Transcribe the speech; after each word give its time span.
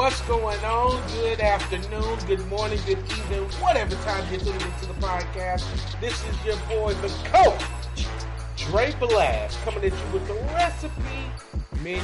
what's 0.00 0.22
going 0.22 0.58
on? 0.64 0.98
Good 1.08 1.40
afternoon, 1.40 2.18
good 2.26 2.46
morning, 2.48 2.78
good 2.86 2.96
evening, 3.00 3.44
whatever 3.60 3.94
time 3.96 4.24
you're 4.30 4.40
tuning 4.40 4.62
into 4.62 4.86
the 4.86 4.94
podcast. 4.94 5.66
This 6.00 6.26
is 6.26 6.42
your 6.42 6.56
boy, 6.70 6.94
the 6.94 7.08
coach, 7.24 8.06
Dre 8.56 8.94
Blast, 8.98 9.58
coming 9.60 9.84
at 9.84 9.92
you 9.92 10.12
with 10.14 10.26
the 10.26 10.32
recipe 10.54 11.20
Menu 11.82 12.00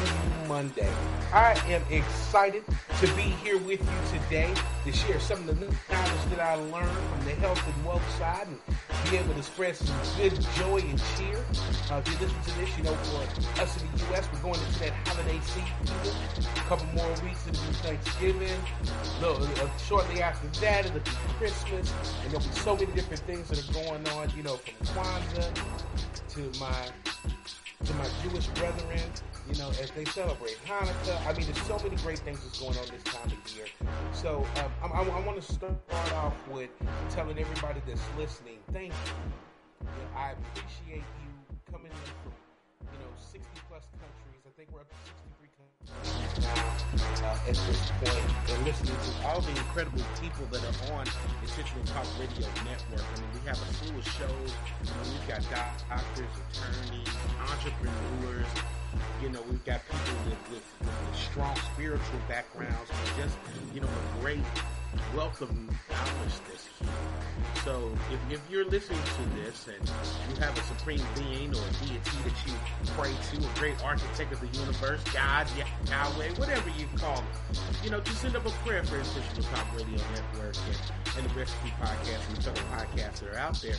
Monday. 0.47 0.93
I 1.33 1.53
am 1.69 1.81
excited 1.91 2.65
to 3.01 3.07
be 3.15 3.23
here 3.23 3.57
with 3.57 3.81
you 3.81 4.19
today 4.21 4.53
to 4.85 4.93
share 4.93 5.19
some 5.19 5.39
of 5.39 5.47
the 5.47 5.55
new 5.55 5.73
knowledge 5.91 6.25
that 6.29 6.41
I 6.41 6.57
learned 6.57 6.91
from 6.91 7.25
the 7.25 7.35
health 7.37 7.63
and 7.67 7.87
wealth 7.87 8.19
side 8.19 8.47
and 8.47 8.76
be 9.11 9.17
able 9.19 9.35
to 9.35 9.43
spread 9.43 9.77
some 9.77 9.95
good 10.17 10.33
joy 10.57 10.79
and 10.79 11.01
cheer. 11.17 11.45
Uh, 11.91 12.03
if 12.05 12.09
you 12.09 12.27
listen 12.27 12.43
to 12.43 12.59
this, 12.59 12.77
you 12.77 12.83
know, 12.83 12.95
for 12.95 13.63
us 13.63 13.81
in 13.81 13.91
the 13.93 14.05
U.S., 14.07 14.29
we're 14.33 14.41
going 14.41 14.61
into 14.61 14.81
that 14.81 14.93
holiday 15.07 15.39
season. 15.43 16.15
A 16.57 16.59
couple 16.61 16.87
more 16.95 17.09
weeks 17.23 17.47
into 17.47 17.61
Thanksgiving. 17.85 18.59
Little, 19.21 19.45
uh, 19.45 19.77
shortly 19.79 20.23
after 20.23 20.49
that, 20.61 20.87
it'll 20.87 20.99
be 20.99 21.11
Christmas. 21.39 21.93
And 22.23 22.33
there'll 22.33 22.47
be 22.47 22.53
so 22.55 22.75
many 22.75 22.93
different 22.93 23.23
things 23.23 23.49
that 23.49 23.59
are 23.59 23.73
going 23.73 24.09
on, 24.09 24.33
you 24.37 24.43
know, 24.43 24.57
from 24.57 24.87
Kwanzaa 24.87 25.55
to 26.31 26.61
my 26.61 26.75
to 27.85 27.95
my 27.95 28.07
Jewish 28.23 28.47
brethren 28.49 29.01
you 29.49 29.57
know, 29.59 29.69
as 29.81 29.91
they 29.91 30.05
celebrate 30.07 30.59
Hanukkah. 30.67 31.27
I 31.27 31.33
mean, 31.33 31.47
there's 31.47 31.63
so 31.67 31.79
many 31.79 31.97
great 31.97 32.19
things 32.19 32.43
that's 32.43 32.59
going 32.59 32.77
on 32.79 32.87
this 32.91 33.03
time 33.05 33.27
of 33.27 33.57
year. 33.57 33.67
So 34.13 34.47
um, 34.57 34.73
I, 34.83 35.03
I, 35.03 35.03
I 35.03 35.21
want 35.27 35.41
to 35.41 35.53
start 35.53 35.75
off 36.15 36.35
with 36.49 36.71
telling 37.11 37.39
everybody 37.39 37.81
that's 37.87 38.03
listening, 38.19 38.59
thank 38.73 38.93
you. 38.93 39.89
I 40.17 40.33
appreciate 40.33 41.05
you 41.23 41.31
coming 41.71 41.93
in 41.93 42.13
from, 42.25 42.33
you 42.93 42.99
know, 42.99 43.13
60 43.19 43.47
plus 43.69 43.85
countries. 44.01 44.43
I 44.47 44.51
think 44.57 44.73
we're 44.73 44.81
up 44.81 44.89
to 44.89 44.97
63 45.05 45.15
countries 45.15 45.36
now 45.36 45.36
at 47.47 47.55
this 47.55 47.91
point, 48.03 48.27
and 48.51 48.65
listening 48.65 48.95
to 48.95 49.29
all 49.29 49.41
the 49.41 49.51
incredible 49.51 50.03
people 50.21 50.47
that 50.51 50.63
are 50.63 50.93
on 50.95 51.05
the 51.05 51.47
Intentional 51.47 51.85
Talk 51.87 52.07
Radio 52.19 52.47
Network. 52.65 53.05
I 53.07 53.21
mean, 53.21 53.31
we 53.35 53.49
have 53.49 53.61
a 53.61 53.73
slew 53.75 53.99
of 53.99 54.07
shows. 54.07 54.53
We've 54.83 55.29
got 55.29 55.43
doctors, 55.51 56.27
attorneys, 56.51 57.09
entrepreneurs 57.51 58.47
you 59.23 59.31
know, 59.31 59.41
we've 59.51 59.65
got 59.65 59.81
people 59.87 60.15
with, 60.25 60.51
with, 60.51 60.65
with 60.81 61.17
strong 61.17 61.57
spiritual 61.75 62.21
backgrounds 62.29 62.91
and 62.91 63.17
just, 63.17 63.37
you 63.75 63.81
know, 63.81 63.89
a 63.89 64.21
great 64.21 64.41
wealth 65.15 65.41
of 65.41 65.51
knowledge 65.55 66.37
that's 66.49 66.67
here. 66.79 67.26
So 67.67 67.91
if, 68.13 68.33
if 68.33 68.41
you're 68.49 68.65
listening 68.65 69.01
to 69.03 69.41
this 69.43 69.67
and 69.67 69.89
you 70.31 70.41
have 70.41 70.57
a 70.57 70.63
supreme 70.63 71.01
being 71.17 71.53
or 71.53 71.59
a 71.59 71.85
deity 71.85 72.17
that 72.23 72.47
you 72.47 72.53
pray 72.97 73.11
to, 73.11 73.45
a 73.45 73.59
great 73.59 73.85
architect 73.85 74.33
of 74.33 74.41
the 74.41 74.47
universe, 74.57 75.03
God, 75.13 75.49
Yahweh, 75.91 76.31
whatever 76.37 76.71
you 76.79 76.87
call 76.97 77.19
it, 77.19 77.59
you 77.83 77.91
know, 77.91 77.99
just 77.99 78.21
send 78.21 78.37
up 78.37 78.47
a 78.47 78.51
prayer 78.65 78.85
for 78.85 78.99
Intentional 78.99 79.43
Talk 79.53 79.67
Radio 79.75 79.99
Network 80.15 80.55
and, 80.69 81.19
and 81.19 81.29
the 81.29 81.35
Recipe 81.35 81.71
Podcast 81.83 82.29
and 82.29 82.37
the 82.37 82.51
other 82.51 82.63
podcasts 82.71 83.19
that 83.19 83.35
are 83.35 83.39
out 83.39 83.61
there 83.61 83.75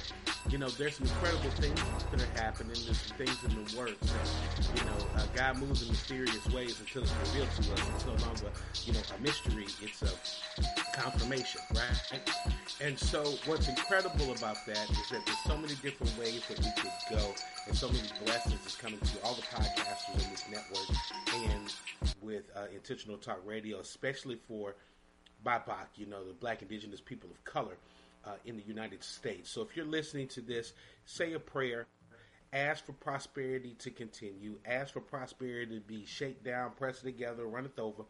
you 0.50 0.58
know, 0.58 0.70
there's 0.70 0.96
some 0.96 1.08
incredible 1.08 1.50
things 1.52 1.80
that 2.12 2.22
are 2.22 2.42
happening. 2.42 2.76
There's 2.86 3.00
some 3.00 3.18
things 3.18 3.44
in 3.44 3.50
the 3.56 3.78
works. 3.78 3.96
And, 4.02 4.80
you 4.80 4.86
know, 4.86 5.06
uh, 5.16 5.26
God 5.36 5.58
moves 5.60 5.82
in 5.82 5.90
mysterious 5.90 6.46
ways 6.50 6.80
until 6.80 7.04
it's 7.04 7.14
revealed 7.20 7.50
to 7.52 7.74
us. 7.74 7.82
It's 7.96 8.06
no 8.06 8.14
longer, 8.26 8.52
you 8.86 8.94
know, 8.94 9.00
a 9.18 9.22
mystery. 9.22 9.66
It's 9.82 10.02
a 10.04 10.12
confirmation, 10.94 11.62
right? 11.74 12.22
And 12.82 12.98
so 12.98 13.24
what's 13.46 13.68
incredible 13.68 14.32
about 14.32 14.58
that 14.68 14.90
is 14.90 15.10
that 15.10 15.26
there's 15.26 15.44
so 15.46 15.58
many 15.58 15.76
different 15.76 16.18
ways 16.18 16.42
that 16.48 16.60
we 16.60 16.72
could 16.82 16.92
go 17.10 17.34
and 17.68 17.76
so 17.76 17.88
many 17.88 18.08
blessings 18.24 18.66
is 18.66 18.76
coming 18.76 19.00
to 19.00 19.22
all 19.24 19.34
the 19.34 19.42
podcasters 19.42 20.24
in 20.24 20.32
this 20.32 20.46
network 20.50 20.98
and 21.52 21.74
with 22.22 22.44
uh, 22.56 22.66
Intentional 22.74 23.18
Talk 23.18 23.40
Radio, 23.46 23.80
especially 23.80 24.40
for 24.48 24.76
BIPOC, 25.46 25.88
you 25.96 26.06
know, 26.06 26.24
the 26.24 26.34
black 26.34 26.62
indigenous 26.62 27.02
people 27.02 27.30
of 27.30 27.44
color 27.44 27.78
uh, 28.28 28.32
in 28.46 28.58
the 28.58 28.64
United 28.64 29.04
States. 29.04 29.50
So 29.50 29.62
if 29.62 29.76
you're 29.76 29.86
listening 29.86 30.28
to 30.30 30.42
this, 30.42 30.74
say 31.06 31.34
a 31.34 31.40
prayer. 31.40 31.88
Ask 32.54 32.86
for 32.86 32.94
prosperity 32.94 33.76
to 33.80 33.92
continue. 33.92 34.58
Ask 34.66 34.94
for 34.94 35.02
prosperity 35.02 35.76
to 35.76 35.82
be 35.82 36.06
shake 36.06 36.44
down, 36.44 36.72
pressed 36.72 37.04
together, 37.04 37.46
runneth 37.46 37.78
over, 37.78 38.04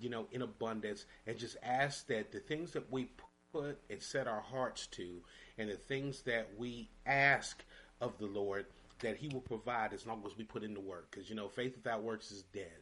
you 0.00 0.08
know, 0.08 0.26
in 0.32 0.42
abundance. 0.42 1.06
And 1.26 1.36
just 1.38 1.56
ask 1.62 2.06
that 2.06 2.32
the 2.32 2.38
things 2.38 2.72
that 2.72 2.90
we 2.90 3.10
put 3.52 3.78
and 3.90 4.02
set 4.02 4.28
our 4.28 4.40
hearts 4.40 4.86
to, 4.88 5.22
and 5.58 5.68
the 5.68 5.76
things 5.76 6.22
that 6.22 6.48
we 6.56 6.88
ask 7.04 7.62
of 8.00 8.16
the 8.18 8.26
Lord, 8.26 8.66
that 9.00 9.16
He 9.16 9.28
will 9.28 9.40
provide 9.40 9.92
as 9.92 10.06
long 10.06 10.22
as 10.24 10.36
we 10.36 10.44
put 10.44 10.62
in 10.62 10.74
the 10.74 10.80
work. 10.80 11.10
Because, 11.10 11.28
you 11.28 11.34
know, 11.34 11.48
faith 11.48 11.74
without 11.74 12.02
works 12.02 12.30
is 12.30 12.42
dead. 12.54 12.78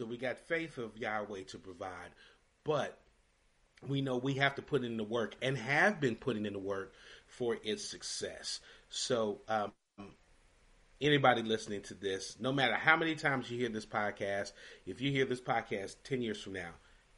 So 0.00 0.06
we 0.06 0.16
got 0.16 0.38
faith 0.38 0.78
of 0.78 0.96
Yahweh 0.96 1.44
to 1.48 1.58
provide. 1.58 2.10
But 2.64 2.98
we 3.88 4.00
know 4.00 4.16
we 4.16 4.34
have 4.34 4.54
to 4.56 4.62
put 4.62 4.84
in 4.84 4.96
the 4.96 5.04
work 5.04 5.34
and 5.42 5.56
have 5.56 6.00
been 6.00 6.16
putting 6.16 6.46
in 6.46 6.52
the 6.52 6.58
work 6.58 6.92
for 7.26 7.56
its 7.62 7.84
success. 7.84 8.60
So, 8.88 9.40
um, 9.48 9.72
anybody 11.00 11.42
listening 11.42 11.82
to 11.82 11.94
this, 11.94 12.36
no 12.40 12.52
matter 12.52 12.74
how 12.74 12.96
many 12.96 13.14
times 13.14 13.50
you 13.50 13.58
hear 13.58 13.68
this 13.68 13.86
podcast, 13.86 14.52
if 14.86 15.00
you 15.00 15.10
hear 15.10 15.24
this 15.24 15.40
podcast 15.40 15.96
10 16.04 16.22
years 16.22 16.40
from 16.40 16.54
now, 16.54 16.70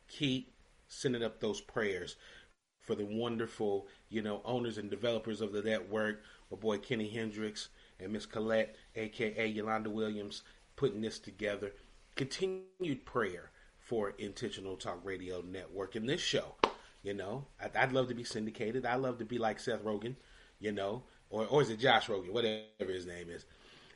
keep 0.08 0.52
sending 0.88 1.22
up 1.22 1.40
those 1.40 1.60
prayers 1.60 2.16
for 2.82 2.94
the 2.94 3.04
wonderful, 3.04 3.88
you 4.08 4.22
know, 4.22 4.40
owners 4.44 4.78
and 4.78 4.90
developers 4.90 5.40
of 5.40 5.52
the 5.52 5.62
network, 5.62 6.22
my 6.50 6.56
boy 6.56 6.78
Kenny 6.78 7.08
Hendricks 7.08 7.68
and 7.98 8.12
Miss 8.12 8.26
Colette, 8.26 8.76
aka 8.94 9.46
Yolanda 9.46 9.90
Williams, 9.90 10.42
putting 10.76 11.00
this 11.00 11.18
together. 11.18 11.72
Continued 12.14 13.04
prayer 13.04 13.50
for 13.86 14.10
Intentional 14.18 14.76
Talk 14.76 15.00
Radio 15.04 15.42
Network. 15.42 15.94
And 15.94 16.08
this 16.08 16.20
show, 16.20 16.56
you 17.02 17.14
know, 17.14 17.46
I'd, 17.62 17.76
I'd, 17.76 17.92
love 17.92 18.08
to 18.08 18.14
be 18.14 18.24
syndicated. 18.24 18.84
I 18.84 18.96
love 18.96 19.18
to 19.18 19.24
be 19.24 19.38
like 19.38 19.60
Seth 19.60 19.84
Rogen, 19.84 20.16
you 20.58 20.72
know, 20.72 21.04
or 21.30 21.46
or 21.46 21.62
is 21.62 21.70
it 21.70 21.78
Josh 21.78 22.08
Rogan, 22.08 22.32
whatever 22.32 22.92
his 22.92 23.06
name 23.06 23.30
is. 23.30 23.44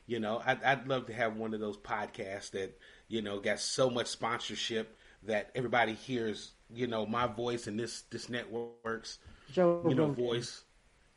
You 0.07 0.19
know, 0.19 0.41
I'd, 0.45 0.63
I'd 0.63 0.87
love 0.87 1.07
to 1.07 1.13
have 1.13 1.35
one 1.35 1.53
of 1.53 1.59
those 1.59 1.77
podcasts 1.77 2.51
that 2.51 2.77
you 3.09 3.21
know 3.21 3.39
got 3.39 3.59
so 3.59 3.89
much 3.89 4.07
sponsorship 4.07 4.97
that 5.23 5.51
everybody 5.55 5.93
hears, 5.93 6.53
you 6.73 6.87
know, 6.87 7.05
my 7.05 7.27
voice 7.27 7.67
and 7.67 7.77
this 7.77 8.03
this 8.11 8.29
network's, 8.29 9.19
Joe 9.51 9.85
you 9.87 9.95
know, 9.95 10.07
Rogan. 10.07 10.25
voice. 10.25 10.63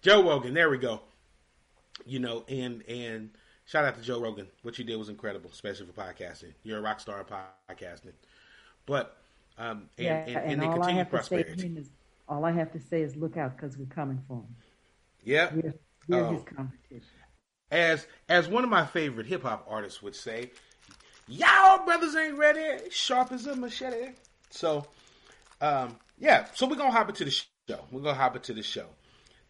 Joe 0.02 0.28
Rogan, 0.28 0.52
there 0.52 0.68
we 0.68 0.78
go. 0.78 1.00
You 2.04 2.18
know, 2.18 2.44
and 2.48 2.82
and 2.88 3.30
shout 3.66 3.84
out 3.84 3.96
to 3.96 4.02
Joe 4.02 4.20
Rogan. 4.20 4.48
What 4.62 4.78
you 4.78 4.84
did 4.84 4.96
was 4.96 5.08
incredible, 5.08 5.50
especially 5.52 5.86
for 5.86 5.92
podcasting. 5.92 6.54
You're 6.64 6.78
a 6.78 6.82
rock 6.82 6.98
star 6.98 7.24
podcasting. 7.24 8.14
But 8.86 9.16
um, 9.58 9.88
and, 9.98 10.04
yeah, 10.04 10.24
and, 10.26 10.36
and, 10.36 10.62
and 10.62 10.64
all 10.64 10.82
I 10.82 10.92
have 10.92 11.10
prosperity. 11.10 11.54
to 11.54 11.60
say 11.60 11.80
is, 11.80 11.90
all 12.28 12.44
I 12.44 12.52
have 12.52 12.72
to 12.72 12.80
say 12.80 13.02
is 13.02 13.16
look 13.16 13.36
out 13.36 13.56
because 13.56 13.76
we're 13.76 13.86
coming 13.86 14.20
for 14.26 14.38
him. 14.38 14.56
Yeah, 15.22 15.50
we're, 15.54 15.74
we're 16.08 16.32
his 16.32 16.42
oh. 16.42 16.54
competition. 16.56 17.08
As 17.70 18.06
as 18.28 18.48
one 18.48 18.64
of 18.64 18.70
my 18.70 18.84
favorite 18.86 19.26
hip 19.26 19.42
hop 19.42 19.66
artists 19.68 20.02
would 20.02 20.14
say, 20.14 20.50
"Y'all 21.28 21.84
brothers 21.84 22.14
ain't 22.14 22.36
ready, 22.36 22.90
sharp 22.90 23.32
as 23.32 23.46
a 23.46 23.56
machete." 23.56 24.12
So, 24.50 24.86
um, 25.60 25.96
yeah. 26.18 26.46
So 26.54 26.66
we're 26.66 26.76
gonna 26.76 26.90
hop 26.90 27.08
into 27.08 27.24
the 27.24 27.30
show. 27.30 27.80
We're 27.90 28.02
gonna 28.02 28.14
hop 28.14 28.36
into 28.36 28.52
the 28.52 28.62
show. 28.62 28.86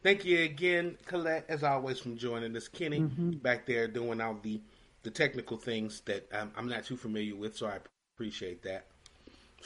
Thank 0.03 0.25
you 0.25 0.43
again, 0.43 0.99
Colette, 1.07 1.47
as 1.49 1.65
always, 1.65 1.99
from 1.99 2.19
joining 2.19 2.55
us. 2.57 2.69
Kenny 2.69 3.01
mm-hmm. 3.01 3.31
back 3.33 3.67
there 3.67 3.89
doing 3.89 4.21
all 4.21 4.39
the 4.43 4.61
the 5.03 5.11
technical 5.11 5.57
things 5.57 6.01
that 6.03 6.29
um, 6.33 6.53
I'm 6.57 6.69
not 6.69 6.85
too 6.85 6.97
familiar 6.97 7.35
with, 7.35 7.57
so 7.57 7.67
I 7.67 7.79
appreciate 8.15 8.63
that. 8.63 8.87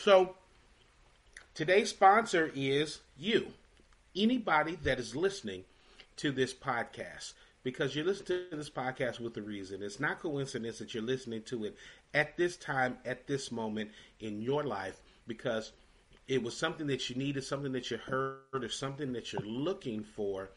So, 0.00 0.37
today's 1.55 1.91
sponsor 1.91 2.53
is 2.55 3.00
you. 3.19 3.49
Anybody 4.15 4.77
that 4.85 5.00
is 5.00 5.17
listening 5.17 5.65
to 6.19 6.31
this 6.31 6.55
podcast, 6.55 7.33
because 7.65 7.97
you're 7.97 8.05
listening 8.05 8.47
to 8.50 8.56
this 8.56 8.71
podcast 8.71 9.19
with 9.19 9.37
a 9.39 9.43
reason. 9.43 9.83
It's 9.83 9.99
not 9.99 10.21
coincidence 10.21 10.79
that 10.79 10.95
you're 10.95 11.03
listening 11.03 11.43
to 11.47 11.65
it 11.65 11.77
at 12.15 12.37
this 12.37 12.56
time, 12.56 12.99
at 13.05 13.27
this 13.27 13.50
moment 13.50 13.91
in 14.21 14.41
your 14.41 14.62
life, 14.62 15.00
because 15.27 15.73
it 16.29 16.45
was 16.45 16.56
something 16.56 16.87
that 16.87 17.11
you 17.11 17.17
needed, 17.17 17.43
something 17.43 17.73
that 17.73 17.91
you 17.91 17.97
heard, 17.97 18.39
or 18.53 18.69
something 18.69 19.12
that 19.15 19.33
you're 19.33 19.43
looking 19.43 20.05
for 20.05 20.50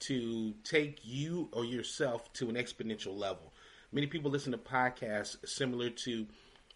to 0.00 0.54
take 0.64 1.00
you 1.04 1.50
or 1.52 1.66
yourself 1.66 2.32
to 2.32 2.48
an 2.48 2.54
exponential 2.54 3.14
level. 3.14 3.52
Many 3.92 4.06
people 4.06 4.30
listen 4.30 4.52
to 4.52 4.58
podcasts 4.58 5.36
similar 5.46 5.90
to 5.90 6.26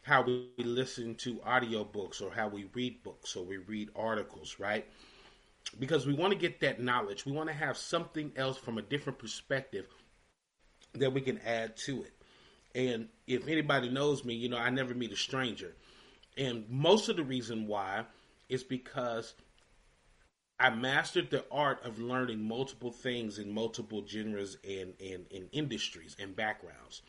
how 0.04 0.22
we 0.22 0.50
listen 0.58 1.14
to 1.16 1.36
audiobooks 1.36 2.22
or 2.22 2.30
how 2.30 2.48
we 2.48 2.66
read 2.74 3.02
books 3.02 3.36
or 3.36 3.44
we 3.44 3.56
read 3.56 3.88
articles, 3.96 4.56
right? 4.58 4.86
Because 5.78 6.06
we 6.06 6.14
want 6.14 6.32
to 6.32 6.38
get 6.38 6.60
that 6.60 6.80
knowledge. 6.80 7.24
We 7.24 7.32
want 7.32 7.48
to 7.48 7.54
have 7.54 7.76
something 7.76 8.32
else 8.36 8.58
from 8.58 8.78
a 8.78 8.82
different 8.82 9.18
perspective 9.18 9.86
that 10.92 11.12
we 11.12 11.22
can 11.22 11.38
add 11.38 11.76
to 11.78 12.02
it. 12.02 12.12
And 12.74 13.08
if 13.26 13.48
anybody 13.48 13.88
knows 13.88 14.24
me, 14.24 14.34
you 14.34 14.48
know, 14.48 14.58
I 14.58 14.68
never 14.70 14.94
meet 14.94 15.12
a 15.12 15.16
stranger. 15.16 15.74
And 16.36 16.68
most 16.68 17.08
of 17.08 17.16
the 17.16 17.24
reason 17.24 17.66
why 17.66 18.04
is 18.48 18.62
because 18.62 19.34
I 20.58 20.70
mastered 20.70 21.30
the 21.30 21.44
art 21.50 21.84
of 21.84 21.98
learning 21.98 22.46
multiple 22.46 22.90
things 22.90 23.38
in 23.38 23.52
multiple 23.52 24.04
genres 24.06 24.58
and, 24.64 24.94
and, 25.00 25.26
and 25.34 25.48
industries 25.52 26.14
and 26.20 26.36
backgrounds. 26.36 27.02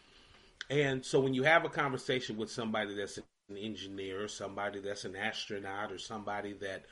And 0.70 1.06
so 1.06 1.20
when 1.20 1.34
you 1.34 1.44
have 1.44 1.66
a 1.66 1.70
conversation 1.70 2.38
with 2.38 2.52
somebody 2.52 2.96
that's 2.96 3.18
an 3.18 3.58
engineer, 3.58 4.24
or 4.24 4.28
somebody 4.28 4.80
that's 4.80 5.06
an 5.06 5.16
astronaut, 5.16 5.92
or 5.92 5.98
somebody 5.98 6.54
that 6.54 6.86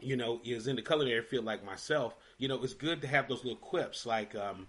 you 0.00 0.16
know 0.16 0.40
is 0.44 0.66
in 0.66 0.76
the 0.76 0.82
culinary 0.82 1.22
field 1.22 1.44
like 1.44 1.64
myself, 1.64 2.14
you 2.38 2.48
know, 2.48 2.62
it's 2.62 2.74
good 2.74 3.00
to 3.02 3.08
have 3.08 3.28
those 3.28 3.44
little 3.44 3.58
quips 3.58 4.06
like 4.06 4.34
um, 4.34 4.66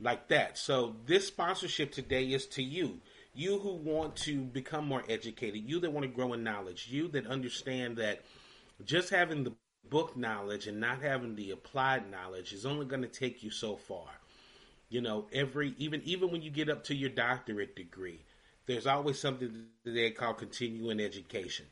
like 0.00 0.28
that. 0.28 0.58
So 0.58 0.96
this 1.06 1.26
sponsorship 1.26 1.92
today 1.92 2.24
is 2.24 2.46
to 2.48 2.62
you. 2.62 3.00
You 3.34 3.58
who 3.58 3.74
want 3.74 4.16
to 4.16 4.40
become 4.40 4.86
more 4.86 5.04
educated, 5.08 5.62
you 5.64 5.80
that 5.80 5.92
want 5.92 6.04
to 6.04 6.12
grow 6.12 6.32
in 6.32 6.42
knowledge, 6.42 6.88
you 6.90 7.08
that 7.08 7.26
understand 7.26 7.96
that 7.98 8.22
just 8.84 9.10
having 9.10 9.44
the 9.44 9.52
book 9.88 10.16
knowledge 10.16 10.66
and 10.66 10.80
not 10.80 11.02
having 11.02 11.36
the 11.36 11.50
applied 11.50 12.10
knowledge 12.10 12.52
is 12.52 12.66
only 12.66 12.86
going 12.86 13.02
to 13.02 13.08
take 13.08 13.42
you 13.42 13.50
so 13.50 13.76
far. 13.76 14.19
You 14.90 15.00
know, 15.00 15.26
every 15.32 15.74
even 15.78 16.02
even 16.04 16.30
when 16.32 16.42
you 16.42 16.50
get 16.50 16.68
up 16.68 16.84
to 16.84 16.94
your 16.94 17.10
doctorate 17.10 17.76
degree, 17.76 18.20
there's 18.66 18.86
always 18.86 19.18
something 19.18 19.52
that 19.52 19.90
they 19.92 20.10
call 20.10 20.34
continuing 20.34 21.00
education. 21.00 21.66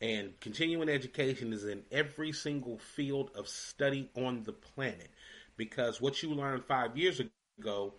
And 0.00 0.38
continuing 0.40 0.88
education 0.88 1.52
is 1.52 1.64
in 1.64 1.84
every 1.92 2.32
single 2.32 2.78
field 2.78 3.30
of 3.36 3.48
study 3.48 4.10
on 4.16 4.42
the 4.44 4.52
planet 4.52 5.10
because 5.56 6.00
what 6.00 6.22
you 6.22 6.30
learned 6.34 6.64
five 6.64 6.96
years 6.96 7.20
ago 7.20 7.94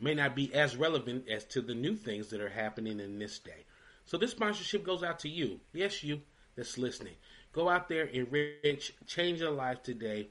may 0.00 0.14
not 0.14 0.34
be 0.36 0.52
as 0.54 0.76
relevant 0.76 1.28
as 1.28 1.44
to 1.44 1.60
the 1.60 1.74
new 1.74 1.94
things 1.94 2.28
that 2.28 2.40
are 2.40 2.48
happening 2.50 3.00
in 3.00 3.18
this 3.18 3.38
day. 3.38 3.64
So 4.04 4.16
this 4.18 4.30
sponsorship 4.32 4.84
goes 4.84 5.02
out 5.02 5.18
to 5.20 5.28
you. 5.28 5.60
Yes, 5.72 6.02
you 6.02 6.22
that's 6.56 6.78
listening. 6.78 7.14
Go 7.52 7.68
out 7.68 7.88
there, 7.88 8.04
enrich, 8.04 8.94
change 9.06 9.40
your 9.40 9.50
life 9.50 9.82
today. 9.82 10.28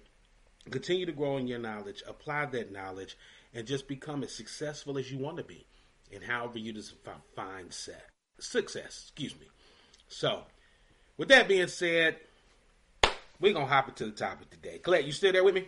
Continue 0.70 1.06
to 1.06 1.12
grow 1.12 1.38
in 1.38 1.48
your 1.48 1.60
knowledge, 1.60 2.04
apply 2.08 2.46
that 2.48 2.72
knowledge, 2.72 3.18
and 3.54 3.66
just 3.68 3.88
become 3.88 4.24
as 4.24 4.32
successful 4.34 4.98
as 4.98 5.12
you 5.12 5.18
want 5.18 5.38
to 5.38 5.44
be 5.44 5.66
And 6.14 6.24
however 6.24 6.60
you 6.60 6.74
define 6.74 7.72
set 7.72 8.06
success. 8.40 9.06
Excuse 9.08 9.40
me. 9.40 9.48
So, 10.08 10.44
with 11.18 11.30
that 11.30 11.48
being 11.48 11.68
said, 11.68 12.18
we're 13.40 13.54
gonna 13.54 13.66
hop 13.66 13.90
into 13.90 14.06
the 14.06 14.12
topic 14.12 14.50
today. 14.50 14.80
Colette, 14.80 15.06
you 15.06 15.12
still 15.12 15.32
there 15.32 15.44
with 15.44 15.56
me? 15.56 15.68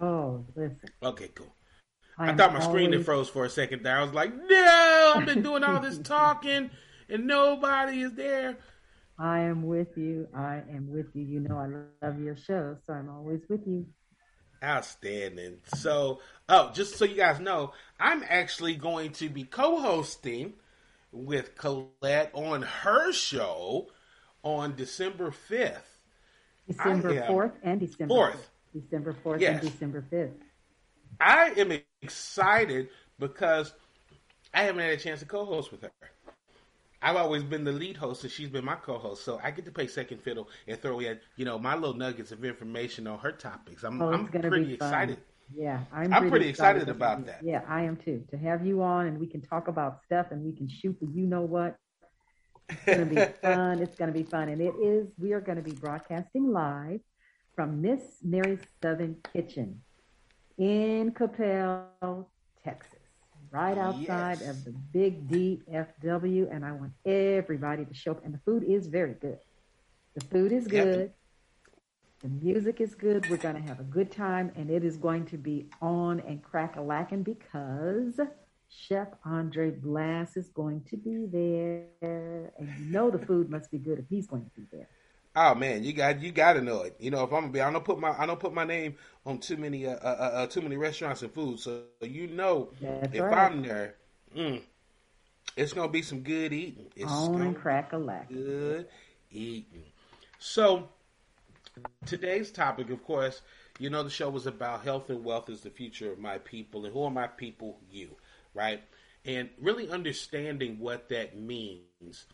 Oh, 0.00 0.44
listen. 0.54 0.80
Okay, 1.02 1.28
cool. 1.34 1.54
I, 2.18 2.30
I 2.30 2.34
thought 2.34 2.52
my 2.52 2.60
always... 2.60 2.84
screen 2.84 3.02
froze 3.04 3.28
for 3.28 3.44
a 3.44 3.50
second 3.50 3.82
there. 3.84 3.98
I 3.98 4.02
was 4.02 4.12
like, 4.12 4.32
no, 4.34 5.12
I've 5.16 5.26
been 5.26 5.42
doing 5.42 5.62
all 5.62 5.80
this 5.80 5.98
talking 5.98 6.70
and 7.08 7.26
nobody 7.26 8.02
is 8.02 8.14
there. 8.14 8.56
I 9.18 9.40
am 9.40 9.66
with 9.66 9.96
you. 9.96 10.28
I 10.34 10.62
am 10.70 10.90
with 10.90 11.06
you. 11.14 11.22
You 11.22 11.40
know 11.40 11.56
I 11.56 12.06
love 12.06 12.20
your 12.20 12.36
show, 12.36 12.76
so 12.86 12.92
I'm 12.92 13.08
always 13.08 13.40
with 13.48 13.66
you. 13.66 13.86
Outstanding. 14.62 15.58
So, 15.74 16.20
oh, 16.48 16.70
just 16.74 16.96
so 16.96 17.04
you 17.04 17.14
guys 17.16 17.40
know, 17.40 17.72
I'm 18.00 18.24
actually 18.28 18.74
going 18.74 19.12
to 19.12 19.28
be 19.28 19.44
co-hosting 19.44 20.54
with 21.12 21.56
Colette 21.56 22.30
on 22.32 22.62
her 22.62 23.12
show 23.12 23.88
on 24.42 24.74
December 24.74 25.32
5th. 25.50 25.78
December 26.66 27.14
4th 27.22 27.52
and 27.62 27.80
December 27.80 28.14
4th. 28.14 28.32
5th. 28.32 28.82
December 28.82 29.16
4th 29.24 29.40
yes. 29.40 29.62
and 29.62 29.72
December 29.72 30.04
5th. 30.12 30.32
I 31.20 31.52
am 31.56 31.72
excited 32.02 32.88
because 33.18 33.72
I 34.52 34.62
haven't 34.62 34.82
had 34.82 34.92
a 34.92 34.96
chance 34.96 35.20
to 35.20 35.26
co-host 35.26 35.72
with 35.72 35.82
her. 35.82 35.90
I've 37.00 37.16
always 37.16 37.44
been 37.44 37.64
the 37.64 37.72
lead 37.72 37.96
host 37.96 38.24
and 38.24 38.32
she's 38.32 38.48
been 38.48 38.64
my 38.64 38.74
co-host, 38.74 39.24
so 39.24 39.40
I 39.42 39.50
get 39.52 39.64
to 39.66 39.70
play 39.70 39.86
second 39.86 40.20
fiddle 40.20 40.48
and 40.66 40.80
throw 40.80 40.98
in, 40.98 41.18
you 41.36 41.44
know, 41.44 41.58
my 41.58 41.74
little 41.74 41.94
nuggets 41.94 42.32
of 42.32 42.44
information 42.44 43.06
on 43.06 43.18
her 43.20 43.30
topics. 43.30 43.84
I'm, 43.84 44.02
oh, 44.02 44.12
I'm 44.12 44.26
pretty 44.26 44.74
excited. 44.74 45.18
Yeah, 45.56 45.80
I'm, 45.92 46.12
I'm 46.12 46.20
pretty, 46.22 46.30
pretty 46.30 46.48
excited, 46.48 46.82
excited 46.82 46.96
about 46.96 47.24
that. 47.26 47.40
Yeah, 47.42 47.62
I 47.68 47.82
am 47.82 47.96
too. 47.96 48.24
To 48.30 48.36
have 48.36 48.66
you 48.66 48.82
on 48.82 49.06
and 49.06 49.18
we 49.18 49.26
can 49.26 49.40
talk 49.40 49.68
about 49.68 50.02
stuff 50.04 50.26
and 50.30 50.44
we 50.44 50.52
can 50.52 50.68
shoot 50.68 50.98
the 51.00 51.06
you 51.06 51.26
know 51.26 51.42
what. 51.42 51.76
It's 52.68 52.84
going 52.84 53.08
to 53.08 53.14
be 53.14 53.32
fun. 53.42 53.80
It's 53.80 53.96
going 53.96 54.12
to 54.12 54.18
be 54.18 54.24
fun, 54.24 54.50
and 54.50 54.60
it 54.60 54.74
is. 54.82 55.06
We 55.18 55.32
are 55.32 55.40
going 55.40 55.56
to 55.56 55.62
be 55.62 55.72
broadcasting 55.72 56.52
live 56.52 57.00
from 57.54 57.80
Miss 57.80 58.02
Mary's 58.22 58.60
Southern 58.82 59.16
Kitchen 59.32 59.80
in 60.58 61.12
Coppell, 61.12 62.26
Texas 62.62 62.97
right 63.50 63.78
outside 63.78 64.38
yes. 64.40 64.48
of 64.48 64.64
the 64.64 64.72
big 64.92 65.28
DFW, 65.28 66.54
and 66.54 66.64
I 66.64 66.72
want 66.72 66.92
everybody 67.04 67.84
to 67.84 67.94
show 67.94 68.12
up. 68.12 68.24
And 68.24 68.34
the 68.34 68.40
food 68.44 68.64
is 68.64 68.86
very 68.86 69.14
good. 69.14 69.38
The 70.14 70.24
food 70.24 70.52
is 70.52 70.66
good. 70.66 70.98
Yep. 70.98 71.14
The 72.20 72.28
music 72.28 72.80
is 72.80 72.94
good. 72.94 73.30
We're 73.30 73.36
going 73.36 73.54
to 73.54 73.62
have 73.62 73.78
a 73.78 73.84
good 73.84 74.10
time, 74.10 74.50
and 74.56 74.70
it 74.70 74.84
is 74.84 74.96
going 74.96 75.26
to 75.26 75.36
be 75.36 75.68
on 75.80 76.20
and 76.20 76.42
crack 76.42 76.76
a 76.76 76.80
lacking 76.80 77.22
because 77.22 78.18
Chef 78.68 79.08
Aundre 79.24 79.80
Blass 79.80 80.36
is 80.36 80.48
going 80.48 80.82
to 80.90 80.96
be 80.96 81.26
there, 81.26 82.52
and 82.58 82.68
you 82.78 82.84
know 82.86 83.10
the 83.10 83.24
food 83.24 83.48
must 83.48 83.70
be 83.70 83.78
good 83.78 83.98
if 83.98 84.06
he's 84.10 84.26
going 84.26 84.44
to 84.44 84.50
be 84.50 84.66
there. 84.72 84.88
Oh 85.40 85.54
man, 85.54 85.84
you 85.84 85.92
got 85.92 86.20
you 86.20 86.32
got 86.32 86.54
to 86.54 86.60
know 86.60 86.82
it. 86.82 86.96
You 86.98 87.12
know, 87.12 87.22
if 87.22 87.32
I'm 87.32 87.42
gonna 87.42 87.52
be, 87.52 87.60
I 87.60 87.70
don't 87.70 87.84
put 87.84 88.00
my 88.00 88.10
I 88.10 88.26
don't 88.26 88.40
put 88.40 88.52
my 88.52 88.64
name 88.64 88.96
on 89.24 89.38
too 89.38 89.56
many 89.56 89.86
uh, 89.86 89.94
uh, 89.94 90.30
uh, 90.34 90.46
too 90.48 90.62
many 90.62 90.76
restaurants 90.76 91.22
and 91.22 91.32
food. 91.32 91.60
So 91.60 91.82
you 92.02 92.26
know, 92.26 92.70
That's 92.80 93.14
if 93.14 93.20
right. 93.20 93.32
I'm 93.32 93.62
there, 93.62 93.94
mm, 94.36 94.60
it's 95.56 95.72
gonna 95.72 95.92
be 95.92 96.02
some 96.02 96.20
good 96.20 96.52
eating. 96.52 96.86
It's 96.96 97.12
on 97.12 97.42
and 97.42 97.56
crack 97.56 97.92
a 97.92 97.98
lack. 97.98 98.28
Good 98.28 98.88
eating. 99.30 99.84
So 100.40 100.88
today's 102.04 102.50
topic, 102.50 102.90
of 102.90 103.04
course, 103.04 103.42
you 103.78 103.90
know, 103.90 104.02
the 104.02 104.10
show 104.10 104.30
was 104.30 104.46
about 104.46 104.82
health 104.82 105.08
and 105.08 105.24
wealth 105.24 105.48
is 105.48 105.60
the 105.60 105.70
future 105.70 106.10
of 106.10 106.18
my 106.18 106.38
people, 106.38 106.84
and 106.84 106.92
who 106.92 107.04
are 107.04 107.10
my 107.10 107.28
people? 107.28 107.78
You, 107.90 108.16
right? 108.54 108.82
And 109.24 109.50
really 109.60 109.88
understanding 109.88 110.80
what 110.80 111.08
that 111.10 111.38
means 111.38 112.26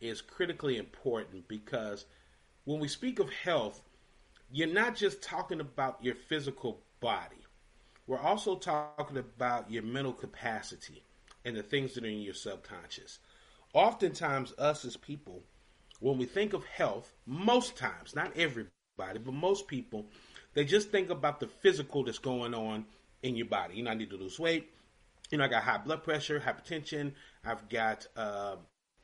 is 0.00 0.20
critically 0.20 0.76
important 0.76 1.48
because 1.48 2.06
when 2.64 2.80
we 2.80 2.88
speak 2.88 3.18
of 3.18 3.30
health, 3.30 3.80
you're 4.50 4.68
not 4.68 4.96
just 4.96 5.22
talking 5.22 5.60
about 5.60 5.98
your 6.02 6.14
physical 6.14 6.80
body. 7.00 7.36
We're 8.06 8.18
also 8.18 8.56
talking 8.56 9.16
about 9.16 9.70
your 9.70 9.82
mental 9.82 10.12
capacity 10.12 11.02
and 11.44 11.56
the 11.56 11.62
things 11.62 11.94
that 11.94 12.04
are 12.04 12.08
in 12.08 12.20
your 12.20 12.34
subconscious. 12.34 13.18
Oftentimes, 13.72 14.52
us 14.58 14.84
as 14.84 14.96
people, 14.96 15.42
when 16.00 16.18
we 16.18 16.26
think 16.26 16.52
of 16.52 16.64
health, 16.64 17.14
most 17.26 17.76
times, 17.76 18.14
not 18.14 18.36
everybody, 18.36 19.18
but 19.24 19.32
most 19.32 19.66
people, 19.66 20.06
they 20.54 20.64
just 20.64 20.90
think 20.90 21.10
about 21.10 21.40
the 21.40 21.48
physical 21.48 22.04
that's 22.04 22.18
going 22.18 22.54
on 22.54 22.84
in 23.22 23.36
your 23.36 23.46
body. 23.46 23.76
You 23.76 23.82
know, 23.84 23.90
I 23.90 23.94
need 23.94 24.10
to 24.10 24.16
lose 24.16 24.38
weight. 24.38 24.70
You 25.30 25.38
know, 25.38 25.44
I 25.44 25.48
got 25.48 25.62
high 25.62 25.78
blood 25.78 26.04
pressure, 26.04 26.40
hypertension. 26.40 27.12
I've 27.44 27.68
got, 27.68 28.06
uh, 28.16 28.56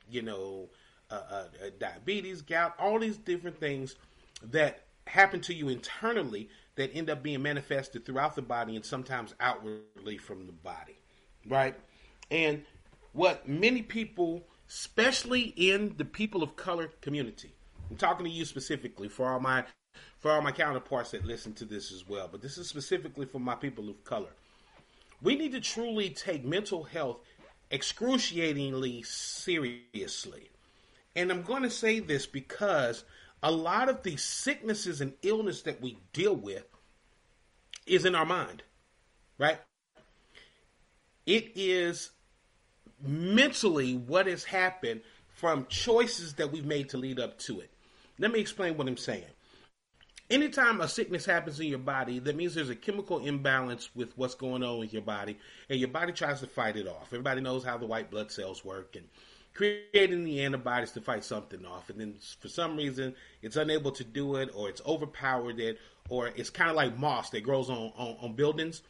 you 0.09 0.21
know, 0.21 0.69
uh, 1.11 1.15
uh, 1.29 1.35
uh, 1.35 1.69
diabetes, 1.79 2.41
gout, 2.41 2.73
all 2.79 2.99
these 2.99 3.17
different 3.17 3.59
things 3.59 3.95
that 4.43 4.85
happen 5.07 5.41
to 5.41 5.53
you 5.53 5.69
internally 5.69 6.49
that 6.75 6.95
end 6.95 7.09
up 7.09 7.21
being 7.21 7.41
manifested 7.41 8.05
throughout 8.05 8.35
the 8.35 8.41
body 8.41 8.75
and 8.75 8.85
sometimes 8.85 9.35
outwardly 9.39 10.17
from 10.17 10.45
the 10.45 10.53
body, 10.53 10.97
right? 11.47 11.75
And 12.29 12.63
what 13.11 13.47
many 13.47 13.81
people, 13.81 14.43
especially 14.69 15.53
in 15.57 15.95
the 15.97 16.05
people 16.05 16.43
of 16.43 16.55
color 16.55 16.91
community, 17.01 17.53
I'm 17.89 17.97
talking 17.97 18.25
to 18.25 18.31
you 18.31 18.45
specifically 18.45 19.09
for 19.09 19.27
all 19.27 19.39
my 19.39 19.65
for 20.19 20.31
all 20.31 20.41
my 20.41 20.51
counterparts 20.53 21.11
that 21.11 21.25
listen 21.25 21.51
to 21.53 21.65
this 21.65 21.91
as 21.91 22.07
well, 22.07 22.29
but 22.31 22.41
this 22.41 22.57
is 22.57 22.67
specifically 22.67 23.25
for 23.25 23.39
my 23.39 23.55
people 23.55 23.89
of 23.89 24.01
color. 24.05 24.29
We 25.21 25.35
need 25.35 25.51
to 25.51 25.59
truly 25.59 26.09
take 26.09 26.45
mental 26.45 26.83
health 26.83 27.17
excruciatingly 27.71 29.03
seriously. 29.03 30.49
And 31.15 31.31
I'm 31.31 31.41
going 31.41 31.63
to 31.63 31.69
say 31.69 31.99
this 31.99 32.25
because 32.25 33.03
a 33.43 33.51
lot 33.51 33.89
of 33.89 34.03
the 34.03 34.17
sicknesses 34.17 35.01
and 35.01 35.13
illness 35.23 35.63
that 35.63 35.81
we 35.81 35.97
deal 36.13 36.35
with 36.35 36.65
is 37.85 38.05
in 38.05 38.15
our 38.15 38.25
mind, 38.25 38.63
right? 39.37 39.59
It 41.25 41.51
is 41.55 42.11
mentally 43.03 43.95
what 43.95 44.27
has 44.27 44.43
happened 44.43 45.01
from 45.35 45.65
choices 45.69 46.35
that 46.35 46.51
we've 46.51 46.65
made 46.65 46.89
to 46.89 46.97
lead 46.97 47.19
up 47.19 47.39
to 47.39 47.59
it. 47.59 47.71
Let 48.19 48.31
me 48.31 48.39
explain 48.39 48.77
what 48.77 48.87
I'm 48.87 48.97
saying. 48.97 49.25
Anytime 50.29 50.79
a 50.79 50.87
sickness 50.87 51.25
happens 51.25 51.59
in 51.59 51.67
your 51.67 51.79
body, 51.79 52.19
that 52.19 52.35
means 52.37 52.53
there's 52.53 52.69
a 52.69 52.75
chemical 52.75 53.19
imbalance 53.19 53.89
with 53.95 54.17
what's 54.17 54.35
going 54.35 54.63
on 54.63 54.79
with 54.79 54.93
your 54.93 55.01
body, 55.01 55.37
and 55.69 55.79
your 55.79 55.89
body 55.89 56.13
tries 56.13 56.39
to 56.39 56.47
fight 56.47 56.77
it 56.77 56.87
off. 56.87 57.07
Everybody 57.07 57.41
knows 57.41 57.65
how 57.65 57.77
the 57.77 57.85
white 57.85 58.09
blood 58.09 58.31
cells 58.31 58.63
work, 58.63 58.95
and 58.95 59.05
creating 59.53 60.23
the 60.23 60.43
antibodies 60.43 60.91
to 60.91 61.01
fight 61.01 61.23
something 61.23 61.65
off. 61.65 61.89
And 61.89 61.99
then 61.99 62.15
for 62.39 62.47
some 62.47 62.77
reason, 62.77 63.15
it's 63.41 63.57
unable 63.57 63.91
to 63.91 64.03
do 64.03 64.35
it, 64.37 64.49
or 64.53 64.69
it's 64.69 64.81
overpowered 64.85 65.59
it, 65.59 65.77
or 66.09 66.27
it's 66.27 66.49
kind 66.49 66.69
of 66.69 66.75
like 66.75 66.97
moss 66.97 67.29
that 67.31 67.41
grows 67.43 67.69
on, 67.69 67.91
on, 67.97 68.17
on 68.21 68.33
buildings. 68.33 68.81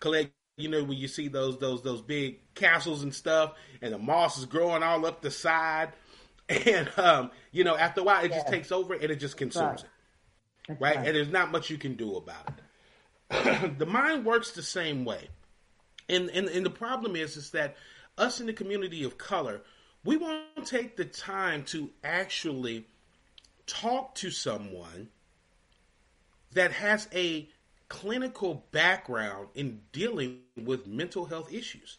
Colette, 0.00 0.30
you 0.56 0.68
know, 0.68 0.84
when 0.84 0.98
you 0.98 1.08
see 1.08 1.28
those 1.28 1.58
those 1.58 1.82
those 1.82 2.00
big 2.00 2.38
castles 2.54 3.02
and 3.02 3.14
stuff, 3.14 3.54
and 3.82 3.92
the 3.92 3.98
moss 3.98 4.38
is 4.38 4.46
growing 4.46 4.82
all 4.82 5.04
up 5.06 5.20
the 5.20 5.30
side, 5.30 5.92
and 6.48 6.88
um, 6.96 7.30
you 7.50 7.64
know, 7.64 7.76
after 7.76 8.00
a 8.00 8.04
while, 8.04 8.24
it 8.24 8.30
yeah. 8.30 8.38
just 8.38 8.48
takes 8.48 8.70
over 8.70 8.94
and 8.94 9.10
it 9.10 9.16
just 9.16 9.36
consumes 9.36 9.82
right. 9.82 9.84
it. 10.68 10.76
Right? 10.80 10.96
right? 10.96 11.06
And 11.06 11.16
there's 11.16 11.30
not 11.30 11.50
much 11.50 11.70
you 11.70 11.78
can 11.78 11.94
do 11.94 12.16
about 12.16 12.48
it. 12.48 13.78
the 13.78 13.86
mind 13.86 14.24
works 14.24 14.52
the 14.52 14.62
same 14.62 15.04
way. 15.04 15.28
And, 16.08 16.28
and 16.30 16.48
and 16.48 16.64
the 16.64 16.70
problem 16.70 17.16
is 17.16 17.36
is 17.36 17.50
that 17.50 17.76
us 18.18 18.40
in 18.40 18.46
the 18.46 18.52
community 18.52 19.04
of 19.04 19.18
color, 19.18 19.62
we 20.04 20.16
won't 20.16 20.66
take 20.66 20.96
the 20.96 21.04
time 21.04 21.64
to 21.64 21.90
actually 22.02 22.86
talk 23.66 24.14
to 24.16 24.30
someone 24.30 25.08
that 26.52 26.72
has 26.72 27.08
a 27.12 27.48
clinical 27.88 28.64
background 28.70 29.48
in 29.54 29.80
dealing 29.92 30.40
with 30.62 30.86
mental 30.86 31.24
health 31.26 31.52
issues. 31.52 31.98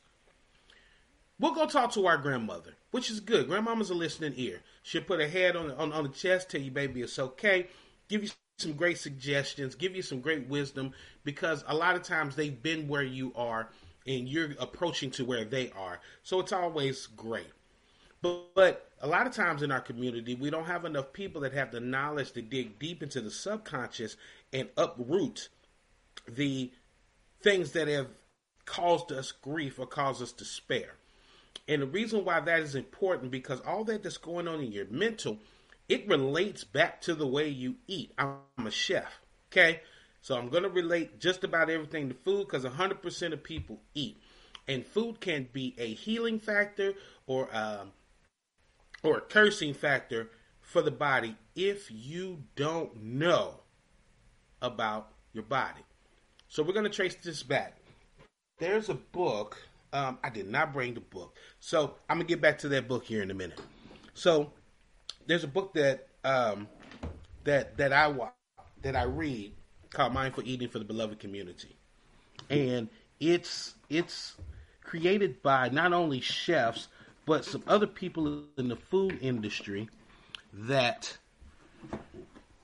We'll 1.39 1.53
go 1.53 1.65
talk 1.65 1.91
to 1.93 2.05
our 2.07 2.17
grandmother, 2.17 2.75
which 2.91 3.09
is 3.09 3.19
good. 3.19 3.47
Grandmama's 3.47 3.89
a 3.89 3.93
listening 3.93 4.33
ear. 4.37 4.61
She'll 4.83 5.01
put 5.01 5.19
her 5.19 5.27
head 5.27 5.55
on, 5.55 5.71
on, 5.71 5.91
on 5.91 6.03
the 6.03 6.09
chest, 6.09 6.49
tell 6.49 6.61
you, 6.61 6.71
baby, 6.71 7.01
it's 7.01 7.19
okay, 7.19 7.67
give 8.07 8.23
you 8.23 8.29
some 8.57 8.73
great 8.73 8.97
suggestions, 8.97 9.75
give 9.75 9.95
you 9.95 10.01
some 10.01 10.21
great 10.21 10.47
wisdom, 10.47 10.93
because 11.25 11.63
a 11.67 11.75
lot 11.75 11.95
of 11.95 12.03
times 12.03 12.35
they've 12.35 12.61
been 12.61 12.87
where 12.87 13.03
you 13.03 13.33
are 13.35 13.69
and 14.07 14.29
you're 14.29 14.51
approaching 14.59 15.11
to 15.11 15.25
where 15.25 15.43
they 15.43 15.71
are. 15.71 15.99
So 16.23 16.39
it's 16.39 16.53
always 16.53 17.07
great. 17.07 17.51
But, 18.25 18.55
but 18.55 18.91
a 19.01 19.07
lot 19.07 19.27
of 19.27 19.33
times 19.33 19.61
in 19.61 19.71
our 19.71 19.81
community, 19.81 20.35
we 20.35 20.49
don't 20.49 20.65
have 20.65 20.85
enough 20.85 21.13
people 21.13 21.41
that 21.41 21.53
have 21.53 21.71
the 21.71 21.79
knowledge 21.79 22.31
to 22.31 22.41
dig 22.41 22.79
deep 22.79 23.03
into 23.03 23.21
the 23.21 23.29
subconscious 23.29 24.17
and 24.51 24.69
uproot 24.77 25.49
the 26.27 26.71
things 27.41 27.73
that 27.73 27.87
have 27.87 28.07
caused 28.65 29.11
us 29.11 29.31
grief 29.31 29.77
or 29.77 29.85
caused 29.85 30.21
us 30.23 30.31
despair. 30.31 30.95
And 31.67 31.81
the 31.81 31.87
reason 31.87 32.25
why 32.25 32.39
that 32.39 32.59
is 32.61 32.75
important 32.75 33.31
because 33.31 33.59
all 33.61 33.83
that 33.85 34.03
that's 34.03 34.17
going 34.17 34.47
on 34.47 34.59
in 34.59 34.71
your 34.71 34.87
mental, 34.89 35.37
it 35.87 36.07
relates 36.07 36.63
back 36.63 37.01
to 37.01 37.13
the 37.13 37.27
way 37.27 37.47
you 37.47 37.75
eat. 37.87 38.11
I'm 38.17 38.39
a 38.65 38.71
chef, 38.71 39.19
okay? 39.51 39.81
So 40.21 40.35
I'm 40.35 40.49
going 40.49 40.63
to 40.63 40.69
relate 40.69 41.19
just 41.19 41.43
about 41.43 41.69
everything 41.69 42.09
to 42.09 42.15
food 42.15 42.47
because 42.47 42.65
100% 42.65 43.33
of 43.33 43.43
people 43.43 43.81
eat. 43.93 44.19
And 44.67 44.83
food 44.83 45.19
can 45.21 45.47
be 45.53 45.75
a 45.77 45.93
healing 45.93 46.39
factor 46.39 46.93
or 47.27 47.47
um, 47.55 47.91
or 49.05 49.17
a 49.17 49.21
cursing 49.21 49.73
factor 49.73 50.29
for 50.61 50.81
the 50.81 50.91
body 50.91 51.35
if 51.55 51.89
you 51.91 52.43
don't 52.55 53.03
know 53.03 53.59
about 54.61 55.11
your 55.33 55.43
body. 55.43 55.81
So 56.47 56.63
we're 56.63 56.73
going 56.73 56.85
to 56.85 56.91
trace 56.91 57.15
this 57.15 57.43
back. 57.43 57.77
There's 58.59 58.89
a 58.89 58.95
book. 58.95 59.57
Um, 59.93 60.17
I 60.23 60.29
did 60.29 60.49
not 60.49 60.73
bring 60.73 60.93
the 60.93 61.01
book. 61.01 61.37
So 61.59 61.95
I'm 62.09 62.17
going 62.17 62.27
to 62.27 62.33
get 62.33 62.41
back 62.41 62.59
to 62.59 62.69
that 62.69 62.87
book 62.87 63.05
here 63.05 63.21
in 63.21 63.31
a 63.31 63.33
minute. 63.33 63.59
So 64.13 64.51
there's 65.27 65.43
a 65.43 65.47
book 65.47 65.73
that 65.73 66.07
um, 66.23 66.67
that 67.43 67.77
that 67.77 67.93
I 67.93 68.13
that 68.81 68.95
I 68.95 69.03
read 69.03 69.53
called 69.91 70.13
Mindful 70.13 70.43
Eating 70.45 70.69
for 70.69 70.79
the 70.79 70.85
Beloved 70.85 71.19
Community, 71.19 71.75
and 72.49 72.89
it's 73.19 73.75
it's 73.89 74.35
created 74.81 75.41
by 75.41 75.69
not 75.69 75.93
only 75.93 76.21
chefs 76.21 76.87
but 77.25 77.43
some 77.43 77.63
other 77.67 77.87
people 77.87 78.43
in 78.57 78.67
the 78.67 78.75
food 78.75 79.17
industry 79.21 79.89
that 80.53 81.17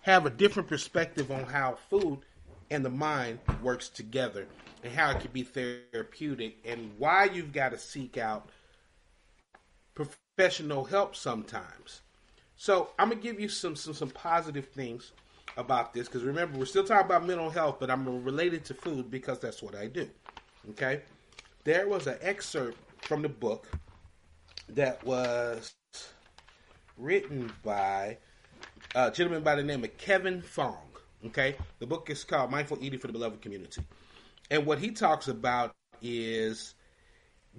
have 0.01 0.25
a 0.25 0.29
different 0.29 0.69
perspective 0.69 1.31
on 1.31 1.43
how 1.43 1.75
food 1.89 2.19
and 2.69 2.85
the 2.85 2.89
mind 2.89 3.39
works 3.61 3.89
together 3.89 4.47
and 4.83 4.93
how 4.93 5.11
it 5.11 5.19
can 5.19 5.31
be 5.31 5.43
therapeutic 5.43 6.57
and 6.65 6.91
why 6.97 7.25
you've 7.25 7.51
got 7.51 7.69
to 7.69 7.77
seek 7.77 8.17
out 8.17 8.49
professional 9.93 10.85
help 10.85 11.15
sometimes. 11.15 12.01
So 12.55 12.89
I'm 12.97 13.09
gonna 13.09 13.21
give 13.21 13.39
you 13.39 13.49
some 13.49 13.75
some, 13.75 13.93
some 13.93 14.09
positive 14.09 14.67
things 14.69 15.11
about 15.57 15.93
this 15.93 16.07
because 16.07 16.23
remember 16.23 16.57
we're 16.57 16.65
still 16.65 16.83
talking 16.83 17.05
about 17.05 17.25
mental 17.25 17.49
health, 17.49 17.77
but 17.79 17.89
I'm 17.89 18.23
related 18.23 18.63
to 18.65 18.73
food 18.73 19.11
because 19.11 19.39
that's 19.39 19.61
what 19.61 19.75
I 19.75 19.87
do. 19.87 20.07
Okay, 20.71 21.01
there 21.63 21.87
was 21.87 22.07
an 22.07 22.17
excerpt 22.21 22.77
from 23.03 23.21
the 23.21 23.29
book 23.29 23.67
that 24.75 25.03
was 25.03 25.73
written 26.97 27.51
by 27.63 28.17
uh, 28.95 29.09
a 29.11 29.15
gentleman 29.15 29.43
by 29.43 29.55
the 29.55 29.63
name 29.63 29.83
of 29.83 29.97
Kevin 29.97 30.41
Fong. 30.41 30.77
Okay, 31.25 31.55
the 31.79 31.85
book 31.85 32.09
is 32.09 32.23
called 32.23 32.49
Mindful 32.49 32.79
Eating 32.81 32.99
for 32.99 33.07
the 33.07 33.13
Beloved 33.13 33.41
Community, 33.41 33.81
and 34.49 34.65
what 34.65 34.79
he 34.79 34.91
talks 34.91 35.27
about 35.27 35.71
is 36.01 36.73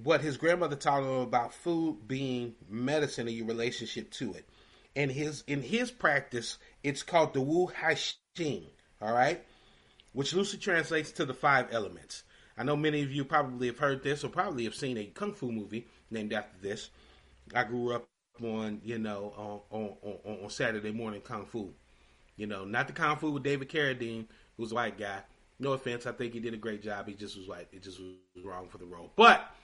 what 0.02 0.20
his 0.20 0.36
grandmother 0.36 0.76
taught 0.76 1.02
him 1.02 1.20
about 1.20 1.54
food 1.54 2.08
being 2.08 2.54
medicine 2.68 3.28
and 3.28 3.36
your 3.36 3.46
relationship 3.46 4.10
to 4.10 4.32
it. 4.32 4.48
And 4.96 5.10
his 5.10 5.44
in 5.46 5.62
his 5.62 5.90
practice, 5.90 6.58
it's 6.82 7.02
called 7.02 7.34
the 7.34 7.40
Wu 7.40 7.66
Hai 7.68 7.94
Xing, 7.94 8.64
all 9.00 9.12
right, 9.12 9.44
which 10.12 10.34
loosely 10.34 10.58
translates 10.58 11.12
to 11.12 11.24
the 11.24 11.34
five 11.34 11.68
elements. 11.70 12.24
I 12.56 12.64
know 12.64 12.76
many 12.76 13.02
of 13.02 13.12
you 13.12 13.24
probably 13.24 13.68
have 13.68 13.78
heard 13.78 14.02
this 14.02 14.24
or 14.24 14.28
probably 14.28 14.64
have 14.64 14.74
seen 14.74 14.98
a 14.98 15.06
kung 15.06 15.32
fu 15.32 15.50
movie 15.50 15.86
named 16.10 16.32
after 16.32 16.56
this. 16.60 16.90
I 17.54 17.64
grew 17.64 17.92
up 17.92 18.08
on, 18.42 18.80
you 18.84 18.98
know, 18.98 19.62
on 19.70 19.96
on, 20.02 20.38
on, 20.42 20.50
Saturday 20.50 20.92
morning 20.92 21.20
kung 21.20 21.46
fu. 21.46 21.72
You 22.36 22.46
know, 22.46 22.64
not 22.64 22.86
the 22.86 22.92
kung 22.92 23.16
fu 23.16 23.30
with 23.30 23.42
David 23.42 23.68
Carradine, 23.68 24.26
who's 24.56 24.72
a 24.72 24.74
white 24.74 24.98
guy. 24.98 25.18
No 25.58 25.72
offense, 25.72 26.06
I 26.06 26.12
think 26.12 26.32
he 26.32 26.40
did 26.40 26.54
a 26.54 26.58
great 26.58 26.82
job. 26.82 27.06
He 27.06 27.14
just 27.14 27.36
was 27.36 27.46
white. 27.46 27.68
It 27.72 27.82
just 27.82 28.00
was 28.00 28.44
wrong 28.44 28.68
for 28.68 28.78
the 28.78 28.86
role. 28.86 29.12
But 29.16 29.54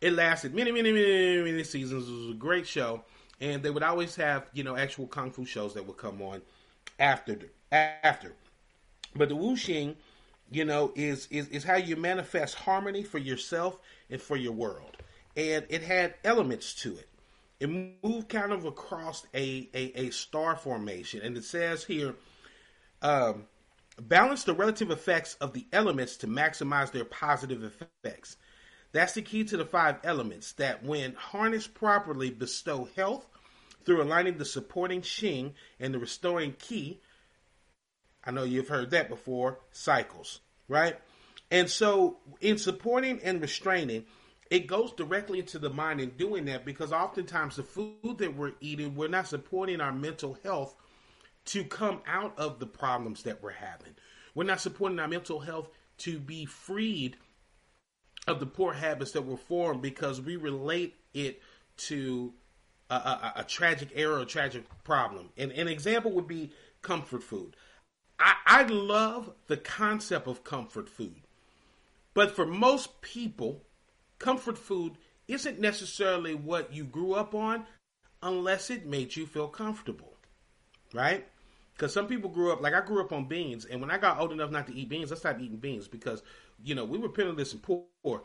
it 0.00 0.12
lasted 0.12 0.54
many, 0.54 0.72
many, 0.72 0.92
many, 0.92 1.42
many 1.42 1.64
seasons. 1.64 2.08
It 2.08 2.12
was 2.12 2.30
a 2.30 2.34
great 2.34 2.66
show, 2.66 3.04
and 3.40 3.62
they 3.62 3.70
would 3.70 3.82
always 3.82 4.16
have 4.16 4.46
you 4.52 4.64
know 4.64 4.76
actual 4.76 5.06
kung 5.06 5.30
fu 5.30 5.44
shows 5.44 5.74
that 5.74 5.86
would 5.86 5.96
come 5.96 6.20
on 6.20 6.42
after 6.98 7.38
after. 7.70 8.32
But 9.14 9.28
the 9.28 9.36
wuxing, 9.36 9.96
you 10.50 10.64
know, 10.64 10.92
is 10.94 11.28
is 11.30 11.48
is 11.48 11.64
how 11.64 11.76
you 11.76 11.96
manifest 11.96 12.54
harmony 12.54 13.02
for 13.02 13.18
yourself 13.18 13.78
and 14.10 14.20
for 14.20 14.36
your 14.36 14.52
world, 14.52 14.96
and 15.36 15.66
it 15.68 15.82
had 15.82 16.14
elements 16.24 16.74
to 16.74 16.96
it 16.96 17.08
it 17.62 17.70
moved 18.02 18.28
kind 18.28 18.50
of 18.50 18.64
across 18.64 19.24
a, 19.32 19.68
a, 19.72 20.06
a 20.06 20.10
star 20.10 20.56
formation. 20.56 21.22
And 21.22 21.36
it 21.36 21.44
says 21.44 21.84
here, 21.84 22.16
um, 23.02 23.44
balance 24.00 24.42
the 24.42 24.52
relative 24.52 24.90
effects 24.90 25.36
of 25.40 25.52
the 25.52 25.64
elements 25.72 26.16
to 26.18 26.26
maximize 26.26 26.90
their 26.90 27.04
positive 27.04 27.62
effects. 27.62 28.36
That's 28.90 29.12
the 29.12 29.22
key 29.22 29.44
to 29.44 29.56
the 29.56 29.64
five 29.64 29.98
elements 30.02 30.54
that, 30.54 30.84
when 30.84 31.14
harnessed 31.14 31.72
properly, 31.72 32.30
bestow 32.30 32.88
health 32.96 33.28
through 33.84 34.02
aligning 34.02 34.38
the 34.38 34.44
supporting 34.44 35.02
Xing 35.02 35.52
and 35.78 35.94
the 35.94 36.00
restoring 36.00 36.54
Qi. 36.54 36.98
I 38.24 38.32
know 38.32 38.42
you've 38.42 38.68
heard 38.68 38.90
that 38.90 39.08
before, 39.08 39.60
cycles, 39.70 40.40
right? 40.66 40.98
And 41.48 41.70
so, 41.70 42.18
in 42.40 42.58
supporting 42.58 43.20
and 43.22 43.40
restraining, 43.40 44.04
it 44.52 44.66
goes 44.66 44.92
directly 44.92 45.38
into 45.38 45.58
the 45.58 45.70
mind 45.70 45.98
in 45.98 46.10
doing 46.10 46.44
that 46.44 46.66
because 46.66 46.92
oftentimes 46.92 47.56
the 47.56 47.62
food 47.62 48.18
that 48.18 48.36
we're 48.36 48.52
eating, 48.60 48.94
we're 48.94 49.08
not 49.08 49.26
supporting 49.26 49.80
our 49.80 49.94
mental 49.94 50.36
health 50.44 50.76
to 51.46 51.64
come 51.64 52.02
out 52.06 52.38
of 52.38 52.58
the 52.58 52.66
problems 52.66 53.22
that 53.22 53.42
we're 53.42 53.52
having. 53.52 53.94
We're 54.34 54.44
not 54.44 54.60
supporting 54.60 54.98
our 54.98 55.08
mental 55.08 55.40
health 55.40 55.70
to 55.98 56.18
be 56.18 56.44
freed 56.44 57.16
of 58.28 58.40
the 58.40 58.46
poor 58.46 58.74
habits 58.74 59.12
that 59.12 59.24
were 59.24 59.38
formed 59.38 59.80
because 59.80 60.20
we 60.20 60.36
relate 60.36 60.96
it 61.14 61.40
to 61.88 62.34
a, 62.90 62.94
a, 62.94 63.32
a 63.36 63.44
tragic 63.44 63.88
error, 63.94 64.18
a 64.18 64.26
tragic 64.26 64.64
problem. 64.84 65.30
And 65.38 65.50
an 65.52 65.66
example 65.66 66.12
would 66.12 66.28
be 66.28 66.52
comfort 66.82 67.22
food. 67.22 67.56
I, 68.18 68.34
I 68.44 68.62
love 68.64 69.32
the 69.46 69.56
concept 69.56 70.28
of 70.28 70.44
comfort 70.44 70.90
food, 70.90 71.22
but 72.12 72.36
for 72.36 72.44
most 72.44 73.00
people, 73.00 73.62
comfort 74.22 74.56
food 74.56 74.96
isn't 75.28 75.60
necessarily 75.60 76.34
what 76.34 76.72
you 76.72 76.84
grew 76.84 77.12
up 77.14 77.34
on 77.34 77.66
unless 78.22 78.70
it 78.70 78.86
made 78.86 79.14
you 79.14 79.26
feel 79.26 79.48
comfortable, 79.48 80.14
right? 80.94 81.26
Because 81.74 81.92
some 81.92 82.06
people 82.06 82.30
grew 82.30 82.52
up, 82.52 82.60
like 82.60 82.74
I 82.74 82.80
grew 82.80 83.00
up 83.00 83.12
on 83.12 83.26
beans, 83.26 83.64
and 83.64 83.80
when 83.80 83.90
I 83.90 83.98
got 83.98 84.20
old 84.20 84.32
enough 84.32 84.50
not 84.50 84.66
to 84.68 84.74
eat 84.74 84.88
beans, 84.88 85.10
I 85.10 85.16
stopped 85.16 85.40
eating 85.40 85.56
beans 85.56 85.88
because, 85.88 86.22
you 86.62 86.74
know, 86.74 86.84
we 86.84 86.98
were 86.98 87.08
penniless 87.08 87.52
and 87.52 87.62
poor 87.62 88.22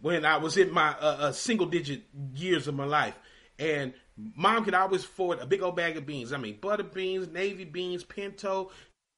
when 0.00 0.24
I 0.24 0.36
was 0.38 0.56
in 0.56 0.72
my 0.72 0.88
uh, 0.88 1.16
uh, 1.20 1.32
single 1.32 1.66
digit 1.66 2.02
years 2.34 2.68
of 2.68 2.74
my 2.74 2.84
life. 2.84 3.18
And 3.58 3.92
mom 4.16 4.64
could 4.64 4.74
always 4.74 5.04
afford 5.04 5.38
a 5.38 5.46
big 5.46 5.62
old 5.62 5.76
bag 5.76 5.96
of 5.96 6.06
beans. 6.06 6.32
I 6.32 6.38
mean, 6.38 6.58
butter 6.60 6.82
beans, 6.82 7.28
navy 7.28 7.64
beans, 7.64 8.04
pinto. 8.04 8.70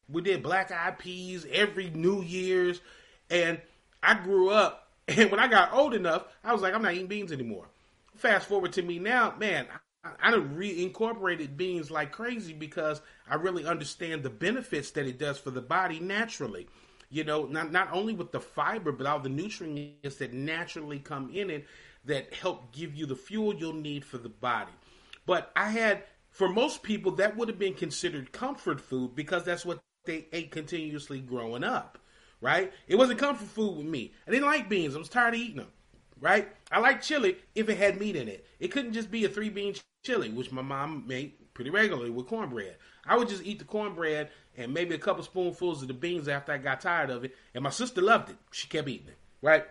We 0.08 0.22
did 0.22 0.42
black 0.42 0.70
eyed 0.72 0.98
peas 0.98 1.46
every 1.50 1.90
New 1.90 2.22
Year's. 2.22 2.80
And 3.30 3.60
I 4.02 4.14
grew 4.14 4.50
up 4.50 4.81
and 5.08 5.30
when 5.30 5.40
I 5.40 5.48
got 5.48 5.72
old 5.72 5.94
enough, 5.94 6.26
I 6.44 6.52
was 6.52 6.62
like, 6.62 6.74
I'm 6.74 6.82
not 6.82 6.94
eating 6.94 7.06
beans 7.06 7.32
anymore. 7.32 7.66
Fast 8.16 8.46
forward 8.48 8.72
to 8.74 8.82
me 8.82 8.98
now, 8.98 9.34
man, 9.38 9.66
I, 10.04 10.10
I 10.20 10.32
reincorporated 10.32 11.56
beans 11.56 11.90
like 11.90 12.12
crazy 12.12 12.52
because 12.52 13.00
I 13.28 13.34
really 13.36 13.66
understand 13.66 14.22
the 14.22 14.30
benefits 14.30 14.90
that 14.92 15.06
it 15.06 15.18
does 15.18 15.38
for 15.38 15.50
the 15.50 15.60
body 15.60 15.98
naturally. 16.00 16.68
You 17.10 17.24
know, 17.24 17.44
not 17.44 17.72
not 17.72 17.92
only 17.92 18.14
with 18.14 18.32
the 18.32 18.40
fiber, 18.40 18.90
but 18.90 19.06
all 19.06 19.18
the 19.18 19.28
nutrients 19.28 20.16
that 20.16 20.32
naturally 20.32 20.98
come 20.98 21.30
in 21.34 21.50
it 21.50 21.66
that 22.06 22.32
help 22.32 22.72
give 22.72 22.94
you 22.94 23.06
the 23.06 23.16
fuel 23.16 23.54
you'll 23.54 23.74
need 23.74 24.04
for 24.04 24.18
the 24.18 24.30
body. 24.30 24.72
But 25.26 25.52
I 25.54 25.68
had, 25.68 26.04
for 26.30 26.48
most 26.48 26.82
people, 26.82 27.12
that 27.12 27.36
would 27.36 27.48
have 27.48 27.58
been 27.58 27.74
considered 27.74 28.32
comfort 28.32 28.80
food 28.80 29.14
because 29.14 29.44
that's 29.44 29.64
what 29.64 29.80
they 30.04 30.26
ate 30.32 30.50
continuously 30.50 31.20
growing 31.20 31.62
up 31.62 31.98
right? 32.42 32.70
It 32.88 32.96
wasn't 32.96 33.20
comfort 33.20 33.48
food 33.48 33.78
with 33.78 33.86
me. 33.86 34.12
I 34.26 34.30
didn't 34.32 34.46
like 34.46 34.68
beans. 34.68 34.94
I 34.94 34.98
was 34.98 35.08
tired 35.08 35.32
of 35.32 35.40
eating 35.40 35.56
them, 35.56 35.68
right? 36.20 36.48
I 36.70 36.80
like 36.80 37.00
chili 37.00 37.38
if 37.54 37.70
it 37.70 37.78
had 37.78 37.98
meat 37.98 38.16
in 38.16 38.28
it. 38.28 38.44
It 38.60 38.68
couldn't 38.68 38.92
just 38.92 39.10
be 39.10 39.24
a 39.24 39.28
three 39.30 39.48
bean 39.48 39.74
chili, 40.04 40.28
which 40.28 40.52
my 40.52 40.60
mom 40.60 41.04
made 41.06 41.32
pretty 41.54 41.70
regularly 41.70 42.10
with 42.10 42.26
cornbread. 42.26 42.76
I 43.06 43.16
would 43.16 43.28
just 43.28 43.44
eat 43.44 43.60
the 43.60 43.64
cornbread 43.64 44.30
and 44.56 44.74
maybe 44.74 44.94
a 44.94 44.98
couple 44.98 45.22
spoonfuls 45.22 45.80
of 45.80 45.88
the 45.88 45.94
beans 45.94 46.28
after 46.28 46.52
I 46.52 46.58
got 46.58 46.80
tired 46.80 47.10
of 47.10 47.24
it. 47.24 47.34
And 47.54 47.64
my 47.64 47.70
sister 47.70 48.02
loved 48.02 48.30
it. 48.30 48.36
She 48.50 48.68
kept 48.68 48.88
eating 48.88 49.08
it, 49.08 49.18
right? 49.40 49.64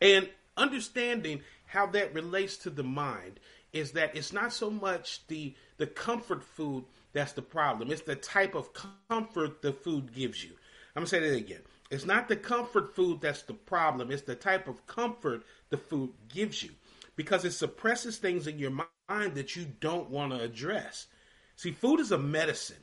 And 0.00 0.28
understanding 0.56 1.42
how 1.66 1.86
that 1.86 2.14
relates 2.14 2.56
to 2.58 2.70
the 2.70 2.84
mind 2.84 3.40
is 3.72 3.92
that 3.92 4.16
it's 4.16 4.32
not 4.32 4.52
so 4.52 4.70
much 4.70 5.26
the 5.28 5.54
the 5.76 5.86
comfort 5.86 6.42
food 6.42 6.84
that's 7.12 7.32
the 7.32 7.42
problem. 7.42 7.90
It's 7.90 8.02
the 8.02 8.16
type 8.16 8.54
of 8.54 8.70
comfort 9.08 9.62
the 9.62 9.72
food 9.72 10.14
gives 10.14 10.44
you. 10.44 10.52
I'm 10.98 11.02
gonna 11.02 11.10
say 11.10 11.20
that 11.20 11.36
again. 11.36 11.60
It's 11.92 12.04
not 12.04 12.26
the 12.26 12.34
comfort 12.34 12.96
food 12.96 13.20
that's 13.20 13.42
the 13.42 13.54
problem. 13.54 14.10
It's 14.10 14.22
the 14.22 14.34
type 14.34 14.66
of 14.66 14.84
comfort 14.88 15.44
the 15.70 15.76
food 15.76 16.10
gives 16.28 16.60
you 16.60 16.70
because 17.14 17.44
it 17.44 17.52
suppresses 17.52 18.18
things 18.18 18.48
in 18.48 18.58
your 18.58 18.72
mind 19.08 19.36
that 19.36 19.54
you 19.54 19.64
don't 19.78 20.10
want 20.10 20.32
to 20.32 20.40
address. 20.40 21.06
See, 21.54 21.70
food 21.70 22.00
is 22.00 22.10
a 22.10 22.18
medicine. 22.18 22.82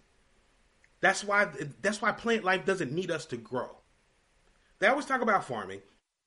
That's 1.01 1.25
why 1.25 1.49
that's 1.81 2.01
why 2.01 2.13
plant 2.13 2.45
life 2.45 2.63
doesn't 2.63 2.93
need 2.93 3.11
us 3.11 3.25
to 3.25 3.37
grow. 3.37 3.81
They 4.79 4.87
always 4.87 5.05
talk 5.05 5.19
about 5.19 5.43
farming. 5.43 5.81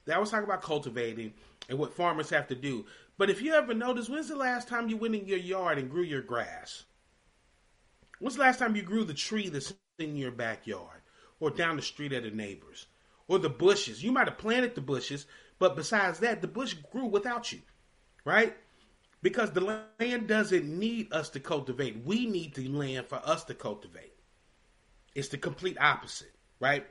They 0.04 0.12
always 0.12 0.30
talk 0.30 0.44
about 0.44 0.60
cultivating 0.60 1.32
and 1.70 1.78
what 1.78 1.94
farmers 1.94 2.28
have 2.28 2.48
to 2.48 2.54
do. 2.54 2.84
But 3.16 3.30
if 3.30 3.40
you 3.40 3.54
ever 3.54 3.72
notice, 3.72 4.10
when's 4.10 4.28
the 4.28 4.36
last 4.36 4.68
time 4.68 4.90
you 4.90 4.98
went 4.98 5.14
in 5.14 5.26
your 5.26 5.38
yard 5.38 5.78
and 5.78 5.90
grew 5.90 6.02
your 6.02 6.20
grass? 6.20 6.84
When's 8.18 8.34
the 8.34 8.42
last 8.42 8.58
time 8.58 8.76
you 8.76 8.82
grew 8.82 9.04
the 9.04 9.14
tree 9.14 9.48
that's 9.48 9.72
in 9.98 10.16
your 10.16 10.32
backyard 10.32 10.97
or 11.40 11.50
down 11.50 11.76
the 11.76 11.82
street 11.82 12.12
at 12.12 12.24
a 12.24 12.34
neighbor's 12.34 12.86
or 13.26 13.38
the 13.38 13.48
bushes? 13.48 14.02
You 14.02 14.12
might 14.12 14.28
have 14.28 14.38
planted 14.38 14.74
the 14.74 14.80
bushes, 14.80 15.26
but 15.58 15.76
besides 15.76 16.20
that, 16.20 16.42
the 16.42 16.48
bush 16.48 16.74
grew 16.92 17.06
without 17.06 17.52
you, 17.52 17.60
right? 18.24 18.56
Because 19.22 19.50
the 19.50 19.82
land 20.00 20.28
doesn't 20.28 20.66
need 20.66 21.12
us 21.12 21.28
to 21.30 21.40
cultivate. 21.40 22.04
We 22.04 22.26
need 22.26 22.54
the 22.54 22.68
land 22.68 23.06
for 23.06 23.20
us 23.24 23.44
to 23.44 23.54
cultivate. 23.54 24.14
It's 25.14 25.28
the 25.28 25.38
complete 25.38 25.76
opposite, 25.80 26.32
right? 26.60 26.86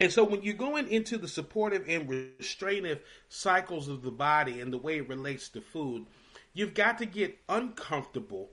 And 0.00 0.12
so 0.12 0.22
when 0.22 0.42
you're 0.42 0.54
going 0.54 0.88
into 0.88 1.18
the 1.18 1.26
supportive 1.26 1.84
and 1.88 2.08
restrainative 2.08 3.00
cycles 3.28 3.88
of 3.88 4.02
the 4.02 4.12
body 4.12 4.60
and 4.60 4.72
the 4.72 4.78
way 4.78 4.98
it 4.98 5.08
relates 5.08 5.48
to 5.50 5.60
food, 5.60 6.06
you've 6.52 6.74
got 6.74 6.98
to 6.98 7.06
get 7.06 7.38
uncomfortable 7.48 8.50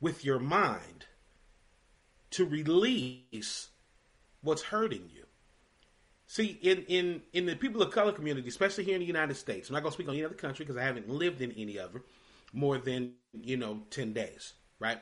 with 0.00 0.24
your 0.24 0.38
mind 0.38 1.06
to 2.30 2.44
release 2.44 3.68
what's 4.42 4.62
hurting 4.62 5.08
you. 5.14 5.24
See, 6.26 6.58
in, 6.62 6.84
in, 6.88 7.22
in 7.32 7.46
the 7.46 7.56
people 7.56 7.82
of 7.82 7.90
color 7.90 8.12
community, 8.12 8.48
especially 8.48 8.84
here 8.84 8.94
in 8.94 9.00
the 9.00 9.06
United 9.06 9.36
States, 9.36 9.68
I'm 9.68 9.74
not 9.74 9.82
going 9.82 9.90
to 9.90 9.94
speak 9.94 10.08
on 10.08 10.14
any 10.14 10.24
other 10.24 10.34
country 10.34 10.64
because 10.64 10.78
I 10.78 10.84
haven't 10.84 11.08
lived 11.08 11.40
in 11.40 11.52
any 11.52 11.76
of 11.76 11.92
them 11.92 12.02
more 12.52 12.78
than, 12.78 13.14
you 13.32 13.56
know, 13.56 13.82
10 13.90 14.12
days, 14.12 14.54
right? 14.78 15.00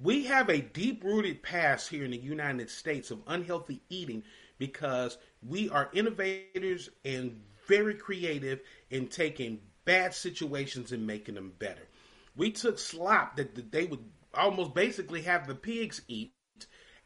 We 0.00 0.24
have 0.24 0.48
a 0.48 0.60
deep 0.60 1.04
rooted 1.04 1.42
past 1.42 1.88
here 1.88 2.04
in 2.04 2.10
the 2.10 2.16
United 2.16 2.68
States 2.68 3.10
of 3.10 3.22
unhealthy 3.26 3.80
eating 3.88 4.24
because 4.58 5.18
we 5.46 5.68
are 5.70 5.90
innovators 5.92 6.90
and 7.04 7.40
very 7.66 7.94
creative 7.94 8.60
in 8.90 9.06
taking 9.06 9.60
bad 9.84 10.14
situations 10.14 10.92
and 10.92 11.06
making 11.06 11.36
them 11.36 11.52
better. 11.58 11.86
We 12.36 12.50
took 12.50 12.78
slop 12.78 13.36
that, 13.36 13.54
that 13.54 13.70
they 13.70 13.84
would 13.84 14.04
almost 14.34 14.74
basically 14.74 15.22
have 15.22 15.46
the 15.46 15.54
pigs 15.54 16.02
eat 16.08 16.32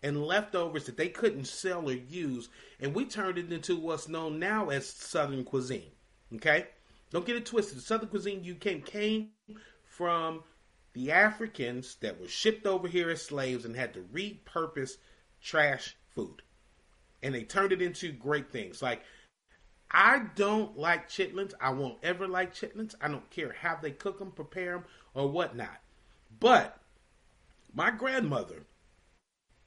and 0.03 0.25
leftovers 0.25 0.87
that 0.87 0.97
they 0.97 1.09
couldn't 1.09 1.47
sell 1.47 1.89
or 1.89 1.95
use, 1.95 2.49
and 2.81 2.95
we 2.95 3.05
turned 3.05 3.39
it 3.39 3.53
into 3.53 3.77
what's 3.77 4.09
known 4.09 4.39
now 4.39 4.69
as 4.71 4.89
Southern 4.89 5.45
cuisine. 5.45 5.91
Okay? 6.35 6.67
Don't 7.11 7.27
get 7.27 7.37
it 7.37 7.47
twisted. 7.47 7.79
The 7.79 7.83
Southern 7.83 8.09
cuisine 8.09 8.45
you 8.45 8.55
came 8.55 8.83
came 8.83 9.31
from 9.85 10.43
the 10.93 11.13
Africans 11.13 11.97
that 11.97 12.21
were 12.21 12.29
shipped 12.29 12.67
over 12.67 12.87
here 12.87 13.11
as 13.11 13.23
slaves 13.23 13.65
and 13.65 13.75
had 13.75 13.95
to 13.95 14.01
repurpose 14.01 14.93
trash 15.43 15.97
food. 16.15 16.43
And 17.23 17.35
they 17.35 17.43
turned 17.43 17.73
it 17.73 17.83
into 17.83 18.13
great 18.13 18.51
things. 18.51 18.81
Like, 18.83 19.03
I 19.91 20.27
don't 20.37 20.77
like 20.77 21.09
chitlins. 21.09 21.55
I 21.61 21.71
won't 21.71 21.99
ever 22.03 22.29
like 22.29 22.55
chitlins. 22.55 22.95
I 23.01 23.09
don't 23.09 23.29
care 23.31 23.55
how 23.59 23.79
they 23.81 23.91
cook 23.91 24.19
them, 24.19 24.31
prepare 24.31 24.73
them, 24.75 24.85
or 25.15 25.29
whatnot. 25.29 25.81
But 26.39 26.79
my 27.75 27.91
grandmother, 27.91 28.67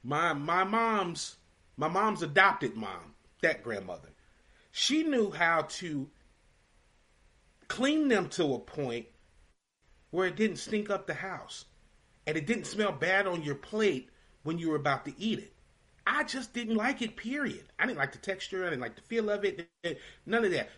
my 0.02 0.32
my 0.32 0.64
mom's 0.64 1.36
my 1.76 1.88
mom's 1.88 2.22
adopted 2.22 2.76
mom, 2.76 3.14
that 3.42 3.62
grandmother, 3.62 4.10
she 4.70 5.02
knew 5.02 5.30
how 5.30 5.62
to 5.62 6.08
clean 7.68 8.08
them 8.08 8.28
to 8.28 8.54
a 8.54 8.58
point 8.58 9.06
where 10.10 10.26
it 10.26 10.36
didn't 10.36 10.56
stink 10.56 10.90
up 10.90 11.06
the 11.06 11.14
house 11.14 11.64
and 12.26 12.36
it 12.36 12.46
didn't 12.46 12.66
smell 12.66 12.92
bad 12.92 13.26
on 13.26 13.42
your 13.42 13.54
plate 13.54 14.10
when 14.42 14.58
you 14.58 14.68
were 14.68 14.76
about 14.76 15.04
to 15.04 15.14
eat 15.18 15.38
it. 15.38 15.52
I 16.06 16.24
just 16.24 16.52
didn't 16.52 16.76
like 16.76 17.00
it, 17.00 17.16
period. 17.16 17.64
I 17.78 17.86
didn't 17.86 17.98
like 17.98 18.12
the 18.12 18.18
texture, 18.18 18.66
I 18.66 18.70
didn't 18.70 18.82
like 18.82 18.96
the 18.96 19.02
feel 19.02 19.30
of 19.30 19.44
it, 19.44 19.68
none 20.26 20.44
of 20.44 20.50
that. 20.50 20.68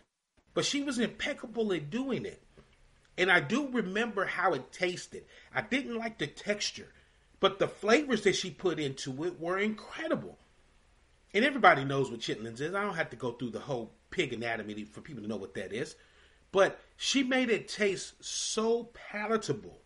But 0.52 0.64
she 0.64 0.82
was 0.82 0.98
impeccable 0.98 1.72
at 1.72 1.90
doing 1.90 2.24
it. 2.26 2.40
And 3.16 3.30
I 3.30 3.40
do 3.40 3.68
remember 3.68 4.24
how 4.24 4.54
it 4.54 4.72
tasted. 4.72 5.24
I 5.54 5.62
didn't 5.62 5.96
like 5.96 6.18
the 6.18 6.26
texture, 6.26 6.88
but 7.44 7.58
the 7.58 7.68
flavors 7.68 8.22
that 8.22 8.36
she 8.36 8.50
put 8.50 8.80
into 8.80 9.22
it 9.24 9.38
were 9.38 9.58
incredible. 9.58 10.38
And 11.34 11.44
everybody 11.44 11.84
knows 11.84 12.10
what 12.10 12.20
chitlins 12.20 12.62
is. 12.62 12.74
I 12.74 12.82
don't 12.82 12.96
have 12.96 13.10
to 13.10 13.16
go 13.16 13.32
through 13.32 13.50
the 13.50 13.60
whole 13.60 13.92
pig 14.08 14.32
anatomy 14.32 14.82
for 14.84 15.02
people 15.02 15.20
to 15.22 15.28
know 15.28 15.36
what 15.36 15.52
that 15.52 15.70
is. 15.70 15.94
But 16.52 16.80
she 16.96 17.22
made 17.22 17.50
it 17.50 17.68
taste 17.68 18.14
so 18.24 18.84
palatable 18.94 19.82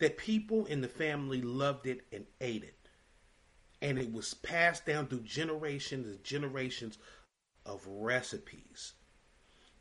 that 0.00 0.18
people 0.18 0.66
in 0.66 0.80
the 0.80 0.88
family 0.88 1.40
loved 1.40 1.86
it 1.86 2.00
and 2.10 2.26
ate 2.40 2.64
it. 2.64 2.88
And 3.80 3.96
it 3.96 4.12
was 4.12 4.34
passed 4.34 4.84
down 4.86 5.06
through 5.06 5.20
generations 5.20 6.08
and 6.08 6.24
generations 6.24 6.98
of 7.64 7.86
recipes. 7.86 8.94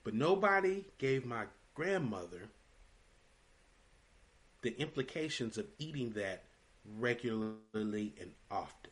But 0.03 0.13
nobody 0.13 0.85
gave 0.99 1.25
my 1.25 1.45
grandmother 1.73 2.51
the 4.63 4.77
implications 4.79 5.57
of 5.57 5.67
eating 5.77 6.11
that 6.11 6.43
regularly 6.97 8.13
and 8.19 8.31
often. 8.49 8.91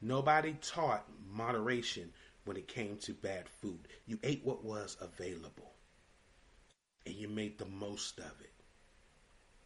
Nobody 0.00 0.56
taught 0.62 1.06
moderation 1.28 2.12
when 2.44 2.56
it 2.56 2.68
came 2.68 2.96
to 2.98 3.12
bad 3.12 3.48
food. 3.48 3.88
You 4.06 4.18
ate 4.22 4.42
what 4.44 4.64
was 4.64 4.96
available 5.00 5.72
and 7.04 7.16
you 7.16 7.28
made 7.28 7.58
the 7.58 7.66
most 7.66 8.18
of 8.20 8.32
it. 8.40 8.52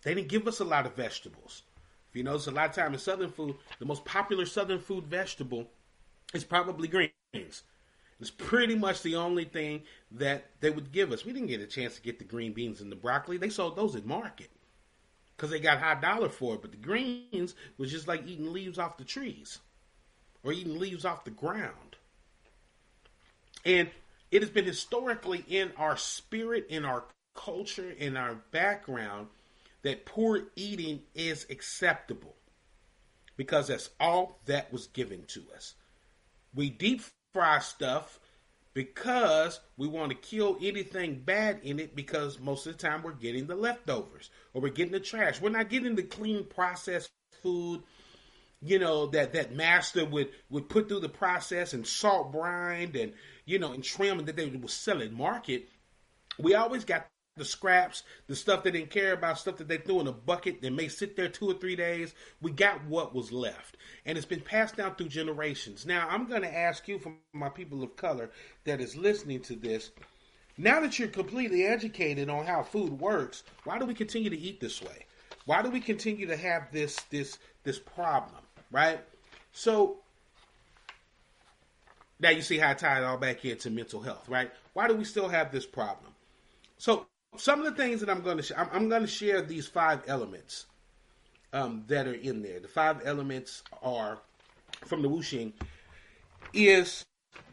They 0.02 0.14
didn't 0.14 0.28
give 0.28 0.48
us 0.48 0.60
a 0.60 0.64
lot 0.64 0.86
of 0.86 0.96
vegetables. 0.96 1.62
If 2.10 2.16
you 2.16 2.24
notice, 2.24 2.46
a 2.46 2.50
lot 2.50 2.70
of 2.70 2.74
time 2.74 2.92
in 2.92 2.98
Southern 2.98 3.30
food, 3.30 3.56
the 3.78 3.84
most 3.84 4.04
popular 4.04 4.46
Southern 4.46 4.78
food 4.78 5.06
vegetable 5.06 5.68
is 6.34 6.44
probably 6.44 6.88
greens. 6.88 7.62
It's 8.22 8.30
pretty 8.30 8.76
much 8.76 9.02
the 9.02 9.16
only 9.16 9.44
thing 9.44 9.82
that 10.12 10.44
they 10.60 10.70
would 10.70 10.92
give 10.92 11.10
us. 11.10 11.24
We 11.24 11.32
didn't 11.32 11.48
get 11.48 11.60
a 11.60 11.66
chance 11.66 11.96
to 11.96 12.02
get 12.02 12.20
the 12.20 12.24
green 12.24 12.52
beans 12.52 12.80
and 12.80 12.90
the 12.90 12.94
broccoli. 12.96 13.36
They 13.36 13.48
sold 13.48 13.74
those 13.74 13.96
at 13.96 14.06
market 14.06 14.48
because 15.36 15.50
they 15.50 15.58
got 15.58 15.80
high 15.80 16.00
dollar 16.00 16.28
for 16.28 16.54
it. 16.54 16.62
But 16.62 16.70
the 16.70 16.76
greens 16.76 17.56
was 17.78 17.90
just 17.90 18.06
like 18.06 18.24
eating 18.24 18.52
leaves 18.52 18.78
off 18.78 18.96
the 18.96 19.02
trees 19.02 19.58
or 20.44 20.52
eating 20.52 20.78
leaves 20.78 21.04
off 21.04 21.24
the 21.24 21.32
ground. 21.32 21.96
And 23.64 23.90
it 24.30 24.40
has 24.40 24.50
been 24.50 24.66
historically 24.66 25.44
in 25.48 25.72
our 25.76 25.96
spirit, 25.96 26.66
in 26.68 26.84
our 26.84 27.02
culture, 27.34 27.90
in 27.90 28.16
our 28.16 28.36
background 28.52 29.26
that 29.82 30.06
poor 30.06 30.44
eating 30.54 31.02
is 31.16 31.44
acceptable 31.50 32.36
because 33.36 33.66
that's 33.66 33.90
all 33.98 34.38
that 34.46 34.72
was 34.72 34.86
given 34.86 35.24
to 35.26 35.42
us. 35.56 35.74
We 36.54 36.70
deep 36.70 37.02
fry 37.32 37.58
stuff 37.58 38.18
because 38.74 39.60
we 39.76 39.86
want 39.86 40.10
to 40.10 40.16
kill 40.16 40.56
anything 40.62 41.20
bad 41.24 41.60
in 41.62 41.78
it 41.78 41.94
because 41.94 42.38
most 42.40 42.66
of 42.66 42.76
the 42.76 42.78
time 42.78 43.02
we're 43.02 43.12
getting 43.12 43.46
the 43.46 43.54
leftovers 43.54 44.30
or 44.54 44.62
we're 44.62 44.68
getting 44.68 44.92
the 44.92 45.00
trash. 45.00 45.40
We're 45.40 45.50
not 45.50 45.68
getting 45.68 45.94
the 45.94 46.02
clean 46.02 46.44
processed 46.44 47.10
food 47.42 47.82
you 48.64 48.78
know 48.78 49.06
that 49.06 49.32
that 49.32 49.54
master 49.54 50.04
would 50.04 50.28
would 50.48 50.68
put 50.68 50.88
through 50.88 51.00
the 51.00 51.08
process 51.08 51.72
and 51.72 51.86
salt 51.86 52.32
brined 52.32 52.94
and 52.96 53.12
you 53.44 53.58
know 53.58 53.72
and 53.72 53.82
trim 53.82 54.18
and 54.18 54.28
that 54.28 54.36
they 54.36 54.46
would 54.46 54.70
sell 54.70 55.02
it 55.02 55.12
market 55.12 55.68
we 56.38 56.54
always 56.54 56.84
got 56.84 57.08
the 57.36 57.44
scraps 57.44 58.02
the 58.26 58.36
stuff 58.36 58.62
they 58.62 58.70
didn't 58.70 58.90
care 58.90 59.12
about 59.12 59.38
stuff 59.38 59.56
that 59.56 59.68
they 59.68 59.78
threw 59.78 60.00
in 60.00 60.06
a 60.06 60.12
bucket 60.12 60.60
that 60.60 60.72
may 60.72 60.88
sit 60.88 61.16
there 61.16 61.28
two 61.28 61.50
or 61.50 61.54
three 61.54 61.76
days 61.76 62.14
we 62.40 62.50
got 62.50 62.84
what 62.86 63.14
was 63.14 63.32
left 63.32 63.76
and 64.04 64.16
it's 64.16 64.26
been 64.26 64.40
passed 64.40 64.76
down 64.76 64.94
through 64.94 65.08
generations 65.08 65.86
now 65.86 66.06
i'm 66.10 66.26
going 66.26 66.42
to 66.42 66.56
ask 66.56 66.86
you 66.88 66.98
from 66.98 67.16
my 67.32 67.48
people 67.48 67.82
of 67.82 67.96
color 67.96 68.30
that 68.64 68.80
is 68.80 68.96
listening 68.96 69.40
to 69.40 69.54
this 69.54 69.90
now 70.58 70.80
that 70.80 70.98
you're 70.98 71.08
completely 71.08 71.64
educated 71.64 72.28
on 72.28 72.44
how 72.46 72.62
food 72.62 73.00
works 73.00 73.42
why 73.64 73.78
do 73.78 73.86
we 73.86 73.94
continue 73.94 74.30
to 74.30 74.38
eat 74.38 74.60
this 74.60 74.82
way 74.82 75.06
why 75.46 75.62
do 75.62 75.70
we 75.70 75.80
continue 75.80 76.26
to 76.26 76.36
have 76.36 76.70
this 76.70 76.96
this 77.10 77.38
this 77.64 77.78
problem 77.78 78.42
right? 78.72 79.00
So 79.52 79.98
now 82.18 82.30
you 82.30 82.42
see 82.42 82.58
how 82.58 82.70
I 82.70 82.74
tie 82.74 82.98
it 82.98 83.04
all 83.04 83.18
back 83.18 83.44
into 83.44 83.70
mental 83.70 84.00
health, 84.00 84.28
right? 84.28 84.50
Why 84.72 84.88
do 84.88 84.94
we 84.94 85.04
still 85.04 85.28
have 85.28 85.52
this 85.52 85.66
problem? 85.66 86.12
So 86.78 87.06
some 87.36 87.60
of 87.60 87.64
the 87.64 87.82
things 87.82 88.00
that 88.00 88.10
I'm 88.10 88.20
going 88.20 88.36
to 88.36 88.42
sh- 88.42 88.52
I'm, 88.56 88.68
I'm 88.72 88.88
going 88.88 89.02
to 89.02 89.08
share 89.08 89.42
these 89.42 89.66
five 89.66 90.02
elements 90.06 90.66
um, 91.52 91.84
that 91.88 92.06
are 92.06 92.14
in 92.14 92.42
there. 92.42 92.60
The 92.60 92.68
five 92.68 93.02
elements 93.04 93.62
are 93.82 94.18
from 94.84 95.02
the 95.02 95.08
Wuxing 95.08 95.52
is 96.52 97.04